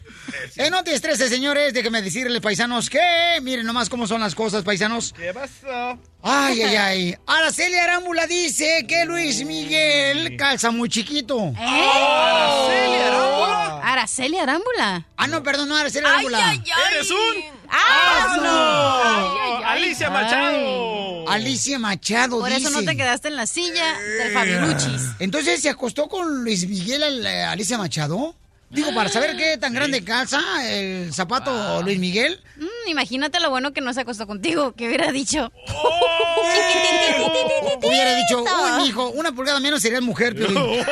[0.57, 2.99] En Noti 13, señores, déjenme decirles, paisanos, que
[3.41, 5.13] miren nomás cómo son las cosas, paisanos.
[5.13, 5.99] ¿Qué pasó?
[6.21, 7.15] Ay, ay, ay.
[7.27, 11.37] Araceli Arámbula dice que Luis Miguel calza muy chiquito.
[11.39, 11.55] ¿Eh?
[11.57, 13.81] Araceli Arámbula.
[13.83, 15.07] Araceli Arámbula.
[15.15, 16.53] Ah, no, perdón, no, Araceli Arámbula.
[16.91, 19.61] ¡Eres un ¡Ah.
[19.67, 21.29] Alicia Machado.
[21.29, 22.61] Alicia Machado Por dice.
[22.61, 25.01] eso no te quedaste en la silla del Fabiruchis.
[25.19, 28.35] Entonces, ¿se acostó con Luis Miguel al- eh, Alicia Machado?
[28.69, 32.41] Digo, para saber qué tan grande calza el zapato Luis Miguel.
[32.57, 35.51] Mm, imagínate lo bueno que no se acostó contigo, que hubiera dicho.
[37.83, 40.57] Hubiera dicho, uy, hijo, una pulgada menos sería mujer, Piolín.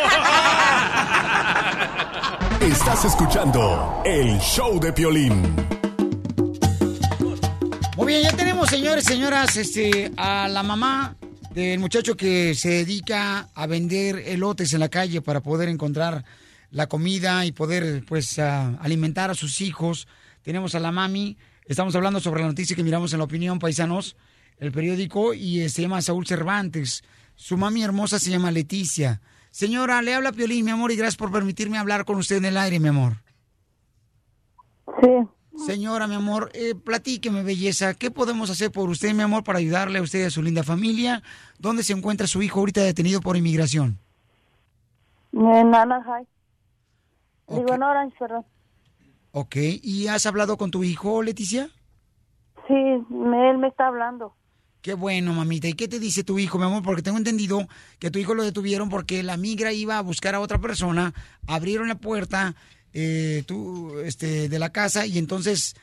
[2.61, 5.55] Estás escuchando el show de Piolín.
[8.05, 11.15] Muy bien, ya tenemos, señores, señoras, este, a la mamá
[11.55, 16.23] del muchacho que se dedica a vender elotes en la calle para poder encontrar
[16.69, 20.07] la comida y poder, pues, ah, alimentar a sus hijos.
[20.43, 21.35] Tenemos a la mami.
[21.65, 24.15] Estamos hablando sobre la noticia que miramos en la opinión, paisanos,
[24.59, 27.03] el periódico, y eh, se llama Saúl Cervantes.
[27.33, 29.19] Su mami hermosa se llama Leticia.
[29.49, 32.57] Señora, le habla Piolín, mi amor, y gracias por permitirme hablar con usted en el
[32.57, 33.23] aire, mi amor.
[35.01, 35.34] Sí.
[35.57, 37.93] Señora, mi amor, eh, platíqueme, belleza.
[37.93, 40.63] ¿Qué podemos hacer por usted, mi amor, para ayudarle a usted y a su linda
[40.63, 41.23] familia?
[41.59, 43.97] ¿Dónde se encuentra su hijo ahorita detenido por inmigración?
[45.33, 46.25] En Anaheim.
[47.47, 48.45] Digo, en Orange, perdón.
[49.31, 51.69] Ok, ¿y has hablado con tu hijo, Leticia?
[52.67, 54.33] Sí, él me está hablando.
[54.81, 55.67] Qué bueno, mamita.
[55.67, 56.83] ¿Y qué te dice tu hijo, mi amor?
[56.83, 57.67] Porque tengo entendido
[57.97, 61.13] que tu hijo lo detuvieron porque la migra iba a buscar a otra persona,
[61.47, 62.55] abrieron la puerta
[62.95, 65.75] eh, tú, este, de la casa y entonces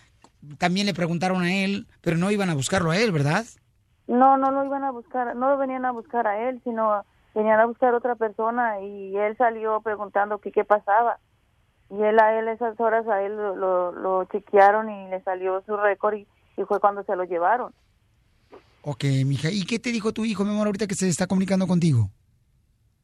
[0.56, 3.44] también le preguntaron a él, pero no iban a buscarlo a él, ¿verdad?
[4.08, 7.60] No, no lo iban a buscar, no lo venían a buscar a él, sino venían
[7.60, 11.18] a buscar a otra persona y él salió preguntando que qué pasaba.
[11.90, 15.62] Y él a él esas horas a él lo, lo, lo chequearon y le salió
[15.66, 16.26] su récord y,
[16.56, 17.74] y fue cuando se lo llevaron.
[18.80, 19.50] Ok, mija.
[19.50, 22.08] ¿Y qué te dijo tu hijo, mi amor, ahorita que se está comunicando contigo?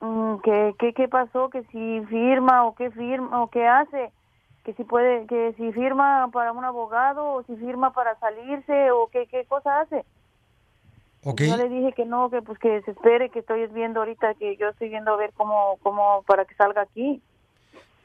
[0.00, 1.50] Mm, ¿Qué, qué, qué pasó?
[1.50, 4.12] Que si firma o qué firma o qué hace,
[4.64, 9.08] que si puede, que si firma para un abogado o si firma para salirse o
[9.08, 10.04] qué, qué cosa hace.
[11.24, 11.42] Ok.
[11.42, 14.56] Yo le dije que no, que pues que se espere, que estoy viendo ahorita, que
[14.56, 17.20] yo estoy viendo a ver cómo, cómo para que salga aquí.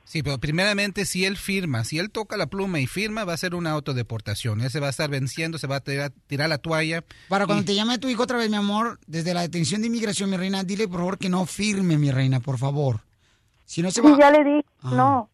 [0.05, 3.37] Sí, pero primeramente si él firma, si él toca la pluma y firma, va a
[3.37, 4.61] ser una autodeportación.
[4.61, 7.03] Él se va a estar venciendo, se va a tirar, tirar la toalla.
[7.29, 9.87] Para cuando Y- te llame tu hijo otra vez, mi amor, desde la detención de
[9.87, 13.01] inmigración, mi reina, dile por favor que no firme, mi reina, por favor.
[13.65, 15.29] Si no se Sí, va, ya le di, no.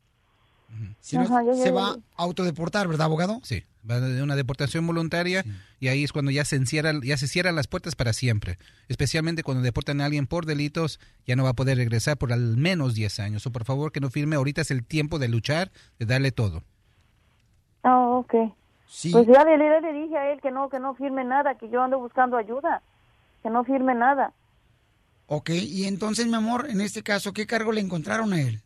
[1.02, 1.72] si no, ya, se ya.
[1.74, 3.42] va a autodeportar, ¿verdad, abogado?
[3.44, 5.44] Sí, una deportación voluntaria
[5.80, 8.58] y ahí es cuando ya se encierran, ya se cierran las puertas para siempre.
[8.88, 12.58] Especialmente cuando deportan a alguien por delitos, ya no va a poder regresar por al
[12.58, 13.46] menos 10 años.
[13.46, 16.64] O por favor que no firme, ahorita es el tiempo de luchar, de darle todo.
[17.84, 18.54] Oh, ok.
[18.88, 19.12] Sí.
[19.12, 21.70] Pues ya le, le, le dije a él que no, que no firme nada, que
[21.70, 22.82] yo ando buscando ayuda,
[23.44, 24.34] que no firme nada.
[25.28, 28.62] Ok, y entonces, mi amor, en este caso, ¿qué cargo le encontraron a él?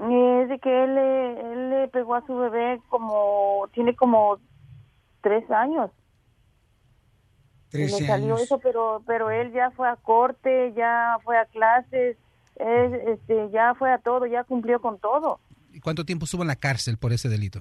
[0.00, 4.38] Es de que él, le- él le pegó a su bebé como, tiene como
[5.20, 5.90] tres años.
[7.72, 8.42] Y le 13 salió años.
[8.42, 12.16] eso, pero pero él ya fue a corte, ya fue a clases,
[12.56, 15.38] es, este, ya fue a todo, ya cumplió con todo.
[15.72, 17.60] ¿Y cuánto tiempo estuvo en la cárcel por ese delito?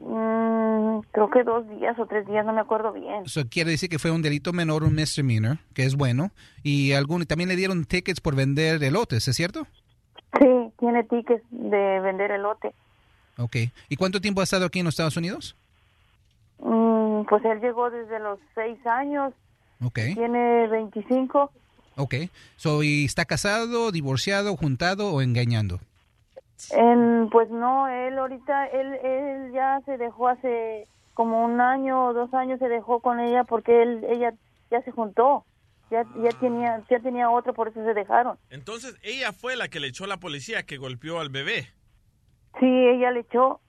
[0.00, 3.22] Mm, creo que dos días o tres días, no me acuerdo bien.
[3.24, 6.30] Eso quiere decir que fue un delito menor, un misdemeanor, que es bueno.
[6.62, 9.66] Y algún, también le dieron tickets por vender elotes, ¿es cierto?
[10.38, 12.72] Sí, tiene tickets de vender elote.
[13.38, 13.56] Ok.
[13.88, 15.56] ¿Y cuánto tiempo ha estado aquí en los Estados Unidos?
[16.58, 19.32] Mm, pues él llegó desde los seis años,
[19.84, 19.98] Ok.
[20.14, 21.50] tiene 25.
[21.96, 22.14] Ok.
[22.56, 25.80] So, ¿y ¿Está casado, divorciado, juntado o engañando?
[26.70, 32.12] En, pues no, él ahorita, él, él ya se dejó hace como un año o
[32.14, 34.32] dos años se dejó con ella porque él, ella
[34.70, 35.44] ya se juntó,
[35.92, 38.38] ya, ya tenía, ya tenía otro, por eso se dejaron.
[38.50, 41.68] Entonces, ella fue la que le echó a la policía que golpeó al bebé.
[42.58, 43.60] Sí, ella le echó.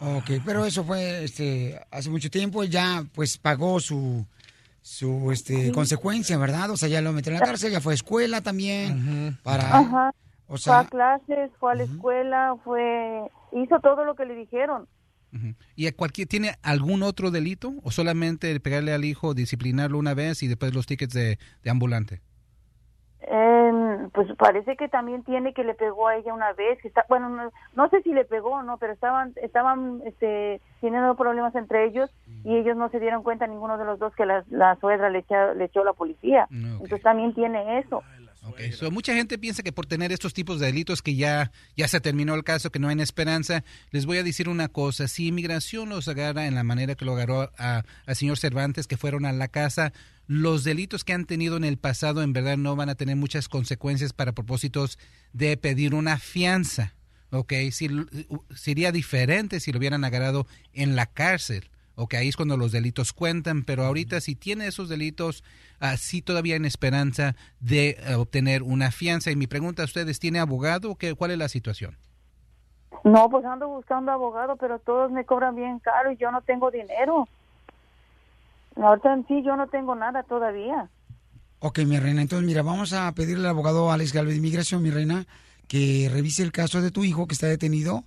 [0.00, 4.24] Ok, pero eso fue este, hace mucho tiempo, ya pues pagó su,
[4.80, 5.72] su este, Sí.
[5.72, 6.70] consecuencia, ¿verdad?
[6.70, 9.78] O sea, ya lo metió en la cárcel, ya fue a escuela también, para...
[9.78, 10.10] Ajá.
[10.52, 14.34] O fue a sea, clases, fue a la escuela, fue, hizo todo lo que le
[14.34, 14.88] dijeron.
[15.76, 17.72] ¿Y a cualquier, tiene algún otro delito?
[17.82, 21.70] ¿O solamente el pegarle al hijo, disciplinarlo una vez y después los tickets de, de
[21.70, 22.20] ambulante?
[23.22, 27.04] Em, pues parece que también tiene que le pegó a ella una vez, que está,
[27.08, 31.54] bueno, no, no sé si le pegó o no, pero estaban, estaban, este, teniendo problemas
[31.54, 32.10] entre ellos
[32.44, 35.18] y ellos no se dieron cuenta ninguno de los dos que la, la suegra le,
[35.18, 36.46] echa- le echó a la policía.
[36.50, 38.02] Entonces también tiene eso.
[38.42, 41.88] Ok, so, mucha gente piensa que por tener estos tipos de delitos que ya, ya
[41.88, 45.26] se terminó el caso, que no hay esperanza, les voy a decir una cosa, si
[45.26, 49.26] inmigración los agarra en la manera que lo agarró a- al señor Cervantes, que fueron
[49.26, 49.92] a la casa,
[50.26, 53.48] los delitos que han tenido en el pasado en verdad no van a tener muchas
[53.48, 54.98] consecuencias para propósitos
[55.32, 56.94] de pedir una fianza.
[57.30, 57.88] Ok, si,
[58.54, 61.69] sería diferente si lo hubieran agarrado en la cárcel.
[62.02, 65.44] Ok, ahí es cuando los delitos cuentan, pero ahorita si tiene esos delitos,
[65.80, 69.30] ah, sí todavía hay esperanza de eh, obtener una fianza.
[69.30, 71.98] Y mi pregunta a ustedes, ¿tiene abogado o qué, cuál es la situación?
[73.04, 76.70] No, pues ando buscando abogado, pero todos me cobran bien caro y yo no tengo
[76.70, 77.28] dinero.
[78.76, 80.88] Ahorita en sí yo no tengo nada todavía.
[81.58, 84.90] Ok, mi reina, entonces mira, vamos a pedirle al abogado Alex Galvez de Inmigración, mi
[84.90, 85.26] reina,
[85.68, 88.04] que revise el caso de tu hijo que está detenido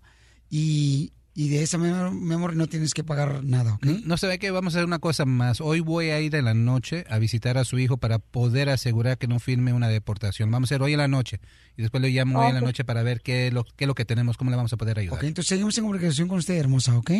[0.49, 3.85] y, y de esa mem- memoria no tienes que pagar nada, ¿ok?
[4.05, 5.61] No se ve que vamos a hacer una cosa más.
[5.61, 9.17] Hoy voy a ir en la noche a visitar a su hijo para poder asegurar
[9.17, 10.51] que no firme una deportación.
[10.51, 11.39] Vamos a hacer hoy en la noche
[11.75, 13.87] y después le llamo hoy en la noche para ver qué es, lo, qué es
[13.87, 15.17] lo que tenemos, cómo le vamos a poder ayudar.
[15.17, 17.11] Ok, entonces seguimos en comunicación con usted, hermosa, ¿ok?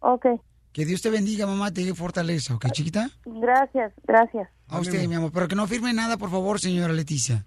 [0.00, 0.26] Ok,
[0.72, 3.10] Que Dios te bendiga, mamá, te dé fortaleza, ¿ok, chiquita?
[3.24, 4.48] gracias, gracias.
[4.68, 7.44] A usted, mi amor, pero que no firme nada, por favor, señora Leticia.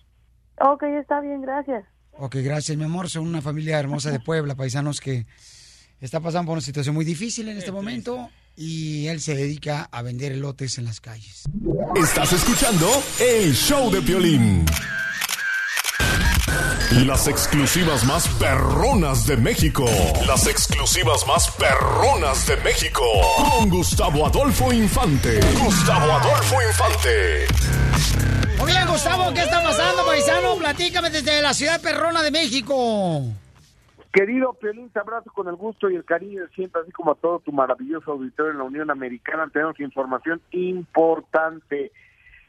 [0.60, 1.84] Ok, está bien, gracias.
[2.18, 3.10] Ok, gracias, mi amor.
[3.10, 5.26] Son una familia hermosa de Puebla, paisanos que
[6.05, 10.01] está pasando por una situación muy difícil en este momento y él se dedica a
[10.01, 11.43] vender elotes en las calles.
[11.95, 12.89] Estás escuchando
[13.19, 14.65] el show de Piolín.
[17.05, 19.85] Las exclusivas más perronas de México.
[20.27, 23.03] Las exclusivas más perronas de México.
[23.38, 25.39] Con Gustavo Adolfo Infante.
[25.63, 27.47] Gustavo Adolfo Infante.
[28.59, 30.55] Muy bien, Gustavo, ¿qué está pasando, paisano?
[30.57, 33.34] Platícame desde la ciudad perrona de México.
[34.14, 37.40] Querido Piolín, abrazo con el gusto y el cariño de siempre, así como a todo
[37.40, 39.49] tu maravilloso auditorio en la Unión Americana.
[39.52, 41.91] Tenemos información importante.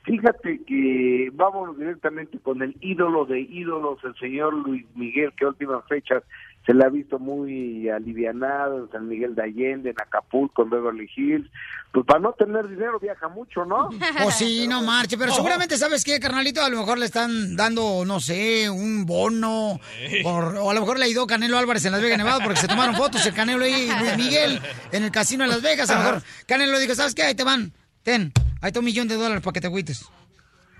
[0.05, 5.49] Fíjate que vámonos directamente con el ídolo de ídolos, el señor Luis Miguel, que a
[5.49, 6.23] últimas fechas
[6.67, 11.09] se le ha visto muy alivianado en San Miguel de Allende, en Acapulco, en Beverly
[11.17, 11.51] Hills.
[11.93, 13.89] Pues para no tener dinero viaja mucho, ¿no?
[14.23, 18.05] Pues sí, no marche, pero seguramente sabes qué, carnalito, a lo mejor le están dando,
[18.07, 19.79] no sé, un bono,
[20.23, 22.69] por- o a lo mejor le ayudó Canelo Álvarez en Las Vegas, Nevada, porque se
[22.69, 24.61] tomaron fotos el Canelo y Luis Miguel
[24.93, 25.89] en el casino de Las Vegas.
[25.91, 27.23] A lo mejor Canelo dijo, ¿sabes qué?
[27.23, 27.73] Ahí te van,
[28.05, 30.09] ten, ahí está un millón de dólares para que te agüites.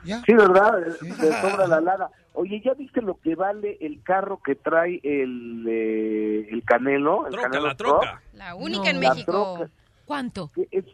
[0.05, 0.79] Sí, ¿verdad?
[1.01, 2.09] De sobra la lana.
[2.35, 7.27] Oye, ¿ya viste lo que vale el carro que trae el, eh, el Canelo?
[7.27, 8.23] El Troca, Canelo la troca.
[8.35, 9.55] La única en La México.
[9.57, 9.71] troca.
[10.05, 10.51] ¿Cuánto?
[10.71, 10.85] es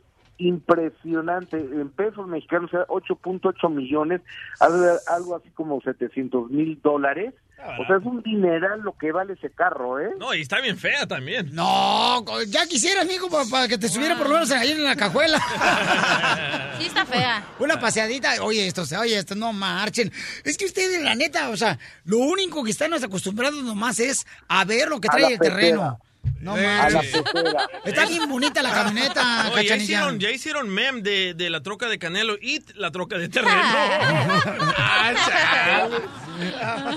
[0.41, 1.57] impresionante.
[1.57, 4.21] En pesos mexicanos, o sea, 8.8 millones,
[4.59, 7.35] algo, así como 700 mil dólares.
[7.79, 10.09] O sea, es un dineral lo que vale ese carro, ¿eh?
[10.19, 11.55] No, y está bien fea también.
[11.55, 14.97] No, ya quisiera, amigo, para, para que te subiera por lo menos ahí en la
[14.97, 15.39] cajuela.
[16.79, 17.45] Sí está fea.
[17.59, 20.11] Una paseadita, oye, esto, oye, esto, no marchen.
[20.45, 24.65] Es que ustedes, la neta, o sea, lo único que están acostumbrados nomás es a
[24.65, 26.01] ver lo que trae el terreno.
[26.41, 26.63] No Eh,
[27.01, 27.67] pecera.
[27.85, 31.89] Está bien bonita la camioneta, No, ya, hicieron, ya hicieron mem de, de la troca
[31.89, 33.53] de Canelo y la troca de terreno.
[34.77, 35.89] Ah,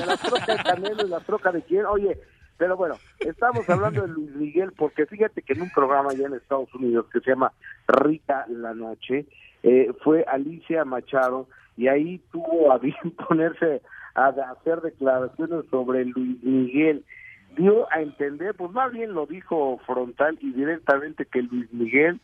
[0.06, 1.86] la troca de Canelo y la troca de quién.
[1.86, 2.18] Oye,
[2.58, 6.36] pero bueno, estamos hablando de Luis Miguel porque fíjate que en un programa allá en
[6.36, 7.52] Estados Unidos que se llama
[7.88, 9.26] Rica la Noche,
[9.64, 12.96] eh, fue Alicia Machado y ahí tuvo a bien
[13.28, 13.82] ponerse
[14.16, 17.04] a hacer declaraciones sobre Luis Miguel.
[17.56, 22.20] Dio a entender, pues más bien lo dijo frontal y directamente que Luis Miguel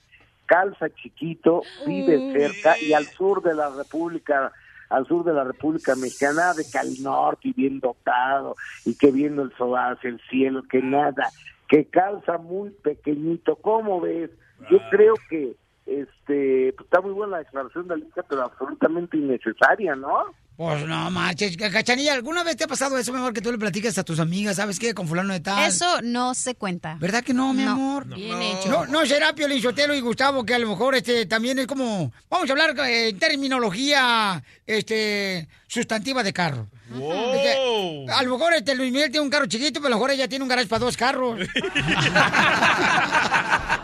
[0.46, 4.52] calza chiquito, vive cerca y al sur de la República
[4.90, 9.12] al sur de la República Mexicana, de que al norte y bien dotado, y que
[9.12, 11.30] viendo el sol hacia el cielo, que nada,
[11.68, 14.32] que calza muy pequeñito, ¿cómo ves?
[14.70, 19.96] Yo creo que este pues, está muy buena la declaración de Alicia, pero absolutamente innecesaria,
[19.96, 20.26] ¿no?
[20.60, 23.98] Pues no marches, cachanilla, ¿alguna vez te ha pasado eso, mejor que tú le platiques
[23.98, 24.94] a tus amigas, ¿sabes qué?
[24.94, 25.66] Con fulano de tal.
[25.70, 26.98] Eso no se cuenta.
[27.00, 27.72] ¿Verdad que no, mi No.
[27.72, 28.06] amor?
[28.14, 28.68] Bien hecho.
[28.68, 32.12] No, no será Piolín Sotelo y Gustavo, que a lo mejor este también es como,
[32.30, 36.68] vamos a hablar eh, en terminología este sustantiva de carro.
[36.92, 40.12] Este, a lo mejor este Luis Miguel tiene un carro chiquito, pero a lo mejor
[40.12, 41.40] ella tiene un garage para dos carros.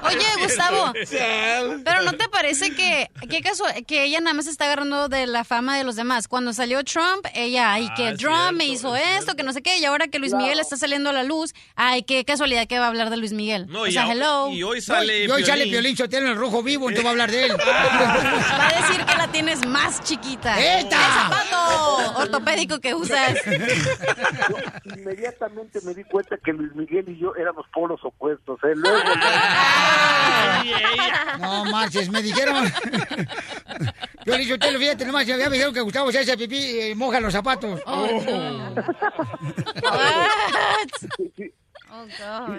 [0.08, 0.94] Oye, Gustavo,
[1.84, 5.44] pero ¿no te parece que qué caso que ella nada más está agarrando de la
[5.44, 6.28] fama de los demás?
[6.28, 9.78] Cuando salió Trump, ella, ay, que Ah, Trump me hizo esto, que no sé qué,
[9.80, 12.86] y ahora que Luis Miguel está saliendo a la luz, ay, qué casualidad que va
[12.86, 13.66] a hablar de Luis Miguel.
[13.68, 14.50] No, o y sea, hello.
[14.52, 15.96] y hoy sale y hoy sale Piolín.
[15.98, 17.52] Sotelo en el rojo vivo, entonces va a hablar de él.
[17.66, 20.60] Va a decir que la tienes más chiquita.
[20.80, 20.96] ¡Eta!
[20.96, 23.36] El zapato ortopédico que usas.
[23.46, 28.72] Yo inmediatamente me di cuenta que Luis Miguel y yo éramos polos opuestos, ¿eh?
[28.76, 28.98] Luego,
[31.40, 32.56] No marches, me dijeron.
[34.26, 36.80] Yo le dije, usted lo fíjate nomás, ya me dijeron que Gustavo se hace pipí
[36.92, 37.80] y moja los zapatos.
[37.86, 38.08] Oh,
[41.00, 41.54] Sí,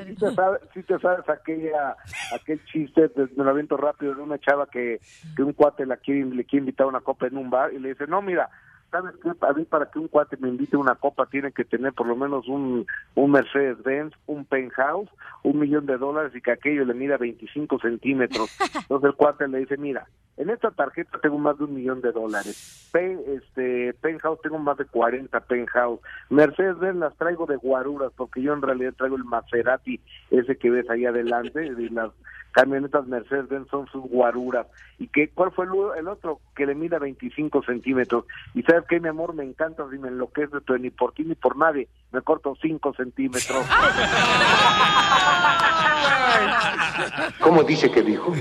[0.06, 1.94] sí te sabes, sí te sabes aquella,
[2.34, 5.00] aquel chiste, de- me lo aviento rápido, de una chava que,
[5.36, 7.78] que un cuate la quiere, le quiere invitar a una copa en un bar y
[7.78, 8.48] le dice, no, mira,
[8.90, 9.30] ¿sabes qué?
[9.40, 12.06] A mí para que un cuate me invite a una copa tiene que tener por
[12.06, 15.08] lo menos un, un Mercedes-Benz, un penthouse,
[15.42, 18.50] un millón de dólares y que aquello le mida 25 centímetros.
[18.74, 20.06] Entonces el cuate le dice, mira,
[20.36, 22.88] en esta tarjeta tengo más de un millón de dólares.
[22.92, 26.00] Pe- este, penthouse tengo más de 40 penthouse.
[26.30, 30.00] Mercedes-Benz las traigo de guaruras porque yo en realidad traigo el Maserati
[30.30, 32.10] ese que ves ahí adelante y las
[32.52, 34.66] camionetas Mercedes-Benz son sus guaruras.
[34.98, 36.40] ¿Y qué, cuál fue el, el otro?
[36.54, 38.24] Que le mida 25 centímetros.
[38.54, 41.34] Y sabes qué, mi amor, me encanta si me enloquece, pero ni por ti ni
[41.34, 41.88] por nadie.
[42.12, 43.66] Me corto 5 centímetros.
[47.40, 48.32] ¿Cómo dice que dijo?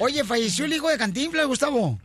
[0.00, 1.98] Oye, falleció el hijo de Cantinflas, Gustavo.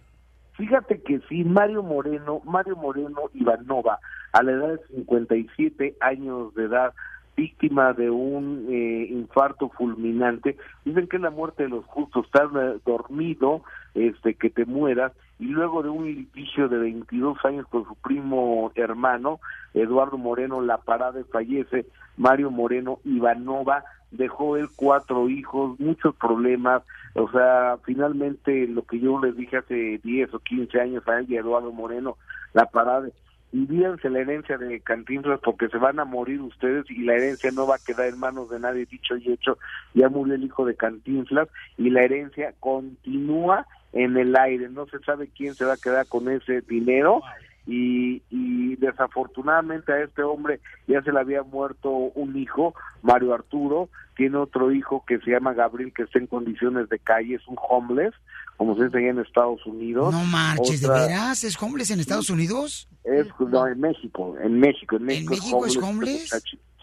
[0.54, 4.00] Fíjate que sí, Mario Moreno, Mario Moreno Ivanova,
[4.34, 6.94] a la edad de 57 años de edad,
[7.36, 12.50] víctima de un eh, infarto fulminante, dicen que es la muerte de los justos, estar
[12.86, 13.64] dormido,
[13.96, 18.72] este, que te mueras, y luego de un litigio de 22 años con su primo
[18.76, 19.40] hermano,
[19.74, 26.84] Eduardo Moreno La Parada, fallece, Mario Moreno Ivanova, dejó él cuatro hijos, muchos problemas,
[27.16, 31.26] o sea, finalmente lo que yo les dije hace 10 o 15 años a él
[31.28, 32.18] y a Eduardo Moreno,
[32.54, 33.10] La Parada,
[33.52, 37.66] envíense la herencia de Cantinflas porque se van a morir ustedes y la herencia no
[37.66, 39.58] va a quedar en manos de nadie, dicho y hecho,
[39.96, 41.50] ya murió el hijo de Cantinflas
[41.80, 46.08] y la herencia continúa en el aire, no se sabe quién se va a quedar
[46.08, 47.22] con ese dinero
[47.68, 53.90] y, y desafortunadamente a este hombre ya se le había muerto un hijo, Mario Arturo,
[54.16, 57.58] tiene otro hijo que se llama Gabriel que está en condiciones de calle, es un
[57.70, 58.14] homeless,
[58.58, 60.14] como se dice allá en Estados Unidos.
[60.14, 61.44] No marches, ¿de veras?
[61.44, 62.88] ¿Es homeless en Estados Unidos?
[63.04, 66.30] es no, en México, en México, en México, México es homeless?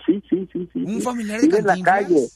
[0.05, 0.82] Sí, sí, sí, sí.
[0.85, 1.01] ¿Un sí.
[1.02, 2.28] familiar de Vive en la calle.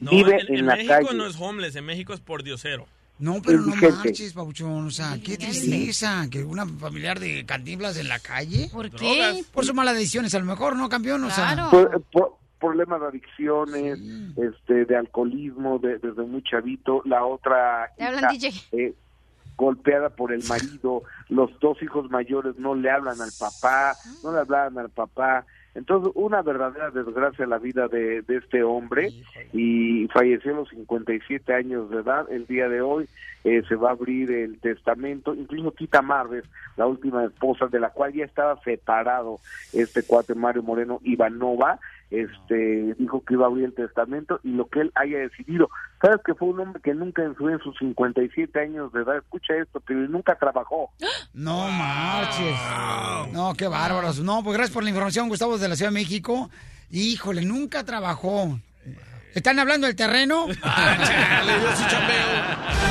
[0.00, 1.14] No, Vive en, en, en la México calle.
[1.16, 2.86] no es homeless, en México es por diosero.
[3.18, 4.86] No, pero no marches, Pabuchón.
[4.86, 8.68] O sea, qué tristeza que una familiar de Cantinflas en la calle.
[8.72, 9.44] ¿Por qué?
[9.52, 11.24] Por sus malas decisiones, a lo mejor, ¿no, campeón?
[11.24, 13.98] O sea, Por- por- problemas de adicciones,
[14.36, 17.02] este, de alcoholismo de- desde muy chavito.
[17.04, 18.62] La otra Te hablan, hija, DJ.
[18.72, 18.94] eh,
[19.56, 21.02] golpeada por el marido.
[21.28, 25.44] Los dos hijos mayores no le hablan al papá, no le hablaban al papá.
[25.78, 29.12] Entonces, una verdadera desgracia la vida de, de este hombre
[29.52, 32.26] y falleció a los 57 años de edad.
[32.32, 33.08] El día de hoy
[33.44, 35.34] eh, se va a abrir el testamento.
[35.34, 36.44] Incluso Tita Marves,
[36.76, 39.40] la última esposa de la cual ya estaba separado
[39.72, 41.78] este cuate Mario Moreno Ivanova,
[42.10, 45.68] este dijo que iba a abrir el testamento y lo que él haya decidido.
[46.00, 49.18] Sabes que fue un hombre que nunca en su, en sus 57 años de edad,
[49.18, 50.90] escucha esto, pero nunca trabajó.
[51.34, 52.56] no marches.
[53.32, 54.20] No, qué bárbaros.
[54.20, 56.50] No, pues gracias por la información, Gustavo, de la Ciudad de México.
[56.90, 58.58] Híjole, nunca trabajó.
[59.38, 60.46] ¿Están hablando del terreno?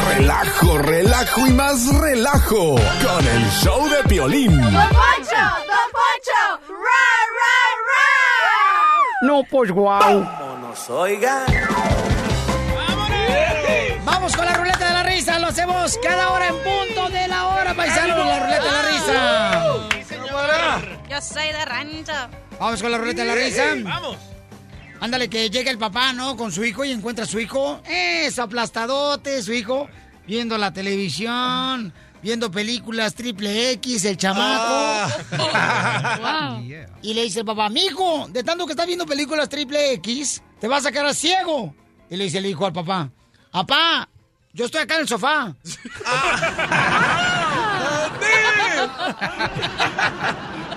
[0.08, 4.56] Relajo, relajo y más relajo con el show de Piolín.
[4.58, 5.36] ¡Don Poncho!
[5.68, 6.62] ¡Don Poncho!
[6.70, 7.04] ¡Ra,
[9.24, 10.24] No, pues guau.
[10.24, 11.44] Vámonos, oiga.
[14.06, 15.40] Vamos con la ruleta de la risa.
[15.40, 18.26] Lo hacemos cada hora en punto de la hora, paisanos.
[18.26, 19.64] La ruleta de la risa.
[21.10, 22.14] Yo soy de rancho.
[22.58, 23.64] Vamos con la ruleta de la risa.
[23.84, 24.37] Vamos.
[25.00, 26.36] Ándale, que llega el papá, ¿no?
[26.36, 27.82] Con su hijo y encuentra a su hijo.
[27.86, 29.88] Eso, aplastadote, su hijo.
[30.26, 35.14] Viendo la televisión, viendo películas triple X, el chamaco.
[37.02, 40.68] Y le dice el papá, mijo, de tanto que estás viendo películas triple X, te
[40.68, 41.74] vas a quedar ciego.
[42.10, 43.10] Y le dice el hijo al papá,
[43.52, 44.10] papá,
[44.52, 45.56] yo estoy acá en el sofá.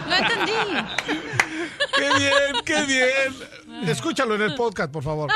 [0.09, 0.53] No entendí.
[1.97, 3.89] ¡Qué bien, qué bien!
[3.89, 5.31] Escúchalo en el podcast, por favor.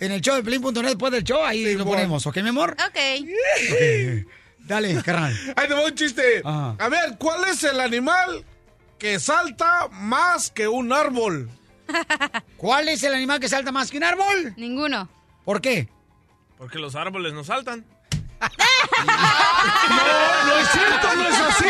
[0.00, 2.76] En el show de Pelín.net, después del show, ahí lo ponemos, ¿ok, mi amor?
[2.86, 2.98] Ok.
[4.58, 5.34] Dale, carnal.
[5.56, 6.42] Ahí te va un chiste.
[6.44, 8.44] A ver, ¿cuál es el animal
[8.98, 11.48] que salta más que un árbol?
[12.56, 14.54] ¿Cuál es el animal que salta más que un árbol?
[14.56, 15.08] Ninguno.
[15.44, 15.88] ¿Por qué?
[16.58, 17.84] Porque los árboles no saltan.
[18.98, 21.66] No, no es cierto, no es así.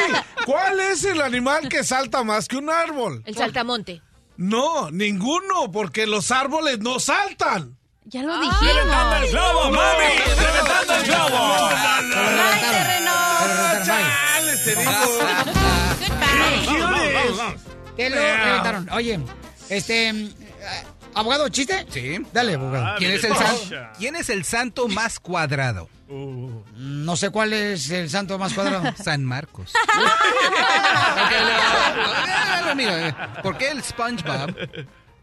[0.46, 3.22] ¿Cuál es el animal que salta más que un árbol?
[3.26, 4.02] El saltamonte.
[4.38, 7.76] No, ninguno, porque los árboles no saltan.
[8.04, 10.16] Ya lo ¡Reventando el globo, mami!
[10.38, 11.68] ¡Reventando el globo!
[13.84, 14.92] ¡Chales, te digo!
[17.96, 18.88] Te lo reventaron.
[18.92, 19.18] Oye,
[19.70, 20.30] este.
[21.18, 21.84] ¿Abogado, chiste?
[21.90, 22.18] Sí.
[22.32, 22.96] Dale, abogado.
[22.98, 25.88] ¿Quién es, el san- ¿Quién es el santo más cuadrado?
[26.08, 28.92] No sé cuál es el santo más cuadrado.
[29.02, 29.72] San Marcos.
[33.42, 34.54] ¿Por qué el SpongeBob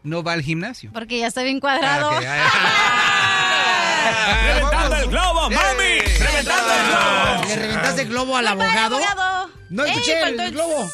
[0.02, 0.90] no va al gimnasio?
[0.92, 2.10] Porque ya está bien cuadrado.
[2.10, 2.20] Ah,
[2.52, 5.98] ah, ¡Reventando el globo, mami!
[6.18, 7.44] ¡Reventando el globo!
[7.48, 8.96] ¿Le reventaste el globo al abogado?
[8.96, 9.50] abogado.
[9.70, 10.88] No Ey, escuché el el- globo.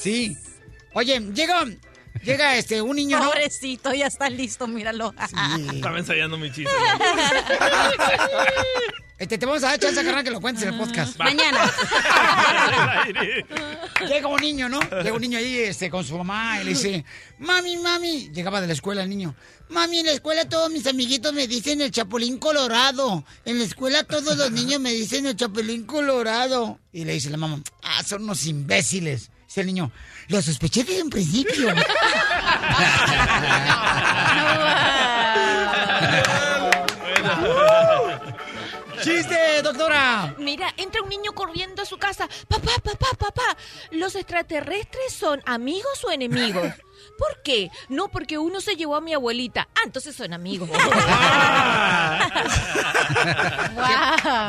[0.00, 0.36] Sí.
[0.94, 1.64] Oye, llega,
[2.22, 3.26] llega este, un niño, ¿no?
[3.26, 5.14] Pobrecito, ya está listo, míralo.
[5.74, 6.72] Estaba ensayando mi chiste.
[9.22, 11.16] Este, te vamos a dar chance, carnal, que lo cuentes en el podcast.
[11.16, 11.60] Mañana.
[14.08, 14.80] Llega un niño, ¿no?
[14.80, 17.04] Llega un niño ahí este, con su mamá y le dice,
[17.38, 18.30] mami, mami.
[18.30, 19.36] Llegaba de la escuela el niño.
[19.68, 23.24] Mami, en la escuela todos mis amiguitos me dicen el chapulín colorado.
[23.44, 26.80] En la escuela todos los niños me dicen el chapulín colorado.
[26.92, 29.30] Y le dice la mamá, ah, son unos imbéciles.
[29.52, 29.92] Dice el niño,
[30.28, 31.68] lo sospeché desde un principio.
[39.02, 40.34] ¡Chiste, doctora!
[40.38, 42.26] Mira, entra un niño corriendo a su casa.
[42.48, 43.54] Papá, papá, papá,
[43.90, 46.72] ¿los extraterrestres son amigos o enemigos?
[47.18, 47.70] ¿Por qué?
[47.88, 49.68] No, porque uno se llevó a mi abuelita.
[49.74, 50.68] Ah, entonces son amigos.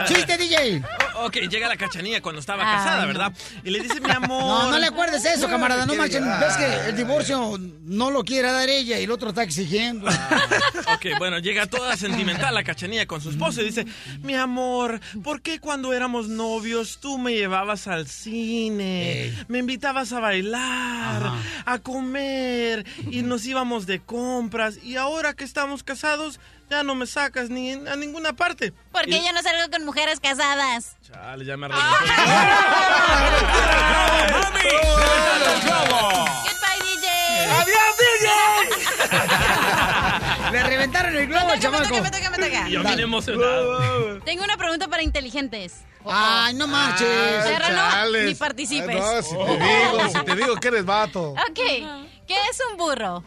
[0.08, 0.84] ¡Chiste, DJ!
[1.16, 3.06] O- ok, llega la cachanilla cuando estaba Ay, casada.
[3.06, 3.34] ¿verdad?
[3.64, 4.44] Y le dice, mi amor.
[4.44, 5.86] No, no le acuerdes eso, camarada.
[5.86, 6.24] No ¿Qué marchen.
[6.40, 10.08] Ves que el divorcio no lo quiere dar ella y el otro está exigiendo.
[10.10, 13.86] Ok, bueno, llega toda sentimental la cachanilla con su esposo y dice,
[14.22, 19.34] mi amor, ¿por qué cuando éramos novios tú me llevabas al cine?
[19.48, 21.32] Me invitabas a bailar,
[21.66, 22.43] a comer
[23.10, 26.40] y nos íbamos de compras y ahora que estamos casados
[26.70, 28.74] ya no me sacas ni a ninguna parte.
[28.92, 30.96] Porque Y- yo no salgo con mujeres casadas.
[31.06, 31.84] Chale, ya me arreglé.
[35.44, 37.08] Goodbye, DJ.
[37.50, 38.28] ¡Adiós, DJ!
[40.52, 42.02] Le reventaron el globo chamaco.
[42.02, 42.68] Me toca, me toca.
[42.70, 44.20] Yo bien emocionado.
[44.24, 45.82] Tengo una pregunta para inteligentes.
[46.06, 47.08] Ay, no marches.
[47.44, 48.26] Serrano, chales.
[48.26, 49.02] ni participes.
[49.02, 51.30] Ay, no, si te digo, si te digo que eres vato.
[51.32, 51.60] Ok,
[52.28, 53.24] ¿qué es un burro?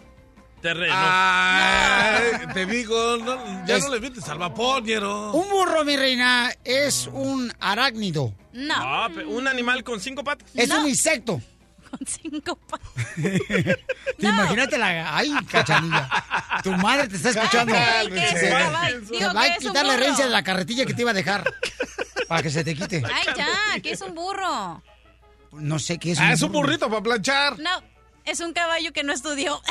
[0.62, 0.94] Terreno.
[0.96, 5.32] Ay, te digo, no, ya Es- no le metes al vapor, ñero.
[5.32, 8.34] Un burro, mi reina, es un arácnido.
[8.52, 8.74] No.
[8.76, 10.48] Ah, pe- un animal con cinco patas.
[10.54, 11.40] Es un insecto.
[11.90, 12.88] Con cinco patas.
[14.18, 15.16] Imagínate la...
[15.16, 16.08] Ay, cachanilla.
[16.62, 17.74] Tu madre te está escuchando.
[17.76, 18.80] Ay, ¿qué es un te va
[19.42, 19.92] ¿qué a un quitar la burro?
[20.04, 21.44] herencia de la carretilla que te iba a dejar.
[22.28, 23.02] Para que se te quite.
[23.04, 24.82] Ay, ya, ¿qué es un burro?
[25.52, 27.58] No sé qué es Ah, es un burrito para planchar.
[27.58, 27.70] No,
[28.26, 29.60] es un caballo que no estudió.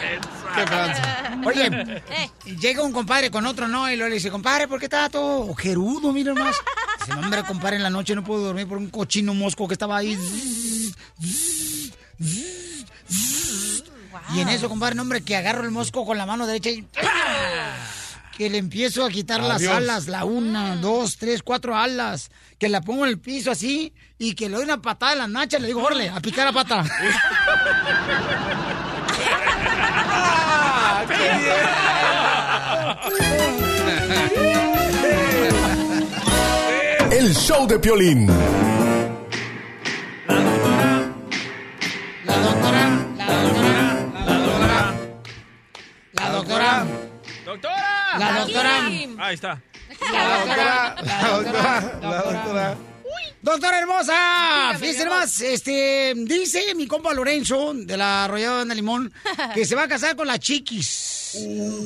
[0.00, 0.18] Qué.
[1.46, 2.30] Oye, Eh.
[2.58, 3.90] llega un compadre con otro, ¿no?
[3.90, 6.12] Y luego le dice, compadre, ¿por qué está todo ojerudo?
[6.12, 6.56] Mira nomás.
[7.00, 9.74] Dice, no, hombre, compadre, en la noche no puedo dormir por un cochino mosco que
[9.74, 10.16] estaba ahí.
[14.34, 16.86] Y en eso, compadre, no, hombre, que agarro el mosco con la mano derecha y...
[18.38, 22.30] Que le empiezo a quitar las alas, la una, dos, tres, cuatro alas.
[22.56, 25.28] Que la pongo en el piso así y que le doy una patada en la
[25.28, 25.58] nacha.
[25.58, 26.84] Le digo, órale, a picar la pata.
[37.10, 38.28] El show de Piolín.
[48.18, 48.86] La doctora,
[49.18, 49.60] Ahí está.
[50.12, 52.76] la doctora, la doctora, la doctora.
[53.40, 54.14] Doctora hermosa,
[54.78, 59.12] fíjese más, este, dice mi compa Lorenzo de la Arrollada de Limón
[59.54, 61.36] que se va a casar con la Chiquis.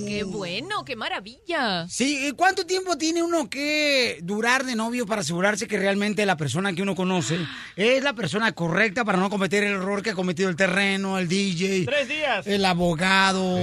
[0.07, 0.85] ¡Qué bueno!
[0.85, 1.87] ¡Qué maravilla!
[1.89, 6.37] Sí, ¿y ¿cuánto tiempo tiene uno que durar de novio para asegurarse que realmente la
[6.39, 7.39] persona que uno conoce
[7.77, 11.29] es la persona correcta para no cometer el error que ha cometido el terreno, el
[11.29, 12.47] DJ, Tres días.
[12.47, 13.59] el abogado?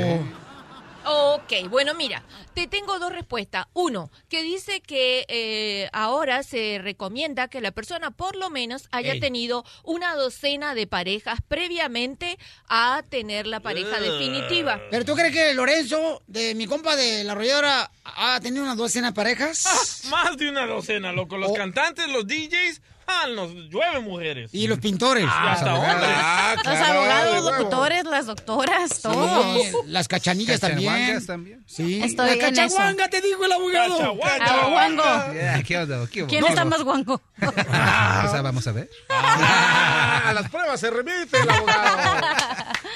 [1.11, 2.23] Ok, bueno, mira,
[2.53, 3.65] te tengo dos respuestas.
[3.73, 9.13] Uno, que dice que eh, ahora se recomienda que la persona por lo menos haya
[9.13, 9.19] Ey.
[9.19, 12.37] tenido una docena de parejas previamente
[12.67, 14.79] a tener la pareja definitiva.
[14.91, 19.07] ¿Pero tú crees que Lorenzo, de mi compa de la arrolladora, ha tenido unas docena
[19.07, 20.03] de parejas?
[20.11, 21.37] Más de una docena, loco.
[21.37, 22.98] Los cantantes, los DJs, ah,
[23.35, 24.49] nos llueve mujeres.
[24.53, 25.25] Y los pintores.
[25.29, 25.93] Hasta Los abogados.
[25.95, 26.15] hombres.
[26.21, 29.61] Ah, Los claro, abogados, doctores, las doctoras, todos.
[29.67, 31.25] Sí, las cachanillas también.
[31.25, 31.63] También.
[31.67, 32.01] Sí.
[32.03, 33.97] Estoy la cachahuanga, te dijo el abogado.
[34.19, 34.65] Cachahuanga.
[34.65, 35.33] Aguango.
[35.33, 36.07] Ya, ¿Qué onda?
[36.11, 37.21] ¿Qué ¿Quién está más guango?
[37.69, 38.89] Ah, o sea, vamos a ver.
[39.09, 42.27] Ah, a las pruebas se remite el abogado.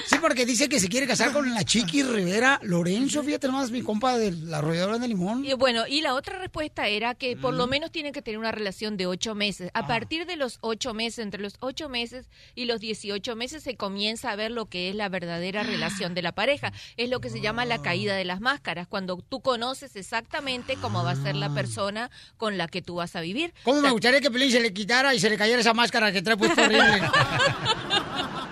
[0.06, 3.82] Sí, porque dice que se quiere casar con la Chiqui Rivera Lorenzo, fíjate nomás, mi
[3.82, 5.44] compa de la arrolladora de limón.
[5.44, 7.56] Y bueno, y la otra respuesta era que por Mm.
[7.56, 9.70] lo menos tienen que tener una relación de ocho meses.
[9.74, 9.80] Ah.
[9.80, 13.76] A partir de los ocho meses, entre los ocho meses y los 18 meses, se
[13.76, 15.64] comienza a ver lo que es la verdadera Ah.
[15.64, 16.72] relación de la pareja.
[16.96, 21.02] Es lo que se llama la caída de las máscaras, cuando tú conoces exactamente cómo
[21.04, 23.52] va a ser la persona con la que tú vas a vivir.
[23.56, 23.60] Ah.
[23.64, 26.22] ¿Cómo me gustaría que Pelín se le quitara y se le cayera esa máscara que
[26.22, 27.02] trae puesto horrible?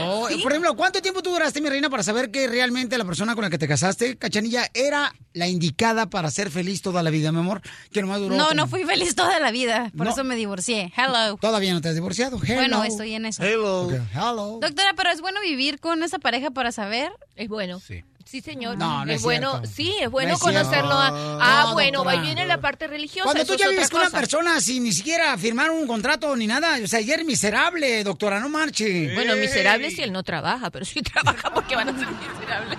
[0.00, 3.34] Oh, Por ejemplo, ¿cuánto tiempo tú duraste, mi reina, para saber que realmente la persona
[3.34, 7.32] con la que te casaste, Cachanilla, era la indicada para ser feliz toda la vida,
[7.32, 7.62] mi amor?
[7.92, 9.90] Que nomás duró No, como- no fui feliz toda la vida.
[9.96, 10.12] Por No.
[10.12, 10.92] eso me divorcié.
[10.96, 11.36] Hello.
[11.40, 12.38] Todavía no te has divorciado.
[12.42, 12.56] Hello.
[12.56, 13.42] Bueno, estoy en eso.
[13.42, 14.58] Ok, Hello.
[14.60, 17.10] Doctora, pero es bueno vivir con esa pareja para saber.
[17.36, 17.80] Es bueno.
[17.80, 18.04] Sí.
[18.30, 18.76] Sí, señor.
[18.76, 19.68] No, no es es bueno, cierto.
[19.74, 20.92] sí, es bueno No es conocerlo.
[20.92, 21.06] A,
[21.40, 22.20] ah, No, bueno, doctora.
[22.20, 23.24] ahí viene la parte religiosa.
[23.24, 26.46] Cuando tú ya es vives con una persona sin ni siquiera firmar un contrato ni
[26.46, 29.14] nada, o sea, ya eres miserable, doctora, no marche.
[29.14, 32.78] Bueno, miserable si él no trabaja, pero si trabaja porque van a ser miserables.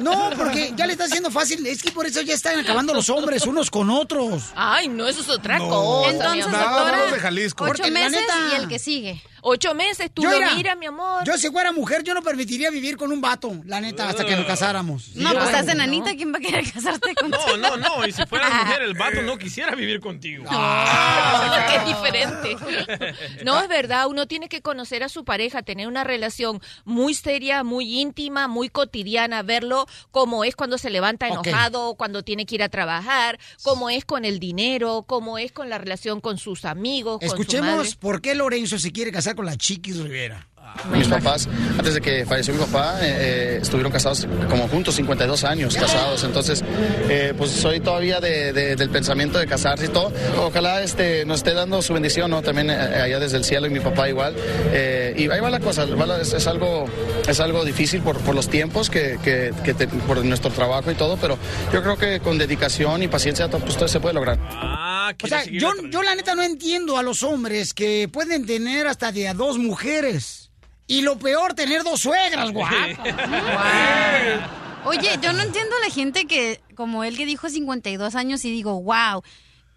[0.00, 1.64] No, porque ya le está haciendo fácil.
[1.64, 4.46] Es que por eso ya están acabando los hombres unos con otros.
[4.56, 5.68] Ay, no, eso es otra No.
[5.68, 6.10] cosa.
[6.10, 7.64] Entonces, doctora, de Jalisco.
[7.64, 9.22] ocho Porque la meses neta- y el que sigue.
[9.44, 11.24] Ocho meses, tú Yo, lo mira, miras, mi amor.
[11.24, 14.36] Yo si fuera mujer, yo no permitiría vivir con un vato, la neta, hasta que
[14.36, 15.16] nos casáramos.
[15.16, 17.56] No, pues estás enanita, ¿quién va a querer casarte contigo?
[17.58, 18.06] No, no, no.
[18.06, 20.44] Y si fueras mujer, el vato no quisiera vivir contigo.
[20.48, 22.56] Ah, es diferente.
[23.44, 27.64] No, es verdad, uno tiene que conocer a su pareja, tener una relación muy seria,
[27.64, 32.62] muy íntima, muy cotidiana, verlo como es cuando se levanta enojado, cuando tiene que ir
[32.62, 37.18] a trabajar, cómo es con el dinero, cómo es con la relación con sus amigos,
[37.18, 37.90] con su Escuchemos madre.
[37.98, 40.46] por qué Lorenzo se quiere casar con la Chiquis Rivera.
[40.90, 45.44] Mis papás, antes de que falleció mi papá, eh, eh, estuvieron casados como juntos, 52
[45.44, 46.24] años casados.
[46.24, 46.64] Entonces,
[47.10, 50.10] eh, pues soy todavía de- de- del pensamiento de casarse y todo.
[50.38, 52.40] Ojalá este, nos esté dando su bendición, ¿no?
[52.40, 54.34] También eh, allá desde el cielo y mi papá igual.
[54.72, 56.86] Eh, y ahí va la cosa, va la- es, es algo,
[57.28, 60.94] es algo difícil por, por los tiempos, que, que- que te- por nuestro trabajo y
[60.94, 61.36] todo, pero
[61.70, 64.38] yo creo que con dedicación y paciencia pues, todo se puede lograr.
[65.12, 68.86] Ah, O sea, yo, yo la neta no entiendo a los hombres que pueden tener
[68.86, 70.50] hasta de a dos mujeres.
[70.86, 72.98] Y lo peor, tener dos suegras, guapas.
[74.84, 78.50] Oye, yo no entiendo a la gente que, como él que dijo 52 años, y
[78.50, 79.22] digo, wow,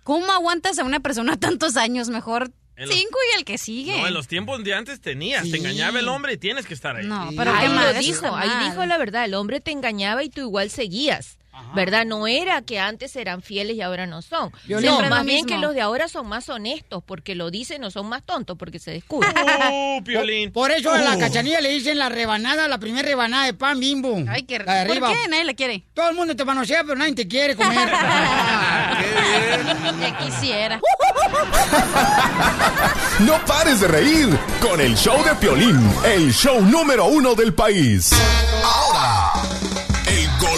[0.03, 2.10] ¿cómo aguantas a una persona tantos años?
[2.10, 3.98] Mejor En los- cinco y el que sigue.
[3.99, 5.44] No, en los tiempos de antes tenías.
[5.44, 5.52] Sí.
[5.52, 7.06] Te engañaba el hombre y tienes que estar ahí.
[7.06, 10.24] No, pero ahí qué mal, lo dijo, ahí dijo la verdad, el hombre te engañaba
[10.24, 11.38] y tú igual seguías.
[11.73, 12.06] ¿Verdad?
[12.06, 14.52] No era que antes eran fieles y ahora no son.
[14.65, 14.90] Violín.
[14.91, 18.07] No, más bien que los de ahora son más honestos porque lo dicen o son
[18.07, 19.32] más tontos porque se descubren.
[19.72, 20.52] ¡Uh, Piolín!
[20.52, 21.19] Por eso a la Uh.
[21.19, 24.23] cachanilla le dicen la rebanada, la primera rebanada de pan bimbo.
[24.30, 25.27] Ay, qué la de ¿Por qué?
[25.30, 25.84] Nadie la quiere.
[25.94, 27.90] Todo el mundo te manosea, pero nadie te quiere comer.
[29.99, 30.80] Ya quisiera.
[33.19, 34.30] No pares de reír
[34.61, 38.11] con el show de Piolín, el show número uno del país.
[38.64, 39.15] Ahora,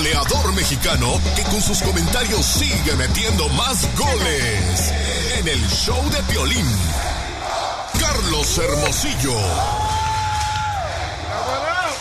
[0.08, 4.94] goleador mexicano que con sus comentarios sigue metiendo más goles.
[5.40, 6.66] En el show de Piolín,
[8.00, 9.38] Carlos Hermosillo.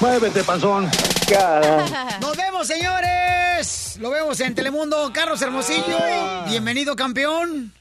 [0.01, 0.85] Muévete, panzón.
[2.21, 3.99] Nos vemos, señores.
[4.01, 5.11] Lo vemos en Telemundo.
[5.13, 5.99] Carlos Hermosillo.
[6.47, 7.73] Bienvenido, campeón.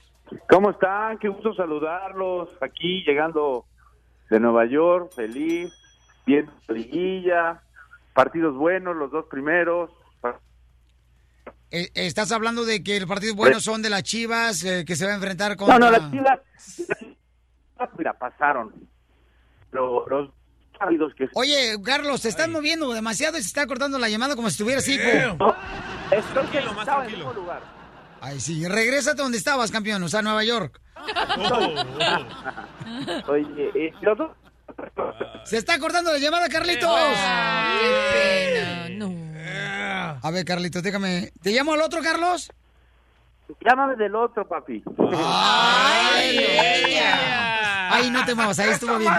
[0.50, 1.20] ¿Cómo están?
[1.20, 2.50] Qué gusto saludarlos.
[2.62, 3.66] Aquí llegando
[4.32, 5.72] de Nueva York, feliz,
[6.26, 7.62] bien liguilla,
[8.14, 9.92] partidos buenos, los dos primeros.
[11.72, 15.06] Eh, estás hablando de que los partidos buenos son de las Chivas, eh, que se
[15.06, 15.68] va a enfrentar con...
[15.68, 18.74] No, no, las chivas, las Chivas, mira, pasaron.
[19.72, 20.30] Pero los
[20.78, 21.28] partidos que...
[21.34, 24.88] Oye, Carlos, te estás moviendo demasiado y se está cortando la llamada como si estuvieras
[24.88, 25.04] hipo.
[26.12, 27.62] Estoy que estaba en el mismo lugar.
[28.22, 30.80] Ay, sí, regrésate donde estabas, campeón, o sea, Nueva York.
[33.28, 34.32] Oye, los dos...
[35.44, 36.90] Se está cortando la llamada, Carlitos.
[37.82, 39.35] Qué pena, no.
[39.48, 41.32] A ver, Carlitos, déjame.
[41.42, 42.52] ¿Te llamo al otro, Carlos?
[43.64, 44.84] Llámame del otro, papi.
[45.14, 46.40] Ay,
[47.92, 49.14] Ay, no te muevas, ahí estuvo bien.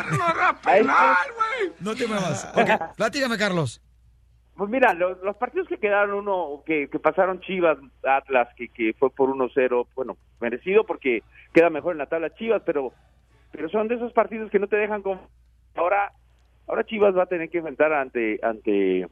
[1.81, 2.53] No te muevas.
[2.55, 3.81] Ok, platícame, Carlos.
[4.57, 8.95] Pues mira, los, los partidos que quedaron uno, que, que pasaron Chivas, Atlas, que, que
[8.99, 11.23] fue por 1-0, bueno, merecido porque
[11.53, 12.93] queda mejor en la tabla Chivas, pero
[13.57, 15.19] pero son de esos partidos que no te dejan con...
[15.75, 16.13] Ahora,
[16.67, 19.09] ahora Chivas va a tener que enfrentar ante, ante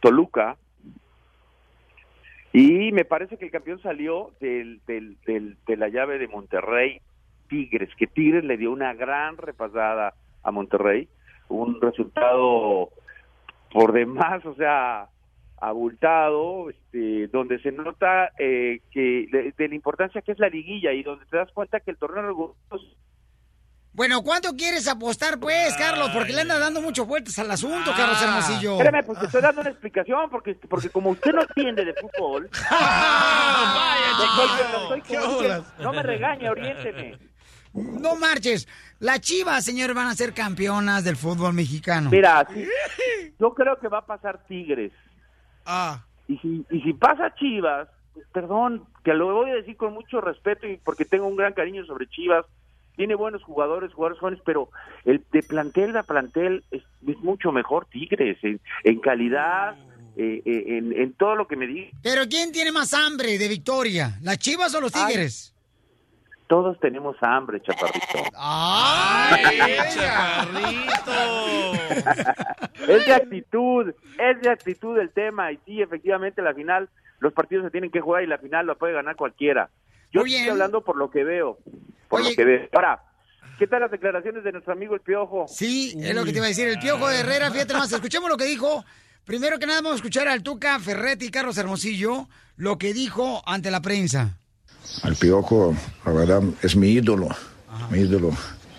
[0.00, 0.56] Toluca,
[2.52, 7.00] y me parece que el campeón salió del, del, del- de la llave de Monterrey
[7.48, 11.08] Tigres, que Tigres le dio una gran repasada a Monterrey,
[11.48, 12.90] un resultado
[13.72, 15.08] por demás, o sea,
[15.60, 20.92] abultado, este, donde se nota eh, que de, de la importancia que es la liguilla
[20.92, 22.54] y donde te das cuenta que el torneo regular
[23.98, 26.10] Bueno, ¿cuánto quieres apostar, pues, Carlos?
[26.14, 28.74] Porque le anda dando muchas vueltas al asunto, Carlos Hermosillo.
[28.80, 32.48] Espérame, te estoy dando una explicación, porque, porque como usted no entiende de fútbol,
[35.10, 37.18] no, soy- no me regañe, oriénteme.
[37.74, 38.68] No marches.
[39.00, 42.08] Las chivas, señor, van a ser campeonas del fútbol mexicano.
[42.10, 42.46] Mira,
[43.40, 44.92] yo creo que va a pasar Tigres.
[45.66, 46.04] Ah.
[46.28, 47.88] Y si, y si pasa Chivas,
[48.32, 51.84] perdón, que lo voy a decir con mucho respeto y porque tengo un gran cariño
[51.84, 52.44] sobre Chivas,
[52.98, 54.70] tiene buenos jugadores, jugadores jóvenes, pero
[55.04, 59.76] el de plantel a plantel es, es mucho mejor Tigres, en, en calidad,
[60.16, 61.92] eh, eh, en, en todo lo que me diga.
[62.02, 64.18] Pero ¿quién tiene más hambre de victoria?
[64.20, 65.06] ¿Las chivas o los Ay.
[65.06, 65.54] tigres?
[66.48, 68.32] Todos tenemos hambre, chaparrito.
[68.36, 69.44] ¡Ay,
[72.88, 75.52] es de actitud, es de actitud el tema.
[75.52, 76.88] Y sí, efectivamente, la final,
[77.20, 79.70] los partidos se tienen que jugar y la final la puede ganar cualquiera.
[80.12, 80.52] Yo Muy estoy bien.
[80.52, 81.58] hablando por lo que veo.
[82.08, 82.30] Por Oye.
[82.30, 82.68] lo que veo.
[82.72, 83.02] Ahora,
[83.58, 85.46] ¿qué tal las declaraciones de nuestro amigo el Piojo?
[85.48, 86.68] Sí, es lo que te iba a decir.
[86.68, 88.84] El Piojo de Herrera, fíjate más, escuchemos lo que dijo.
[89.24, 93.42] Primero que nada vamos a escuchar al Tuca Ferretti y Carlos Hermosillo, lo que dijo
[93.46, 94.38] ante la prensa.
[95.02, 95.74] Al Piojo,
[96.06, 97.28] la verdad, es mi ídolo,
[97.90, 98.30] mi ídolo.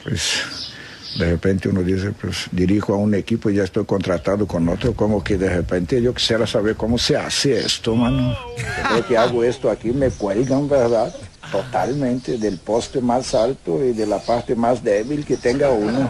[0.04, 0.74] Pues
[1.18, 4.94] de repente uno dice, pues dirijo a un equipo y ya estoy contratado con otro,
[4.94, 8.38] como que de repente yo quisiera saber cómo se hace esto, mano.
[8.58, 11.14] Yo creo que hago esto aquí, me cuelgan, ¿verdad?
[11.52, 16.08] Totalmente, del poste más alto y de la parte más débil que tenga uno.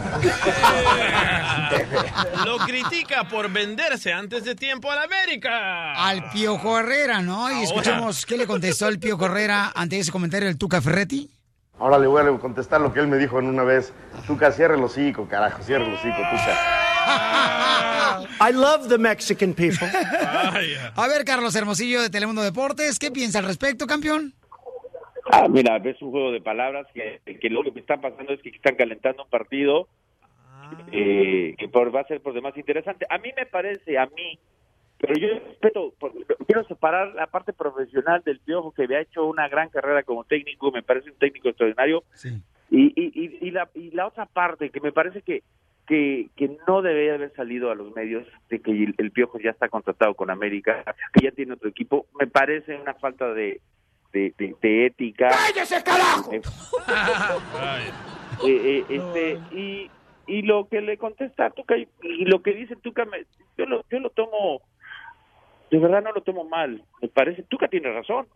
[2.44, 5.94] Lo critica por venderse antes de tiempo a la América.
[5.94, 7.48] Al Piojo Herrera, ¿no?
[7.50, 7.64] Y Ahora.
[7.64, 11.30] escuchemos qué le contestó el Piojo Herrera ante ese comentario del Tuca Ferretti.
[11.80, 13.92] Ahora le voy a contestar lo que él me dijo en una vez.
[14.26, 16.80] Tuca, cierra el hocico, carajo, cierra el hocico, Tuca.
[18.50, 19.88] I love the Mexican people.
[20.94, 24.34] A ver, Carlos Hermosillo de Telemundo Deportes, ¿qué piensa al respecto, campeón?
[25.32, 28.50] Ah, mira, es un juego de palabras que, que lo que está pasando es que
[28.50, 29.88] están calentando un partido
[30.92, 33.06] eh, que por, va a ser por demás interesante.
[33.08, 34.38] A mí me parece, a mí,
[35.00, 36.12] pero yo respeto, por-
[36.46, 40.70] quiero separar la parte profesional del Piojo que había hecho una gran carrera como técnico,
[40.70, 42.04] me parece un técnico extraordinario,
[42.70, 45.42] y, y, y, y la, y la otra parte que me parece que,
[45.86, 49.50] que, que no debería haber salido a los medios de que el, el Piojo ya
[49.50, 53.60] está contratado con América, que ya tiene otro equipo, me parece una falta de,
[54.12, 55.30] de, de- de ética.
[55.30, 56.32] ¡Cállese, carajo!
[56.32, 56.40] Eh,
[58.44, 59.90] eh, eh, este, y,
[60.26, 63.26] y lo que le contesta Tuca y, y lo que dice Tuca, me-
[63.58, 64.62] yo, lo, yo lo tomo,
[65.70, 68.26] de verdad no lo tomo mal, me parece, Tuca tiene razón.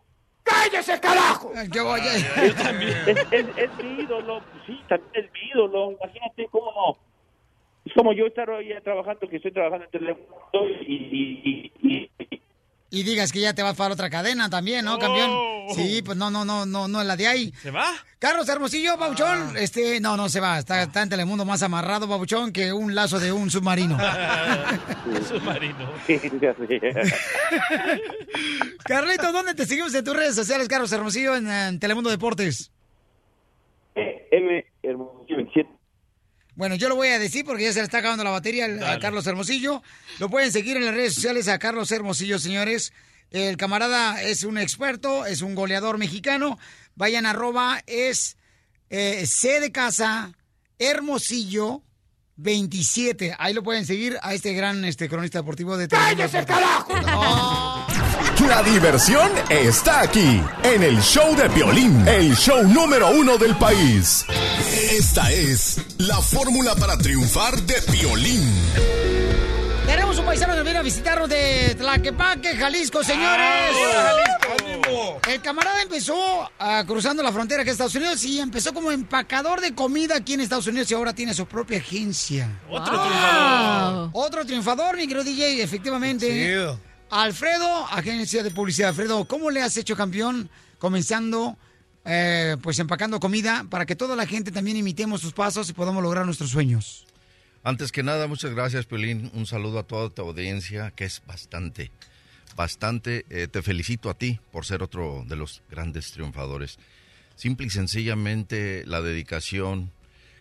[0.43, 1.51] ¡Cállese, carajo!
[1.71, 2.15] Yo voy a...
[2.15, 2.55] Es,
[3.07, 6.97] es- es- es mi ídolo, sí, también es mi ídolo, imagínate cómo no.
[7.85, 9.91] Es como yo estar hoy trabajando, que estoy trabajando en
[10.87, 12.41] y, y, y- y-
[12.89, 15.31] Y digas que ya te vas para otra cadena también, ¿no, campeón?
[15.75, 17.53] Sí, pues no, no, no, no, no es la de ahí.
[17.61, 17.91] ¿Se va?
[18.19, 22.53] Carlos Hermosillo, Babuchón, este, no, no se va, está, está en Telemundo más amarrado, Babuchón,
[22.53, 23.97] que un lazo de un submarino.
[25.27, 25.91] Submarino.
[28.85, 32.71] Carlito, ¿dónde te seguimos en tus redes sociales, Carlos Hermosillo, en, en Telemundo Deportes?
[33.95, 35.69] M Hermosillo 27.
[36.55, 38.99] Bueno, yo lo voy a decir porque ya se le está acabando la batería a
[38.99, 39.83] Carlos Hermosillo.
[40.19, 42.93] Lo pueden seguir en las redes sociales a Carlos Hermosillo, señores.
[43.29, 46.57] El camarada es un experto, es un goleador mexicano.
[46.95, 48.37] Vayan arroba, es
[48.89, 50.31] eh, C de casa,
[50.79, 51.83] Hermosillo
[52.37, 53.35] 27.
[53.37, 57.73] Ahí lo pueden seguir a este gran este, cronista deportivo de ¡Cállese, carajo!
[58.41, 64.25] La diversión está aquí, en el show de Piolín, el show número uno del país.
[64.91, 68.43] Esta es la fórmula para triunfar de Piolín.
[69.85, 73.71] Tenemos un paisano que viene a visitarnos de Tlaquepaque, Jalisco, señores.
[75.27, 79.61] El camarada empezó ah, cruzando la frontera aquí a Estados Unidos y empezó como empacador
[79.61, 82.61] de comida aquí en Estados Unidos y ahora tiene su propia agencia.
[82.69, 84.09] Otro triunfador.
[84.13, 86.77] Otro triunfador, mi querido DJ, efectivamente.
[87.15, 88.89] Alfredo, agencia de publicidad.
[88.89, 91.57] Alfredo, ¿cómo le has hecho campeón comenzando,
[92.03, 96.03] eh, pues empacando comida para que toda la gente también imitemos sus pasos y podamos
[96.03, 97.07] lograr nuestros sueños?
[97.63, 99.31] Antes que nada, muchas gracias, Piolín.
[99.33, 101.89] Un saludo a toda tu audiencia, que es bastante,
[102.57, 103.25] bastante.
[103.29, 106.79] Eh, te felicito a ti por ser otro de los grandes triunfadores.
[107.37, 109.93] Simple y sencillamente la dedicación.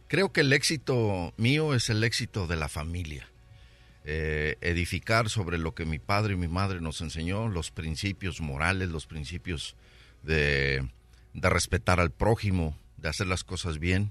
[0.09, 3.29] Creo que el éxito mío es el éxito de la familia.
[4.07, 8.91] Eh, edificar sobre lo que mi padre y mi madre nos enseñó, los principios morales,
[8.91, 9.77] los principios
[10.23, 10.87] de,
[11.33, 14.11] de respetar al prójimo, de hacer las cosas bien.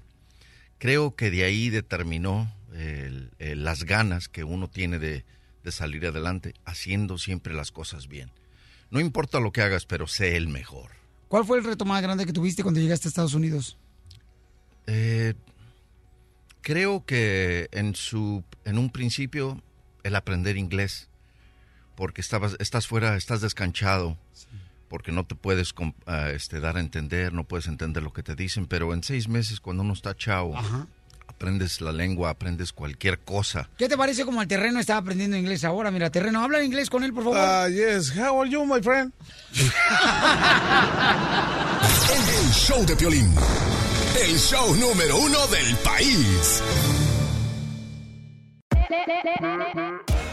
[0.78, 5.24] Creo que de ahí determinó el- el- las ganas que uno tiene de,
[5.62, 8.30] de salir adelante, haciendo siempre las cosas bien.
[8.90, 10.90] No importa lo que hagas, pero sé el mejor.
[11.28, 13.78] ¿Cuál fue el reto más grande que tuviste cuando llegaste a Estados Unidos?
[14.88, 15.34] Eh,
[16.62, 19.62] Creo que en su en un principio
[20.04, 21.08] el aprender inglés
[21.94, 24.16] porque estabas estás fuera, estás descanchado,
[24.88, 25.74] porque no te puedes
[26.06, 29.28] ah, este, dar a entender, no puedes entender lo que te dicen, pero en seis
[29.28, 30.56] meses cuando uno está chavo,
[31.26, 33.68] aprendes la lengua, aprendes cualquier cosa.
[33.76, 35.90] ¿Qué te parece como el terreno está aprendiendo inglés ahora?
[35.90, 37.38] Mira, terreno, habla inglés con él, por favor.
[37.40, 38.16] Ah, yes.
[38.16, 39.12] How are you, my friend?
[42.44, 43.34] El show de Piolín.
[44.20, 46.62] El show número uno del país.